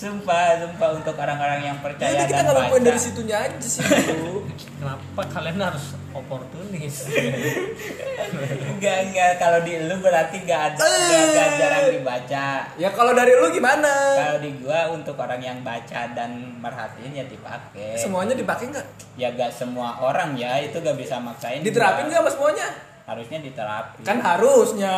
sumpah 0.00 0.64
sumpah 0.64 0.88
untuk 0.96 1.14
orang-orang 1.20 1.60
yang 1.60 1.76
percaya 1.84 2.24
Jadi 2.24 2.32
kita 2.32 2.40
dan 2.40 2.52
nggak 2.56 2.72
poin 2.72 2.82
dari 2.82 3.00
situnya 3.00 3.36
aja 3.36 3.60
sih 3.60 3.84
kenapa 4.80 5.22
kalian 5.28 5.60
harus 5.60 5.92
oportunis? 6.16 7.06
Enggak 8.70 8.98
enggak. 9.10 9.32
Kalau 9.36 9.60
di 9.62 9.76
lu 9.76 9.94
berarti 10.00 10.42
enggak 10.42 10.74
ada 10.74 10.80
enggak, 10.80 11.22
enggak 11.28 11.48
jarang 11.60 11.84
dibaca. 11.92 12.48
Ya 12.80 12.88
kalau 12.90 13.12
dari 13.12 13.32
lu 13.36 13.46
gimana? 13.52 13.92
kalau 14.16 14.38
di 14.40 14.50
gua 14.58 14.88
untuk 14.90 15.16
orang 15.20 15.40
yang 15.44 15.58
baca 15.60 16.10
dan 16.16 16.58
merhatiin 16.58 17.12
ya 17.12 17.24
dipakai. 17.28 18.00
Semuanya 18.00 18.34
dipakai 18.34 18.72
nggak? 18.72 18.86
ya 19.20 19.28
gak 19.36 19.52
semua 19.52 20.00
orang 20.00 20.32
ya. 20.34 20.56
Itu 20.64 20.80
gak 20.80 20.96
bisa 20.96 21.20
maksain 21.20 21.60
Diterapin 21.60 22.08
nggak 22.08 22.24
mas 22.24 22.34
semuanya? 22.34 22.68
harusnya 23.10 23.42
diterapin. 23.42 24.06
Kan 24.06 24.22
harusnya. 24.22 24.94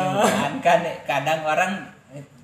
cuman 0.00 0.52
kan 0.64 0.80
kadang 1.04 1.44
orang 1.44 1.72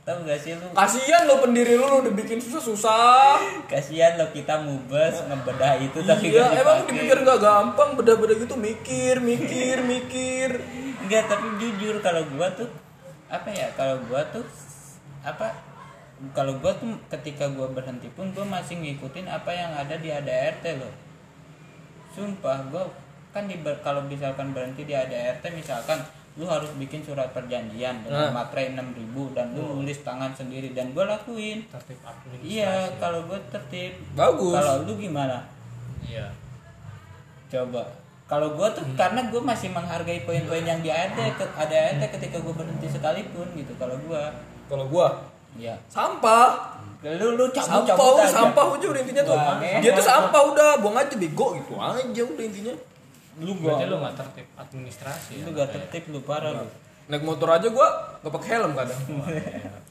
tau 0.07 0.23
gak 0.23 0.39
sih 0.39 0.55
lu 0.55 0.71
Kasian 0.71 1.27
lo 1.27 1.43
pendiri 1.43 1.75
lu 1.75 1.83
lu 1.83 1.97
udah 2.07 2.15
bikin 2.15 2.39
susah-susah. 2.39 3.67
kasihan 3.67 4.15
lo 4.15 4.31
kita 4.31 4.63
mubes 4.63 5.19
ngebedah 5.27 5.83
itu 5.83 5.99
tapi 6.07 6.31
iya, 6.31 6.47
gak 6.47 6.63
emang 6.63 6.79
dipikir 6.87 7.19
nggak 7.27 7.39
gampang 7.43 7.99
beda-beda 7.99 8.39
gitu 8.39 8.55
mikir, 8.55 9.19
mikir, 9.19 9.83
mikir. 9.91 10.63
enggak 11.03 11.27
tapi 11.27 11.59
jujur 11.59 11.99
kalau 11.99 12.23
gua 12.39 12.47
tuh 12.55 12.71
apa 13.27 13.51
ya 13.51 13.67
kalau 13.75 13.99
gua 14.07 14.23
tuh 14.31 14.47
apa 15.27 15.59
kalau 16.31 16.55
gua 16.63 16.71
tuh 16.79 16.95
ketika 17.11 17.51
gua 17.51 17.67
berhenti 17.75 18.07
pun 18.15 18.31
gua 18.31 18.47
masih 18.47 18.79
ngikutin 18.79 19.27
apa 19.27 19.51
yang 19.51 19.75
ada 19.75 19.99
di 19.99 20.15
ADRT 20.15 20.87
loh 20.87 20.95
sumpah 22.15 22.63
gua 22.71 22.87
kan 23.35 23.51
di 23.51 23.59
kalau 23.83 24.07
misalkan 24.07 24.55
berhenti 24.55 24.87
di 24.87 24.95
ADRT 24.95 25.51
misalkan 25.51 25.99
lu 26.37 26.45
harus 26.45 26.69
bikin 26.77 27.01
surat 27.01 27.33
perjanjian 27.33 28.01
dengan 28.01 28.29
Nah. 28.29 28.45
materai 28.45 28.73
6000 28.73 29.33
dan 29.33 29.53
lu 29.53 29.81
nulis 29.81 30.01
tangan 30.01 30.31
sendiri 30.31 30.71
dan 30.71 30.93
gua 30.93 31.09
lakuin. 31.09 31.65
Tertib 31.67 31.97
administrasi. 31.99 32.53
Iya 32.53 32.73
kalau 32.97 33.25
gua 33.25 33.41
tertib. 33.49 33.97
Bagus. 34.13 34.53
kalau 34.53 34.75
lu 34.85 34.93
gimana? 34.97 35.49
Iya. 36.03 36.29
Coba. 37.49 37.85
Kalau 38.27 38.59
gue 38.59 38.69
tuh 38.75 38.83
karena 38.99 39.31
gue 39.31 39.39
masih 39.39 39.71
menghargai 39.71 40.27
poin-poin 40.27 40.61
yang 40.61 40.83
di 40.83 40.91
AD 40.91 41.15
ke 41.15 41.47
ada 41.47 41.95
AD 41.95 42.11
ketika 42.11 42.43
gue 42.43 42.51
berhenti 42.51 42.91
sekalipun 42.91 43.47
gitu 43.55 43.71
kalau 43.79 43.95
gue 43.97 44.23
Kalau 44.67 44.91
gua? 44.91 45.15
Ya 45.55 45.79
sampah. 45.87 46.75
lu 47.07 47.39
lu 47.39 47.47
cabut 47.55 47.87
Sampah 47.87 47.87
cabut 47.87 48.19
udah 48.19 48.27
aja. 48.27 48.35
sampah 48.35 48.65
udah 48.67 48.89
udah 48.91 49.01
intinya 49.01 49.23
tuh. 49.23 49.37
Wah, 49.39 49.63
Dia 49.79 49.91
tuh 49.95 50.03
sampah 50.03 50.43
udah, 50.43 50.69
buang 50.83 50.99
aja 50.99 51.15
bego 51.15 51.55
gitu 51.55 51.79
aja 51.79 52.03
udah 52.27 52.45
intinya. 52.45 52.75
Lu 53.37 53.53
berarti 53.61 53.85
gua 53.85 53.93
lu 53.93 53.97
nggak 54.01 54.17
tertib 54.17 54.47
administrasi 54.57 55.33
lu 55.45 55.53
ya, 55.53 55.53
gak 55.53 55.69
kayak 55.69 55.73
tertib 55.77 56.05
lu 56.09 56.21
parah 56.25 56.53
lu. 56.57 56.67
Naik 57.07 57.23
motor 57.23 57.49
aja 57.53 57.69
gua 57.69 57.89
nggak 58.25 58.33
pakai 58.33 58.49
helm 58.57 58.73
kadang. 58.73 59.01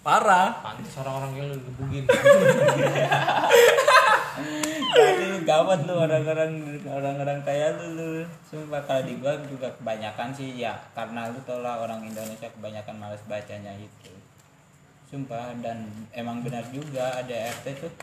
Parah. 0.02 0.50
pantas 0.66 0.96
orang-orang 1.02 1.32
yang 1.38 1.46
lu 1.54 1.58
gebugin 1.62 2.04
Jadi 4.96 5.26
lu 5.34 5.40
gawat 5.46 5.80
lu 5.86 5.94
orang-orang 5.94 6.52
orang-orang 6.90 7.38
kayak 7.46 7.78
lu 7.78 7.88
lu. 7.94 8.10
Sumpah 8.50 8.82
kalau 8.90 9.06
di 9.06 9.14
gua 9.22 9.38
juga 9.46 9.70
kebanyakan 9.78 10.34
sih 10.34 10.58
ya 10.58 10.74
karena 10.98 11.30
lu 11.30 11.38
tau 11.46 11.62
lah 11.62 11.86
orang 11.86 12.02
Indonesia 12.02 12.50
kebanyakan 12.50 12.98
males 12.98 13.22
bacanya 13.30 13.74
itu 13.78 14.14
sumpah 15.06 15.54
dan 15.62 15.86
emang 16.18 16.42
benar 16.42 16.66
juga 16.74 17.14
ada 17.14 17.54
RT 17.62 17.78
tuh. 17.78 17.94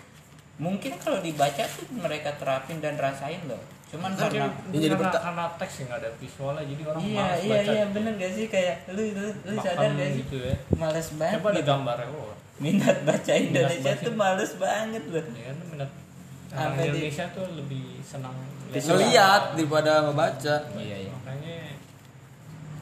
Mungkin 0.63 1.03
kalau 1.03 1.19
dibaca 1.19 1.67
tuh 1.67 1.91
mereka 1.91 2.31
terapin 2.39 2.79
dan 2.79 2.95
rasain 2.95 3.43
loh 3.51 3.82
cuman 3.93 4.11
karena 4.11 4.47
Ini 4.67 4.77
jadi 4.81 4.95
karena, 4.97 5.21
karena 5.21 5.45
teks 5.55 5.75
yang 5.77 5.87
nggak 5.87 6.01
ada 6.01 6.11
visualnya 6.17 6.65
jadi 6.65 6.83
orang 6.87 7.01
iya 7.03 7.21
malas 7.21 7.39
iya 7.39 7.53
baca. 7.53 7.71
iya 7.71 7.85
bener 7.93 8.13
gak 8.17 8.33
sih? 8.33 8.45
Kayak 8.49 8.77
lu 8.89 9.03
lu, 9.07 9.23
lu 9.45 9.53
sadar 9.55 9.77
Pakem 9.77 9.93
gak 9.93 10.09
sih? 10.09 10.19
gitu 10.19 10.37
ya. 10.41 10.55
Males 10.75 11.09
banget. 11.13 11.37
coba 11.37 11.47
ada 11.47 11.55
gitu. 11.55 11.69
gambarnya 11.69 12.07
oh. 12.11 12.35
Minat 12.55 12.99
baca 13.03 13.33
Indonesia 13.35 13.93
baca. 13.93 14.03
tuh 14.03 14.15
males 14.15 14.53
banget 14.57 15.03
loh 15.07 15.23
ya 15.31 15.45
kan 15.45 15.57
minat 15.67 15.91
orang 15.93 16.49
Sampai 16.49 16.83
di- 16.83 16.89
Indonesia 16.91 17.25
tuh 17.31 17.47
lebih 17.53 17.85
senang. 18.03 18.37
Ngeliat 18.71 19.43
daripada 19.53 19.93
ngebaca. 20.03 20.55
iya 20.75 20.97
iya. 20.99 21.13
Makanya 21.13 21.55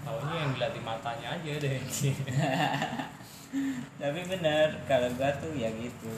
tahunya 0.01 0.37
yang 0.37 0.53
dilihat 0.53 0.73
di 0.73 0.81
matanya 0.81 1.29
aja 1.33 1.53
deh. 1.57 1.75
Tapi 4.01 4.21
bener 4.25 4.69
kalau 4.87 5.09
gua 5.13 5.31
tuh 5.37 5.53
ya 5.55 5.69
gitu. 5.73 6.13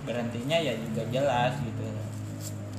Berhentinya 0.00 0.56
ya 0.56 0.72
juga 0.74 1.02
jelas 1.10 1.54
gitu 1.60 1.84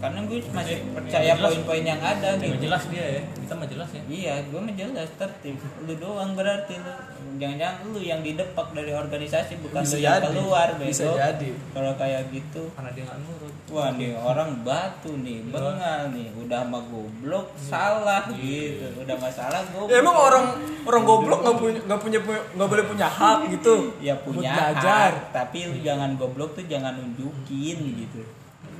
karena 0.02 0.20
gue 0.24 0.38
masih 0.50 0.76
Yang 0.76 0.92
percaya 0.92 1.32
jelas- 1.32 1.46
poin-poin 1.48 1.84
yang 1.86 2.02
ada 2.02 2.30
Yang 2.34 2.42
gitu. 2.44 2.64
jelas 2.64 2.84
dia 2.90 3.06
ya. 3.08 3.22
Kita 3.38 3.54
mah 3.54 3.68
jelas 3.68 3.90
ya. 3.92 4.02
Iya 4.04 4.34
gue 4.44 4.60
menjelas 4.60 5.10
tertib. 5.14 5.56
Lu 5.80 5.94
doang 5.96 6.32
berarti 6.34 6.74
lu. 6.76 6.94
Jangan-jangan 7.34 7.78
lu 7.88 8.00
yang 8.00 8.20
didepak 8.20 8.68
dari 8.72 8.92
organisasi 8.92 9.54
bukan 9.60 9.82
Bisa 9.82 9.94
lu 9.94 10.00
yang 10.00 10.14
jadi. 10.16 10.28
keluar 10.28 10.68
Bisa 10.76 11.04
bego. 11.04 11.14
jadi. 11.16 11.50
kalau 11.72 11.94
kayak 11.96 12.24
gitu. 12.30 12.62
Karena 12.72 12.90
dia 12.92 13.04
nggak 13.04 13.20
nurut. 13.20 13.54
Wah 13.70 13.90
nih 13.92 14.12
orang 14.16 14.50
batu 14.62 15.12
nih 15.16 15.38
Iya. 15.40 15.50
bengal 15.50 16.02
nih. 16.12 16.28
Udah 16.36 16.62
mah 16.64 16.84
goblok 16.84 17.48
salah 17.56 18.24
gitu. 18.32 18.86
Udah 18.98 19.16
masalah 19.16 19.62
goblok 19.68 19.88
Ya 19.88 19.98
emang 20.00 20.18
orang 20.18 20.46
orang 20.82 21.04
goblok 21.04 21.40
nggak 21.40 21.58
punya 21.58 21.80
nggak 21.84 22.00
punya 22.00 22.20
nggak 22.52 22.68
boleh 22.68 22.86
punya 22.86 23.08
hak 23.08 23.40
gitu. 23.50 23.76
ya 24.00 24.18
punya 24.18 24.50
hak, 24.74 25.30
tapi 25.32 25.60
lu 25.64 25.78
jangan 25.80 26.14
goblok 26.16 26.52
tuh 26.52 26.66
jangan 26.66 26.94
nunjukin 26.96 27.78
gitu 27.96 28.22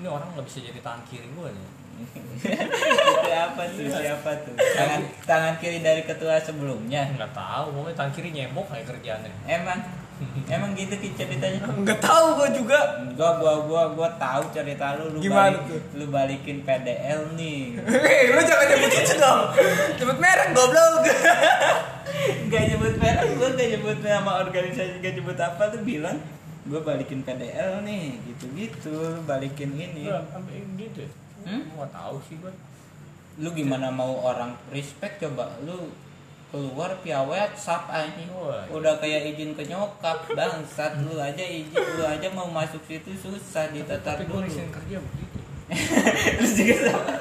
ini 0.02 0.08
orang 0.08 0.34
nggak 0.34 0.44
bisa 0.44 0.60
jadi 0.60 0.80
tangan 0.82 1.06
kiri 1.06 1.30
gue 1.30 1.48
nih. 1.48 1.70
Itu 2.42 3.30
apa 3.32 3.62
tuh? 3.70 3.86
Siapa 3.86 4.32
tuh? 4.42 4.54
Tangan 4.58 5.02
tangan 5.24 5.54
kiri 5.56 5.80
dari 5.80 6.02
ketua 6.02 6.36
sebelumnya? 6.38 7.06
Nggak 7.14 7.32
tahu 7.32 7.66
pokoknya 7.72 7.96
tangan 7.96 8.12
kiri 8.12 8.30
nyebok 8.32 8.66
kayak 8.68 8.90
kerjaannya. 8.90 9.30
Emang? 9.46 9.80
Emang 10.46 10.74
gitu 10.74 10.94
Ki, 10.96 11.14
ceritanya? 11.14 11.66
Nggak 11.66 11.98
tahu 11.98 12.26
gua 12.36 12.50
juga. 12.50 12.78
gua 13.14 13.38
gua 13.38 13.54
gua 13.62 13.84
gua 13.92 14.10
tahu 14.18 14.50
cerita 14.52 14.94
lu. 14.96 15.14
Lu 15.14 15.18
Gimana 15.20 15.54
balik- 15.54 15.66
tuh? 15.66 15.82
lu 15.96 16.06
balikin 16.10 16.58
PDL 16.62 17.22
nih. 17.34 17.78
Hei, 17.80 18.30
lu 18.30 18.42
jangan 18.42 18.66
nyebut 18.68 18.92
itu 18.92 19.14
dong. 19.18 19.42
Nyebut 19.96 20.18
merek 20.18 20.50
goblok. 20.54 20.94
gak 22.52 22.64
nyebut 22.68 22.94
merek 22.98 23.30
gua 23.34 23.50
gak 23.52 23.68
nyebut 23.72 23.98
nama 24.00 24.32
organisasi 24.42 25.00
gak 25.00 25.14
nyebut 25.16 25.38
apa 25.38 25.64
tuh 25.70 25.82
bilang 25.82 26.18
gua 26.64 26.80
balikin 26.84 27.22
PDL 27.22 27.82
nih 27.82 28.22
gitu 28.28 28.46
gitu 28.54 28.90
lu 28.92 29.22
balikin 29.24 29.74
ini. 29.74 30.06
Sampai 30.08 30.62
gitu 30.76 31.04
Hmm? 31.42 31.66
nggak 31.74 31.90
tahu 31.90 32.22
sih 32.22 32.38
gue 32.38 32.54
lu 33.40 33.50
gimana 33.50 33.90
mau 33.90 34.22
orang 34.22 34.54
respect? 34.70 35.18
Coba 35.18 35.50
lu 35.66 35.90
keluar 36.52 37.00
piawet 37.02 37.56
sap 37.56 37.90
Wah. 37.90 38.68
udah 38.70 39.00
kayak 39.00 39.34
izin 39.34 39.58
ke 39.58 39.66
nyokap 39.66 40.28
bangsat. 40.30 41.02
Lu 41.02 41.18
aja 41.18 41.42
izin 41.42 41.82
lu 41.98 42.04
aja 42.04 42.28
mau 42.30 42.46
masuk 42.46 42.84
situ 42.86 43.10
susah 43.16 43.74
ditetar 43.74 44.20
tapi 44.20 44.30
dulu. 44.30 44.44
gue 44.44 44.54
izin 44.54 44.70
kerja 44.70 44.98
begitu. 45.00 45.38
Terus 46.38 46.54
juga 46.54 46.76
sama 46.92 47.14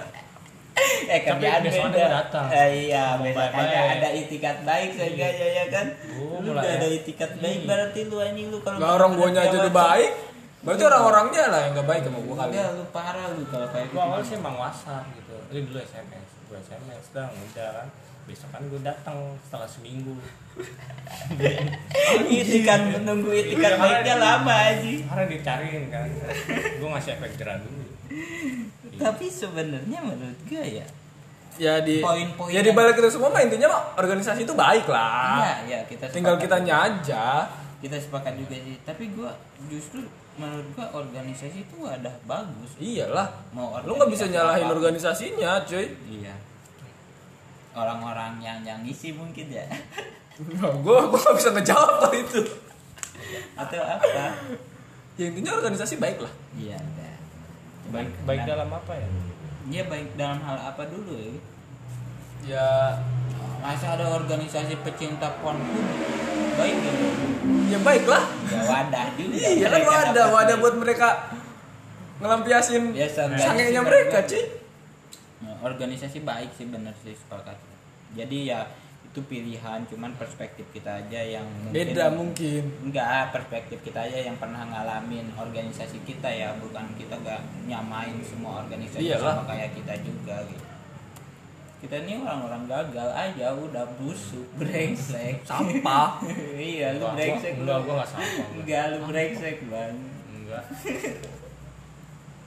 eh 1.11 1.21
Tapi 1.25 1.27
kerjaan 1.27 1.61
besoknya 1.65 1.91
beda. 1.91 2.01
gua 2.01 2.17
datang. 2.23 2.45
Eh, 2.51 2.69
iya 2.89 3.05
besok 3.19 3.53
ada 3.53 3.79
ada 3.99 4.09
itikat 4.15 4.57
baik 4.63 4.89
seenggaknya 4.97 5.49
ya 5.53 5.65
kan? 5.69 5.87
Oh, 6.17 6.41
lu 6.41 6.51
mulai 6.51 6.63
udah 6.63 6.65
ya. 6.67 6.79
ada 6.79 6.89
itikat 6.89 7.31
baik 7.39 7.61
berarti 7.67 8.01
lu 8.09 8.17
anjing 8.19 8.49
lu 8.49 8.59
kalau 8.65 8.79
Lah 8.79 8.91
orang 8.97 9.13
guanya 9.19 9.41
aja 9.47 9.57
udah 9.61 9.75
baik. 9.75 10.11
Berarti 10.61 10.83
orang-orangnya 10.85 11.45
lah 11.49 11.61
yang 11.65 11.73
nggak 11.73 11.89
baik 11.89 12.03
sama 12.05 12.19
gua 12.21 12.35
kali. 12.37 12.53
Enggak, 12.53 12.69
lu 12.77 12.85
parah 12.93 13.27
lu 13.33 13.45
kalau 13.49 13.67
kayak 13.73 13.87
gue 13.89 14.01
awal 14.01 14.21
sih 14.21 14.37
emang 14.37 14.57
whatsapp 14.61 15.05
gitu. 15.17 15.37
Ini 15.51 15.61
dulu 15.65 15.79
sms 15.81 16.29
gue 16.51 16.59
sms 16.61 17.05
dong 17.17 17.33
udah 17.33 17.69
kan. 17.81 17.89
Besok 18.29 18.51
kan 18.53 18.63
gue 18.69 18.81
datang 18.85 19.19
setelah 19.43 19.67
seminggu. 19.67 20.15
Itikat 22.31 22.81
menunggu 22.93 23.31
itikat 23.33 23.73
Iya, 23.75 23.81
baiknya 23.81 24.17
lama 24.21 24.55
aja 24.55 24.91
karena 25.09 25.25
dicariin 25.27 25.85
kan. 25.89 26.07
Gue 26.79 26.89
ngasih 26.93 27.17
efek 27.17 27.33
jerah 27.41 27.59
dulu 27.59 27.90
tapi 28.97 29.27
sebenarnya 29.27 29.99
menurut 30.01 30.41
gue 30.45 30.65
ya 30.77 30.87
Ya 31.59 31.77
di 31.79 32.01
Poin-poin 32.01 32.49
Ya 32.49 32.61
di 32.61 32.73
balik 32.73 32.97
itu 32.97 33.11
semua 33.11 33.29
mah 33.29 33.39
intinya 33.39 33.69
mah 33.69 33.83
organisasi 33.95 34.43
itu 34.43 34.55
baik 34.55 34.87
lah. 34.87 35.37
iya 35.39 35.53
ya 35.69 35.81
kita 35.85 36.09
Tinggal 36.09 36.35
kitanya 36.37 36.89
aja. 36.89 37.45
kita 37.79 37.97
sepakat 37.97 38.35
juga 38.35 38.57
sih 38.57 38.77
tapi 38.81 39.11
gue 39.11 39.31
justru 39.67 40.01
menurut 40.35 40.65
gue 40.71 40.87
organisasi 40.91 41.65
itu 41.65 41.79
ada 41.83 42.09
bagus 42.25 42.71
Iyalah. 42.77 43.29
mau 43.51 43.77
Lu 43.83 43.93
nggak 43.95 44.09
bisa 44.09 44.25
nyalahin 44.27 44.65
apa 44.65 44.69
pun. 44.69 44.79
organisasinya, 44.79 45.51
cuy. 45.65 45.87
iya 46.09 46.33
orang-orang 47.71 48.41
yang 48.41 48.59
yang 48.61 48.81
isi 48.83 49.13
mungkin 49.13 49.47
ya 49.47 49.63
gua 50.81 50.99
gua 51.07 51.19
nggak 51.21 51.37
bisa 51.37 51.51
ngejawab 51.53 51.95
kalau 52.01 52.17
itu. 52.17 52.41
atau 53.55 53.81
apa 53.81 54.33
Ya 55.15 55.29
intinya 55.29 55.53
organisasi 55.55 56.01
baik 56.01 56.19
lah. 56.19 56.33
iya 56.57 56.75
ada. 56.75 57.10
Baik 57.87 58.09
Cuman 58.11 58.27
baik 58.27 58.39
karena- 58.39 58.51
dalam 58.53 58.69
apa 58.71 58.93
ya? 58.95 59.09
Iya 59.63 59.83
baik 59.87 60.09
dalam 60.15 60.39
hal 60.41 60.59
apa 60.59 60.83
dulu 60.87 61.15
ya 61.15 61.33
Ya 62.43 62.67
masa 63.61 63.93
ada 63.93 64.09
organisasi 64.11 64.73
pecinta 64.81 65.29
porn 65.39 65.61
pun 65.61 65.85
baik 66.57 66.77
gitu 66.79 67.07
ya 67.69 67.79
baik 67.79 68.05
lah. 68.05 68.25
ya 68.45 68.61
wadah 68.63 69.07
juga. 69.15 69.37
Iya 69.55 69.67
kan 69.69 69.83
wadah, 69.83 70.27
wadah 70.31 70.57
buat 70.59 70.75
mereka 70.77 71.09
ngelampiasin 72.19 72.93
Ya, 72.93 73.07
sangenya 73.09 73.71
sih 73.75 73.81
mereka, 73.81 74.19
cuy. 74.23 74.43
Nah, 75.41 75.57
organisasi 75.63 76.21
baik 76.21 76.51
sih 76.53 76.67
bener 76.67 76.93
sih 77.01 77.13
sepakat. 77.13 77.57
Jadi 78.13 78.51
ya 78.51 78.69
itu 79.11 79.21
pilihan 79.23 79.83
cuman 79.85 80.15
perspektif 80.15 80.63
kita 80.71 81.03
aja 81.03 81.19
yang 81.19 81.43
mungkin 81.43 81.75
beda 81.75 82.07
mungkin. 82.11 82.63
Enggak 82.81 83.35
perspektif 83.35 83.83
kita 83.83 84.01
aja 84.01 84.23
yang 84.23 84.39
pernah 84.39 84.63
ngalamin 84.63 85.35
organisasi 85.35 85.99
kita 86.07 86.31
ya 86.31 86.55
bukan 86.57 86.87
kita 86.95 87.19
gak 87.19 87.43
nyamain 87.67 88.15
semua 88.23 88.63
organisasi 88.63 89.03
Iyalah. 89.05 89.43
sama 89.43 89.51
kayak 89.51 89.75
kita 89.75 89.99
juga 89.99 90.39
gitu. 90.47 90.63
Kita 91.81 91.97
ini 91.99 92.21
orang-orang 92.21 92.69
gagal 92.69 93.09
aja 93.11 93.51
udah 93.51 93.83
busuk 93.97 94.47
brengsek. 94.59 95.43
Sampah. 95.43 96.23
Iya 96.71 96.95
lu 96.95 97.11
brengsek 97.11 97.59
gua- 97.59 97.67
enggak 97.67 97.79
gua 97.83 97.95
nggak 97.99 98.11
sampah 98.11 98.31
gua. 98.47 98.63
enggak 98.63 98.85
lu 98.87 98.99
brengsek 99.05 99.57
bang. 99.67 99.97
Enggak. 100.31 100.65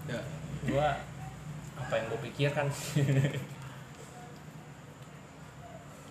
Ya. 0.03 0.19
gua 0.63 0.99
apa 1.73 1.93
yang 1.93 2.05
gue 2.07 2.19
pikirkan 2.23 2.67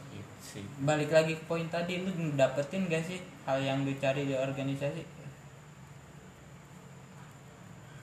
Gitu 0.08 0.41
sih. 0.52 0.64
Balik 0.84 1.08
lagi 1.08 1.32
ke 1.40 1.44
poin 1.48 1.64
tadi 1.72 2.04
lu 2.04 2.12
dapetin 2.36 2.84
gak 2.92 3.02
sih 3.08 3.18
hal 3.48 3.58
yang 3.64 3.80
lu 3.88 3.92
cari 3.96 4.28
di 4.28 4.36
organisasi? 4.36 5.02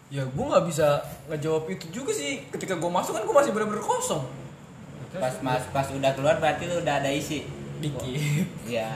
Ya 0.10 0.26
gue 0.26 0.42
nggak 0.42 0.66
bisa 0.66 0.98
ngejawab 1.30 1.70
itu 1.70 1.86
juga 1.94 2.10
sih. 2.10 2.42
Ketika 2.50 2.82
gue 2.82 2.90
masuk 2.90 3.14
kan 3.14 3.22
gue 3.22 3.36
masih 3.38 3.54
benar-benar 3.54 3.86
kosong. 3.86 4.26
Pas 5.14 5.38
mas 5.46 5.62
pas 5.70 5.86
udah 5.86 6.12
keluar 6.18 6.42
berarti 6.42 6.66
lu 6.66 6.82
udah 6.82 6.98
ada 6.98 7.14
isi? 7.14 7.46
Dikit. 7.78 8.50
Ya 8.66 8.90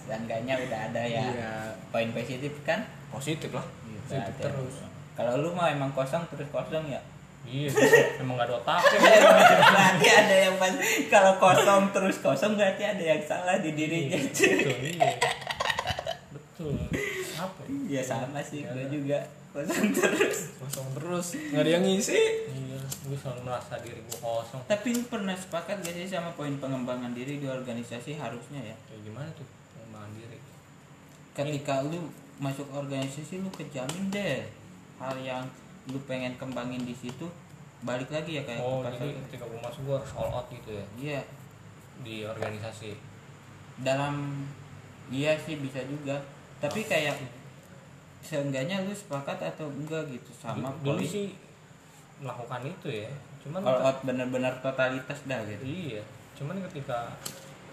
seenggaknya 0.00 0.56
udah 0.56 0.78
ada 0.88 1.02
ya. 1.04 1.24
Iya. 1.28 1.52
poin 1.92 2.08
positif 2.16 2.52
kan? 2.64 2.88
Positif 3.12 3.52
lah. 3.52 3.64
Gitu, 3.84 4.00
positif 4.08 4.34
terus. 4.40 4.76
kalau 5.16 5.40
lu 5.40 5.52
mah 5.52 5.72
emang 5.72 5.92
kosong 5.96 6.24
terus 6.28 6.48
kosong 6.52 6.92
ya 6.92 7.00
iya 7.46 7.70
emang 8.20 8.34
gak 8.36 8.50
ada 8.50 8.54
otaknya 8.58 8.98
berarti 9.74 10.08
ada 10.10 10.36
yang 10.50 10.54
pas 10.58 10.74
kalau 11.08 11.32
kosong 11.38 11.94
terus 11.94 12.16
kosong 12.18 12.52
berarti 12.58 12.82
ada 12.82 13.02
yang 13.02 13.22
salah 13.22 13.56
di 13.62 13.70
dirinya. 13.72 14.18
Betul 14.18 14.76
iya. 14.82 15.14
Betul. 16.34 16.76
Apa 17.38 17.60
ya? 17.70 18.00
Ya? 18.00 18.02
sama 18.02 18.42
sih 18.42 18.66
gue 18.66 18.84
juga. 18.90 19.22
Kosong 19.54 19.94
terus. 19.94 20.38
Kosong 20.58 20.88
terus. 20.98 21.26
Nggak 21.54 21.62
ada 21.62 21.70
yang 21.70 21.84
ngisi. 21.86 22.18
Iya 22.50 22.76
gue 23.06 23.18
selalu 23.18 23.40
merasa 23.46 23.78
diri 23.78 24.00
gue 24.02 24.18
kosong. 24.18 24.62
Tapi 24.66 24.88
lu 24.94 25.02
pernah 25.06 25.34
sepakat 25.38 25.82
gak 25.82 25.94
sih 25.94 26.10
sama 26.10 26.34
poin 26.34 26.54
pengembangan 26.58 27.14
diri 27.14 27.38
di 27.38 27.46
organisasi 27.46 28.18
harusnya 28.18 28.60
ya? 28.62 28.76
Kayak 28.90 29.00
gimana 29.06 29.28
tuh 29.38 29.46
pengembangan 29.74 30.10
diri? 30.18 30.38
Ketika 31.34 31.74
lu 31.86 32.10
masuk 32.42 32.66
organisasi 32.74 33.40
lu 33.40 33.50
kejamin 33.54 34.10
deh 34.10 34.44
hal 35.00 35.16
yang 35.22 35.44
lu 35.90 35.98
pengen 36.06 36.34
kembangin 36.34 36.82
di 36.82 36.94
situ 36.94 37.30
balik 37.86 38.10
lagi 38.10 38.40
ya 38.40 38.42
kayak 38.42 38.60
oh 38.64 38.82
ke 38.82 38.90
pasar. 38.90 39.04
jadi 39.04 39.12
ketika 39.28 39.44
gue 39.46 39.60
masuk 39.60 39.80
gue 39.86 39.96
harus 40.00 40.12
all 40.16 40.32
out 40.32 40.46
gitu 40.50 40.70
ya? 40.74 40.84
Iya. 40.96 41.20
Di 42.02 42.16
organisasi? 42.26 42.92
Dalam 43.84 44.44
iya 45.12 45.36
sih 45.38 45.60
bisa 45.60 45.84
juga. 45.86 46.16
Tapi 46.58 46.88
kayak 46.88 47.20
seenggaknya 48.24 48.82
lu 48.82 48.90
sepakat 48.96 49.38
atau 49.54 49.70
enggak 49.70 50.08
gitu 50.10 50.32
sama 50.34 50.72
dulu 50.82 51.04
sih 51.04 51.36
melakukan 52.18 52.64
itu 52.66 52.88
ya. 53.06 53.10
Cuman 53.44 53.60
all 53.62 53.84
out 53.92 53.98
bener-bener 54.02 54.56
totalitas 54.64 55.22
dah 55.28 55.44
gitu. 55.46 55.62
Iya. 55.62 56.02
Cuman 56.34 56.58
ketika 56.66 57.12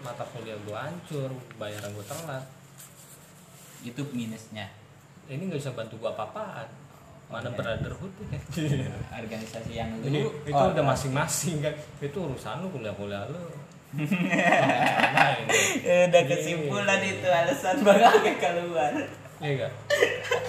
mata 0.04 0.22
kuliah 0.30 0.54
gue 0.62 0.76
hancur 0.76 1.32
bayaran 1.56 1.90
gue 1.90 2.06
telat. 2.06 2.44
Itu 3.82 4.04
minusnya. 4.12 4.68
Ini 5.26 5.48
nggak 5.48 5.58
bisa 5.58 5.72
bantu 5.72 5.96
gue 5.98 6.10
apa-apaan 6.12 6.83
mana 7.34 7.50
Iya. 7.50 7.56
brotherhood 7.58 8.12
ya 8.22 8.38
organisasi 9.18 9.72
yang 9.74 9.90
lu 9.98 10.06
Ini, 10.06 10.20
itu 10.46 10.54
oh, 10.54 10.70
udah 10.70 10.84
masing-masing 10.86 11.58
kan 11.58 11.74
itu 11.98 12.14
urusan 12.16 12.62
lu 12.62 12.68
kuliah-kuliah 12.70 13.26
lu 13.26 13.42
Nah. 13.94 15.38
Eh, 15.86 16.10
udah 16.10 16.22
kesimpulan 16.26 16.98
itu 16.98 17.26
alasan 17.26 17.78
bakal 17.82 18.10
keluar 18.34 18.90
Iya 19.38 19.50
enggak? 19.54 19.72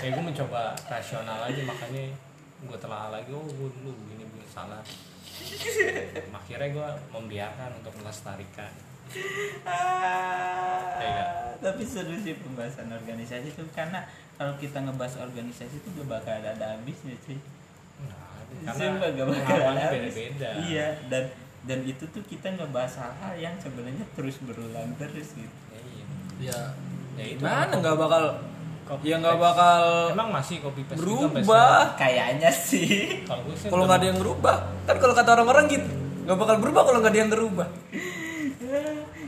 Ya 0.02 0.08
gue 0.10 0.24
mencoba 0.24 0.62
rasional 0.86 1.40
aja 1.44 1.62
makanya 1.62 2.10
gue 2.62 2.78
telah 2.80 3.10
lagi 3.12 3.30
oh 3.30 3.46
gue 3.46 3.70
dulu 3.76 3.92
begini 3.92 4.24
begini 4.26 4.48
salah. 4.48 4.82
Akhirnya 6.32 6.70
gue 6.72 6.90
membiarkan 7.12 7.70
untuk 7.78 7.94
melestarikan. 8.00 8.72
Ah, 9.62 10.98
Iya. 10.98 11.26
tapi 11.62 11.82
seru 11.82 12.18
sih 12.18 12.34
pembahasan 12.38 12.90
organisasi 12.90 13.52
itu 13.52 13.62
karena 13.74 14.02
kalau 14.36 14.54
kita 14.56 14.78
ngebahas 14.80 15.16
organisasi 15.22 15.76
itu 15.76 15.88
gak 15.94 16.08
bakal 16.10 16.34
ada 16.36 16.66
habisnya 16.72 17.16
sih 17.22 17.40
Nah, 17.98 18.44
karena 18.70 19.08
gak 19.10 19.28
bakal 19.30 19.58
ada 19.66 19.82
habis. 19.86 20.12
beda-beda. 20.12 20.50
iya 20.62 20.88
dan 21.06 21.24
dan 21.64 21.80
itu 21.82 22.04
tuh 22.06 22.22
kita 22.22 22.48
ngebahas 22.52 22.94
hal-hal 22.98 23.34
yang 23.36 23.56
sebenarnya 23.58 24.06
terus 24.12 24.38
berulang 24.40 24.92
terus 24.96 25.34
gitu 25.34 25.58
Ya, 25.72 25.80
iya. 25.82 26.06
ya 26.46 26.60
Ya 27.16 27.26
itu 27.32 27.42
mana 27.42 27.74
nggak 27.74 27.96
bakal 27.96 28.24
copy 28.86 29.08
ya 29.08 29.18
nggak 29.18 29.40
bakal 29.40 29.82
Emang 30.12 30.30
masih 30.32 30.60
copy 30.60 30.84
paste 30.84 31.00
sampai 31.00 31.42
berubah 31.42 31.96
kayaknya 31.96 32.52
sih? 32.52 33.24
Kalau 33.66 33.84
nggak 33.84 33.98
ada 33.98 34.08
yang 34.08 34.20
berubah 34.20 34.56
kan 34.84 34.96
kalau 34.96 35.14
kata 35.14 35.30
orang-orang 35.34 35.66
gitu 35.66 35.88
nggak 36.22 36.38
bakal 36.38 36.56
berubah 36.60 36.82
kalau 36.84 37.00
nggak 37.00 37.12
ada 37.12 37.20
yang 37.20 37.32
ngerubah 37.32 37.68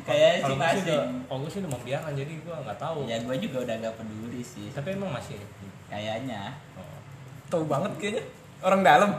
kayaknya 0.08 0.40
sih 0.48 0.56
masih 0.56 0.80
udah 0.88 1.02
kalau 1.28 1.40
gue 1.44 1.52
sih 1.52 1.60
udah 1.60 1.72
membiarkan 1.76 2.12
jadi 2.16 2.34
gue 2.40 2.56
nggak 2.64 2.80
tahu. 2.80 3.00
ya 3.04 3.18
gue 3.20 3.36
juga 3.44 3.58
udah 3.68 3.76
gak 3.84 3.96
peduli 4.00 4.42
sih. 4.42 4.72
Tapi 4.72 4.96
emang 4.96 5.12
masih. 5.12 5.36
kayaknya. 5.88 6.56
Oh. 6.80 7.00
tahu 7.52 7.64
banget 7.68 7.92
kayaknya. 8.00 8.24
Orang 8.64 8.82
dalam. 8.82 9.12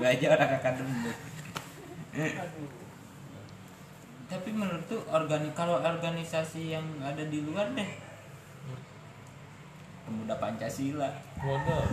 Gue 0.00 0.06
aja 0.08 0.26
orang 0.32 0.50
akademik 0.56 1.16
tapi 4.32 4.48
menurut 4.48 4.80
tuh 4.88 5.00
organi 5.12 5.52
kalau 5.52 5.76
organisasi 5.80 6.72
yang 6.72 6.84
ada 7.04 7.20
di 7.28 7.44
luar 7.44 7.68
deh. 7.76 7.90
Pemuda 10.08 10.40
pancasila. 10.40 11.08
Waduh. 11.40 11.84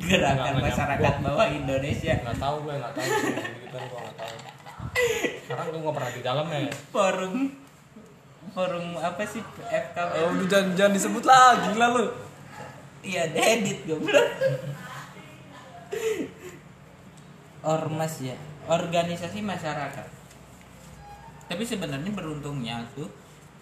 gerakan 0.00 0.56
Nggak 0.56 0.64
masyarakat 0.68 1.14
bawah 1.20 1.48
Indonesia. 1.48 2.12
Nggak 2.24 2.38
tahu 2.40 2.56
gue 2.64 2.74
nggak 2.76 2.92
tahu. 2.96 3.08
Sih 3.08 3.36
gitu 3.36 3.76
gue 3.76 4.00
nggak 4.00 4.16
tahu 4.16 4.57
sekarang 5.44 5.72
gue 5.72 5.80
nggak 5.80 5.96
pernah 5.96 6.12
di 6.12 6.22
dalamnya 6.22 6.58
ya. 6.68 6.72
Forum 6.92 7.34
forum 8.52 8.86
apa 8.98 9.22
sih? 9.24 9.42
FKB 9.68 10.12
oh, 10.24 10.34
udah 10.34 10.46
jangan, 10.48 10.70
jangan 10.74 10.92
disebut 10.96 11.24
lagi 11.24 11.70
lah 11.76 11.88
lu. 11.94 12.06
Iya 13.04 13.30
dedit 13.30 13.86
goblok. 13.86 14.28
Ormas 17.64 18.14
ya 18.20 18.36
organisasi 18.68 19.40
masyarakat. 19.40 20.08
Tapi 21.48 21.62
sebenarnya 21.64 22.12
beruntungnya 22.12 22.84
tuh 22.92 23.08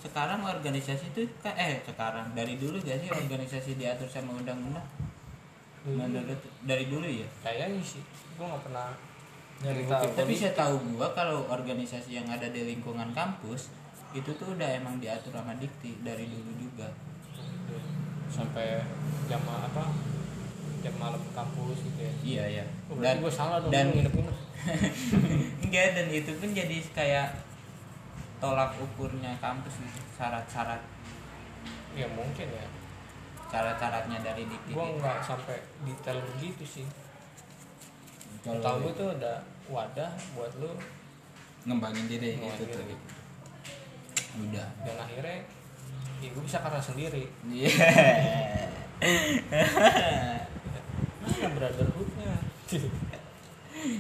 sekarang 0.02 0.42
organisasi 0.42 1.14
itu 1.14 1.22
eh 1.46 1.82
sekarang 1.82 2.34
dari 2.34 2.58
dulu 2.58 2.78
gak 2.82 2.98
sih 3.00 3.10
organisasi 3.10 3.78
diatur 3.78 4.10
sama 4.10 4.34
undang-undang? 4.34 4.84
Menurut 5.86 6.40
dari 6.66 6.90
dulu 6.90 7.06
ya? 7.06 7.26
Kayaknya 7.46 7.82
sih 7.86 8.02
gue 8.36 8.44
nggak 8.44 8.62
pernah 8.66 8.90
nyari 9.56 9.88
Tahu. 9.88 10.04
tapi 10.12 10.36
politik. 10.36 10.40
saya 10.44 10.52
tahu 10.52 10.74
gua 10.92 11.08
kalau 11.16 11.48
organisasi 11.48 12.20
yang 12.20 12.28
ada 12.28 12.44
di 12.52 12.60
lingkungan 12.68 13.08
kampus 13.16 13.72
itu 14.12 14.30
tuh 14.36 14.52
udah 14.56 14.68
emang 14.76 15.00
diatur 15.00 15.32
sama 15.32 15.56
dikti 15.56 15.96
dari 16.04 16.28
dulu 16.28 16.52
juga. 16.60 16.88
Sampai 18.32 18.80
jam 19.28 19.40
apa? 19.44 19.92
Jam 20.84 20.94
malam 21.00 21.20
kampus 21.32 21.78
gitu 21.84 22.00
ya. 22.00 22.12
Iya 22.22 22.44
ya 22.62 22.64
Oh, 22.88 22.96
berarti 23.00 23.20
gue 23.24 23.32
salah 23.32 23.58
dong 23.60 23.72
dan 23.72 23.90
nginep-nginep 23.92 24.38
enggak 25.66 25.86
dan 25.94 26.06
itu 26.10 26.30
pun 26.38 26.50
jadi 26.50 26.76
kayak 26.90 27.28
tolak 28.42 28.76
ukurnya 28.76 29.32
kampus 29.40 29.80
gitu 29.80 30.00
syarat-syarat. 30.16 30.80
Ya 31.96 32.06
mungkin 32.12 32.48
ya. 32.48 32.66
Syarat-syaratnya 33.48 34.20
dari 34.20 34.44
dikti 34.48 34.72
gue 34.72 34.86
nggak 35.00 35.18
sampai 35.24 35.60
detail 35.84 36.20
begitu 36.36 36.64
sih 36.64 36.86
Kalau 38.46 38.60
tahu 38.62 38.76
gue 38.80 38.92
tuh 38.94 39.08
ada 39.12 39.32
wadah 39.66 40.10
buat 40.32 40.52
lu 40.56 40.70
ngembangin 41.66 42.06
diri 42.06 42.38
gitu 42.38 42.62
tuh. 42.64 42.78
diri. 42.78 42.94
udah. 44.38 44.68
Dan 44.84 44.96
akhirnya 44.96 45.38
ya 46.16 46.28
gue 46.30 46.42
bisa 46.42 46.58
karena 46.60 46.78
sendiri. 46.78 47.24
Iya. 47.44 47.70
Mana 51.20 51.48
brotherhoodnya. 51.52 52.34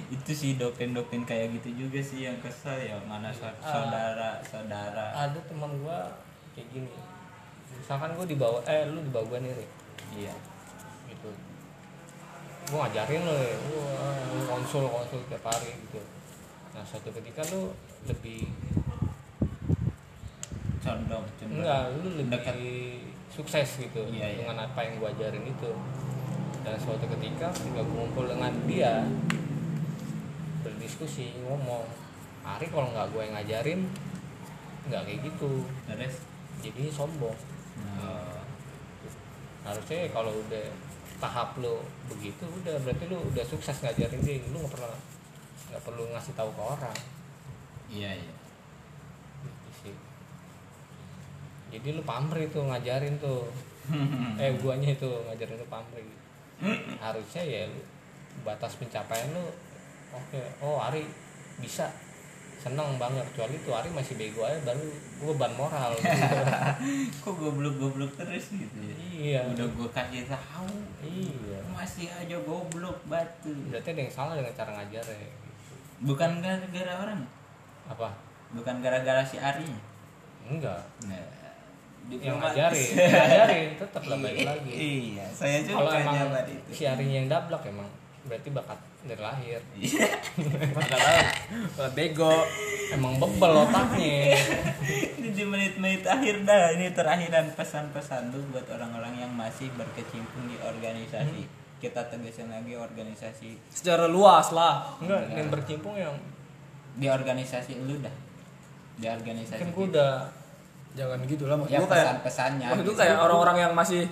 Itu 0.08 0.32
sih 0.32 0.56
doktrin-doktrin 0.56 1.22
kayak 1.22 1.52
gitu 1.60 1.86
juga 1.86 2.00
sih 2.00 2.24
yang 2.24 2.38
kesel 2.40 2.74
ya 2.80 2.96
mana 3.04 3.28
Ah. 3.28 3.52
saudara 3.62 4.30
saudara. 4.42 5.06
Ada 5.12 5.38
teman 5.44 5.70
gue 5.76 5.98
kayak 6.54 6.68
gini. 6.72 6.90
Misalkan 7.72 8.14
gue 8.14 8.26
dibawa 8.26 8.58
eh 8.64 8.88
lu 8.88 9.02
dibawa 9.02 9.24
gue 9.26 9.38
nih 9.42 9.52
Rik. 9.52 9.70
iya. 10.16 10.32
gitu 10.32 10.55
gue 12.66 12.78
ngajarin 12.78 13.22
lo 13.22 13.34
ya 13.38 13.56
lu 14.34 14.40
konsul 14.44 14.84
konsul 14.90 15.20
tiap 15.30 15.44
hari 15.46 15.70
gitu 15.86 16.02
nah 16.74 16.82
suatu 16.82 17.08
ketika 17.14 17.40
lu 17.54 17.70
lebih 18.10 18.50
condong 20.82 21.24
cenderung. 21.38 21.62
enggak 21.62 21.82
lu 21.94 22.08
lebih 22.18 22.30
Dekat. 22.34 22.56
sukses 23.30 23.68
gitu 23.78 24.02
Iya, 24.10 24.32
iya. 24.32 24.38
dengan 24.42 24.66
apa 24.66 24.80
yang 24.82 24.98
gue 24.98 25.08
ajarin 25.14 25.44
itu 25.46 25.70
dan 26.66 26.74
suatu 26.82 27.06
ketika 27.06 27.46
ketika 27.54 27.80
gue 27.86 27.94
ngumpul 27.94 28.26
dengan 28.26 28.50
dia 28.66 29.06
berdiskusi 30.66 31.38
ngomong 31.46 31.86
Ari 32.46 32.70
kalau 32.70 32.90
nggak 32.94 33.10
gue 33.10 33.22
yang 33.26 33.34
ngajarin 33.34 33.80
nggak 34.86 35.02
kayak 35.02 35.20
gitu 35.26 35.66
terus 35.86 36.14
jadi 36.62 36.82
sombong 36.90 37.34
nah, 37.98 38.42
harusnya 39.66 40.10
kalau 40.14 40.30
udah 40.30 40.66
tahap 41.16 41.56
lo 41.58 41.82
begitu 42.08 42.44
udah 42.44 42.76
berarti 42.84 43.04
lu 43.08 43.18
udah 43.32 43.44
sukses 43.44 43.82
ngajarin 43.82 44.20
dia. 44.22 44.40
Lu 44.52 44.60
nggak 44.62 44.72
pernah 44.76 45.00
nggak 45.72 45.82
perlu 45.82 46.02
ngasih 46.12 46.34
tahu 46.36 46.50
ke 46.52 46.62
orang. 46.62 46.98
Iya 47.92 48.10
iya. 48.16 48.34
Gitu 49.44 49.70
sih. 49.84 49.96
Jadi 51.74 51.88
lu 51.96 52.02
pamrih 52.04 52.48
tuh 52.52 52.64
ngajarin 52.68 53.16
tuh. 53.20 53.48
Eh 54.42 54.50
guanya 54.58 54.90
itu 54.92 55.06
ngajarin 55.06 55.56
lu 55.56 55.66
pamrih. 55.70 56.10
Harusnya 56.98 57.42
ya 57.46 57.62
lu 57.70 57.80
batas 58.44 58.76
pencapaian 58.76 59.30
lu 59.32 59.46
oke. 60.12 60.40
Oh 60.60 60.80
Ari 60.82 61.06
bisa 61.56 61.88
seneng 62.56 62.98
banget 62.98 63.22
kecuali 63.30 63.56
tuh 63.62 63.72
Ari 63.76 63.88
masih 63.92 64.18
bego 64.18 64.42
aja 64.42 64.58
baru 64.66 64.82
gue 64.96 65.34
ban 65.38 65.52
moral 65.54 65.92
kok 67.22 67.34
goblok-goblok 67.36 68.10
terus 68.18 68.52
gitu 68.52 68.76
ya? 68.82 68.96
Iya. 69.16 69.40
Udah 69.54 69.66
gue 69.70 69.88
kasih 69.92 70.26
tahu 70.26 70.72
iya. 71.04 71.60
masih 71.70 72.10
aja 72.10 72.36
goblok 72.42 72.98
batu. 73.06 73.52
Berarti 73.70 73.88
ada 73.94 74.00
yang 74.02 74.12
salah 74.12 74.34
dengan 74.34 74.54
cara 74.56 74.70
ngajar 74.74 75.04
ya 75.04 75.30
bukan 76.02 76.44
gara-gara 76.44 76.92
orang? 76.92 77.20
Apa? 77.88 78.12
Bukan 78.52 78.84
gara-gara 78.84 79.24
si 79.24 79.40
Ari 79.40 79.64
enggak. 80.46 80.82
Nah, 81.08 81.26
yang 82.06 82.38
ngajarin. 82.38 82.90
Ngajarin 83.10 83.70
tetap 83.74 84.02
lah 84.06 84.18
baik 84.22 84.46
lagi. 84.46 84.70
iya 84.70 85.26
saya 85.34 85.58
kalau 85.66 85.90
juga 85.90 85.98
emang 86.06 86.14
nyaman 86.14 86.44
itu. 86.46 86.70
si 86.70 86.82
Arinya 86.86 87.16
yang 87.18 87.28
dablak 87.30 87.62
emang 87.66 87.88
berarti 88.26 88.48
bakat 88.50 88.78
dari 89.06 89.22
lahir. 89.22 89.60
Nggak 90.76 91.00
tahu. 91.00 91.20
Buat 91.78 91.92
bego. 91.94 92.34
emang 92.86 93.18
bebel 93.18 93.66
otaknya. 93.66 94.38
Ini 95.18 95.28
di 95.34 95.42
menit-menit 95.42 96.06
akhir 96.06 96.46
dah 96.46 96.70
ini 96.70 96.94
terakhiran 96.94 97.50
pesan-pesan 97.58 98.30
lu 98.30 98.46
buat 98.54 98.62
orang-orang 98.70 99.26
yang 99.26 99.32
masih 99.34 99.70
berkecimpung 99.74 100.46
di 100.46 100.54
organisasi. 100.62 101.42
Kita 101.82 102.06
tegasin 102.06 102.54
lagi 102.54 102.78
organisasi. 102.78 103.58
Secara 103.74 104.06
luas 104.06 104.54
lah. 104.54 104.94
enggak 105.02 105.34
yang 105.34 105.48
bercimpung 105.50 105.98
yang 105.98 106.14
di 106.94 107.10
organisasi 107.10 107.74
lu 107.82 107.98
dah. 107.98 108.14
Di 108.96 109.06
organisasi 109.10 109.60
kan 109.66 109.74
udah 109.74 110.12
Jangan 110.96 111.18
gitu 111.28 111.44
lah 111.44 111.56
maksud 111.60 111.76
ya 111.76 111.78
gue 111.84 111.90
kayak 111.92 112.24
maksud 112.24 112.82
gue 112.88 112.88
gitu. 112.88 112.92
kayak 112.96 113.16
orang-orang 113.20 113.56
yang 113.68 113.72
masih 113.76 114.08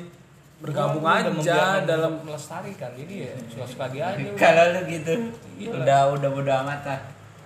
bergabung 0.56 1.02
udah 1.02 1.26
aja 1.26 1.82
dalam 1.82 2.12
melestarikan 2.20 2.90
jadi 2.94 3.14
ya 3.26 3.32
suka-suka 3.46 3.84
dia 3.88 4.04
aja 4.08 4.22
udah. 4.22 4.36
kalau 4.36 4.64
lu 4.70 4.80
gitu 4.88 5.14
Iya. 5.54 5.70
udah 5.72 6.00
udah 6.12 6.28
bodo 6.30 6.52
amat 6.62 6.80
lah 6.84 7.00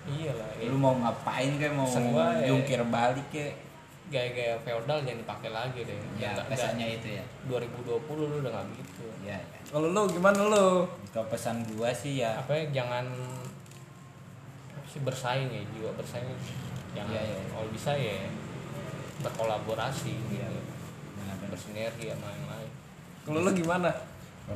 iya 0.06 0.30
lah 0.32 0.48
lu 0.60 0.76
mau 0.76 0.94
ngapain 0.94 1.50
kayak 1.54 1.72
mau 1.72 1.84
Pesan 1.84 2.04
gua 2.08 2.32
ya. 2.36 2.46
jungkir 2.46 2.80
balik 2.84 3.26
kayak 3.28 3.54
gaya-gaya 4.08 4.56
feodal 4.58 4.98
jangan 4.98 5.20
dipakai 5.20 5.50
lagi 5.50 5.80
deh 5.82 5.98
ya 6.16 6.32
pesannya 6.42 6.86
itu 6.94 7.08
ya 7.12 7.24
nggak- 7.44 7.68
2020 7.68 7.92
lu 8.22 8.36
udah 8.38 8.50
nggak 8.50 8.66
gitu 8.78 9.04
ya, 9.20 9.36
ya. 9.36 9.60
kalau 9.66 9.88
lu 9.88 10.02
gimana 10.06 10.40
lu? 10.40 10.68
kalau 11.08 11.26
pesan 11.28 11.60
gua 11.68 11.92
sih 11.92 12.16
ya 12.16 12.38
apa 12.38 12.52
ya 12.54 12.64
jangan 12.74 13.04
sih 14.86 15.00
bersaing 15.02 15.48
ya 15.48 15.60
jiwa 15.70 15.90
bersaing 15.92 16.24
jangan 16.90 17.12
Iya, 17.12 17.20
iya. 17.22 17.40
kalau 17.50 17.68
bisa 17.68 17.92
ya 17.92 18.16
berkolaborasi 19.18 20.12
gitu 20.14 20.40
benar-benar. 21.12 21.50
bersinergi 21.50 22.08
sama 22.08 22.26
lain 22.26 22.42
Kalau 23.28 23.44
lu 23.44 23.52
gimana? 23.52 23.92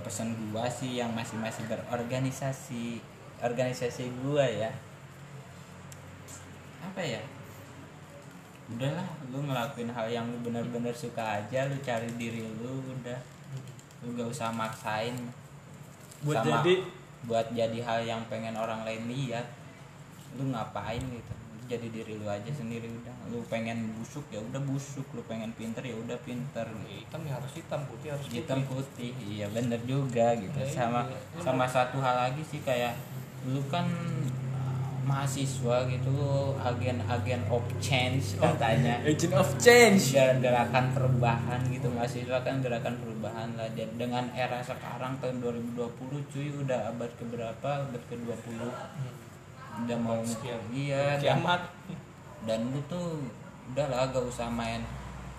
Pesan 0.00 0.32
gua 0.48 0.64
sih 0.64 0.96
yang 0.96 1.12
masih 1.12 1.36
masih 1.36 1.68
berorganisasi. 1.68 3.04
Organisasi 3.44 4.08
gua 4.24 4.48
ya. 4.48 4.72
Apa 6.80 7.04
ya? 7.04 7.20
Udahlah 8.72 9.04
lu 9.28 9.44
ngelakuin 9.44 9.92
hal 9.92 10.08
yang 10.08 10.24
lu 10.24 10.40
bener-bener 10.40 10.96
suka 10.96 11.44
aja 11.44 11.68
lu 11.68 11.76
cari 11.84 12.08
diri 12.16 12.40
lu 12.40 12.80
udah. 12.80 13.20
Lu 14.00 14.16
gak 14.16 14.32
usah 14.32 14.48
maksain. 14.48 15.20
Buat 16.24 16.40
Sama 16.40 16.64
jadi? 16.64 16.74
buat 17.28 17.46
jadi 17.52 17.78
hal 17.84 18.00
yang 18.08 18.24
pengen 18.32 18.56
orang 18.56 18.88
lain 18.88 19.04
lihat. 19.04 19.44
Lu 20.40 20.48
ngapain 20.48 21.04
gitu 21.04 21.41
jadi 21.72 21.86
diri 21.88 22.12
lu 22.20 22.28
aja 22.28 22.50
sendiri 22.52 22.88
udah. 22.92 23.14
Lu 23.32 23.40
pengen 23.48 23.96
busuk 23.96 24.28
ya 24.28 24.40
udah 24.44 24.60
busuk. 24.60 25.06
Lu 25.16 25.24
pengen 25.24 25.50
pinter 25.56 25.80
ya 25.80 25.96
udah 25.96 26.18
pinter. 26.20 26.68
Gitu 26.68 27.02
hitam 27.08 27.20
ya 27.24 27.32
harus 27.40 27.52
hitam 27.56 27.80
putih 27.88 28.08
harus 28.12 28.26
putih. 28.28 28.38
Hitam 28.44 28.60
putih. 28.68 29.12
Iya 29.16 29.46
bener 29.48 29.80
juga 29.88 30.36
gitu. 30.36 30.58
Ya, 30.60 30.68
sama 30.68 31.08
iya. 31.08 31.40
sama 31.40 31.64
satu 31.64 31.96
hal 32.04 32.28
lagi 32.28 32.42
sih 32.44 32.60
kayak 32.60 32.92
lu 33.48 33.64
kan 33.72 33.88
mahasiswa 35.02 35.82
gitu 35.90 36.14
agen-agen 36.62 37.42
of 37.50 37.64
change 37.82 38.34
katanya. 38.42 39.02
Agent 39.02 39.34
of 39.34 39.50
change. 39.58 40.14
Ger- 40.14 40.38
gerakan 40.38 40.94
perubahan 40.94 41.60
gitu. 41.68 41.90
Mahasiswa 41.90 42.38
kan 42.46 42.62
gerakan 42.62 42.94
perubahan 43.02 43.48
lah. 43.58 43.68
Dan 43.74 43.98
dengan 43.98 44.30
era 44.36 44.62
sekarang 44.62 45.18
tahun 45.18 45.42
2020 45.42 46.30
cuy 46.30 46.48
udah 46.62 46.94
abad 46.94 47.10
keberapa? 47.18 47.68
Abad 47.88 48.02
ke 48.06 48.14
20 48.14 49.31
udah 49.72 49.98
mau 49.98 50.20
iya 50.68 51.16
dan, 51.16 51.40
kiamat. 51.40 51.60
dan 52.44 52.60
lu 52.68 52.80
tuh 52.92 53.24
udah 53.72 53.86
lah 53.88 54.04
gak 54.12 54.24
usah 54.28 54.52
main 54.52 54.84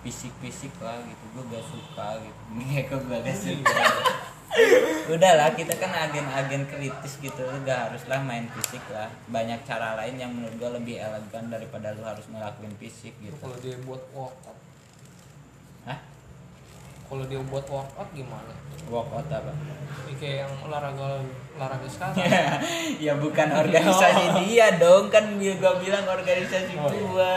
fisik-fisik 0.04 0.74
lah 0.84 1.00
gitu. 1.06 1.24
Gue 1.32 1.44
gak 1.54 1.64
suka 1.64 2.08
gitu. 2.20 2.40
Kayak 2.60 2.84
kok 2.92 3.00
gue 3.08 3.18
gak 3.24 3.38
suka. 3.38 3.82
Udahlah 5.10 5.50
kita 5.56 5.74
kan 5.80 5.90
agen-agen 5.90 6.68
kritis 6.68 7.18
gitu. 7.22 7.40
Lu 7.40 7.58
gak 7.64 7.90
haruslah 7.90 8.20
main 8.20 8.44
fisik 8.52 8.84
lah. 8.92 9.08
Banyak 9.32 9.64
cara 9.64 9.96
lain 9.96 10.20
yang 10.20 10.30
menurut 10.34 10.54
gue 10.60 10.70
lebih 10.82 10.96
elegan 11.00 11.48
daripada 11.48 11.96
lu 11.96 12.04
harus 12.04 12.28
ngelakuin 12.28 12.74
fisik 12.76 13.16
gitu. 13.22 13.34
Kalau 13.40 13.56
dia 13.62 13.76
buat 13.86 14.02
workout 14.12 14.58
Hah? 15.84 16.13
Kalau 17.04 17.24
dia 17.28 17.40
buat 17.46 17.64
workout 17.68 18.10
gimana? 18.16 18.54
Workout 18.88 19.28
apa? 19.28 19.52
Ya, 20.08 20.14
kayak 20.20 20.36
yang 20.44 20.52
olahraga 20.64 21.20
olahraga 21.56 21.88
sekarang. 21.88 22.16
Ya 23.04 23.12
bukan 23.16 23.48
organisasi 23.52 24.24
dia 24.44 24.76
dong. 24.80 25.08
Kan 25.12 25.36
dia 25.36 25.54
gua 25.60 25.76
bilang 25.78 26.04
organisasi 26.08 26.72
Oh, 26.80 26.88
iya. 26.88 27.00
gua. 27.04 27.36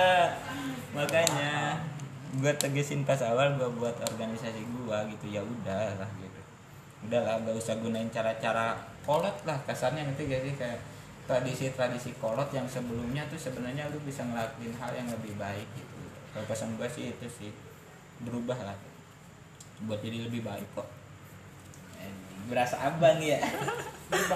Makanya 0.96 1.52
gua 2.40 2.54
tegesin 2.56 3.04
pas 3.04 3.20
awal 3.24 3.56
gua 3.60 3.70
buat 3.76 3.96
organisasi 3.96 4.62
gua 4.84 5.04
gitu. 5.12 5.32
Ya 5.32 5.42
udah 5.44 6.00
lah 6.00 6.10
gitu. 6.20 6.40
Udahlah 7.08 7.40
gak 7.44 7.56
usah 7.56 7.76
gunain 7.80 8.08
cara-cara 8.12 8.76
kolot 9.04 9.36
lah. 9.48 9.58
Kasarnya 9.68 10.08
nanti 10.08 10.28
jadi 10.28 10.52
kayak 10.56 10.80
tradisi-tradisi 11.28 12.16
kolot 12.24 12.48
yang 12.56 12.64
sebelumnya 12.72 13.28
tuh 13.28 13.36
sebenarnya 13.36 13.92
lu 13.92 14.00
bisa 14.08 14.24
ngelakuin 14.24 14.72
hal 14.80 14.92
yang 14.96 15.08
lebih 15.12 15.36
baik 15.36 15.68
gitu. 15.76 15.96
Kalau 16.32 16.46
pesan 16.48 16.76
gua 16.80 16.88
sih 16.88 17.12
itu 17.12 17.28
sih. 17.28 17.52
Berubah 18.18 18.58
lah 18.64 18.74
buat 19.80 20.00
jadi 20.00 20.18
lebih 20.24 20.42
baik 20.42 20.66
kok 20.74 20.88
Eh, 21.96 22.10
berasa 22.46 22.76
abang 22.80 23.20
ya 23.20 23.38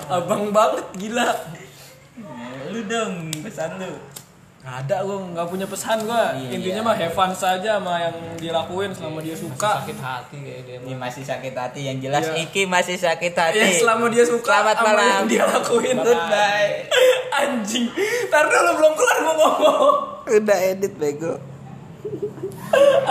Abang 0.07 0.51
banget 0.51 0.85
gila. 0.95 1.31
lu 2.67 2.83
dong 2.85 3.13
pesan 3.39 3.75
lu 3.77 3.95
Nggak 4.61 4.77
ada 4.79 4.97
gua 5.01 5.17
nggak 5.25 5.47
punya 5.47 5.65
pesan 5.65 6.05
gua. 6.05 6.37
Iya. 6.37 6.53
Intinya 6.53 6.81
mah 6.83 6.93
have 6.93 7.09
fun 7.09 7.33
saja 7.33 7.81
sama 7.81 7.97
yang 7.99 8.13
dilakuin 8.37 8.93
selama 8.93 9.17
dia 9.19 9.33
Masih 9.33 9.49
suka. 9.49 9.71
sakit 9.81 9.97
hati 9.97 10.37
kayak 10.37 10.61
dia 10.61 10.75
ini 10.77 10.93
mah. 10.93 10.99
masih 11.01 11.23
sakit 11.25 11.53
hati 11.55 11.79
yang 11.81 11.97
jelas 11.97 12.21
Iya. 12.23 12.45
Iki 12.45 12.61
masih 12.69 12.93
sakit 12.95 13.33
hati 13.33 13.57
Ya 13.57 13.73
selama 13.73 14.05
dia 14.07 14.21
suka 14.21 14.45
Selamat 14.45 14.75
sama 14.77 14.89
malam. 14.91 15.07
yang 15.07 15.25
dia 15.25 15.43
lakuin. 15.47 15.95
Goodbye. 15.97 16.73
Anjing. 17.41 17.85
Ntar 18.29 18.43
dulu 18.45 18.71
belum 18.77 18.93
kelar 18.93 19.17
gua 19.19 19.33
ngomong. 19.33 19.81
udah 20.31 20.59
edit 20.61 20.93
bego 20.95 21.33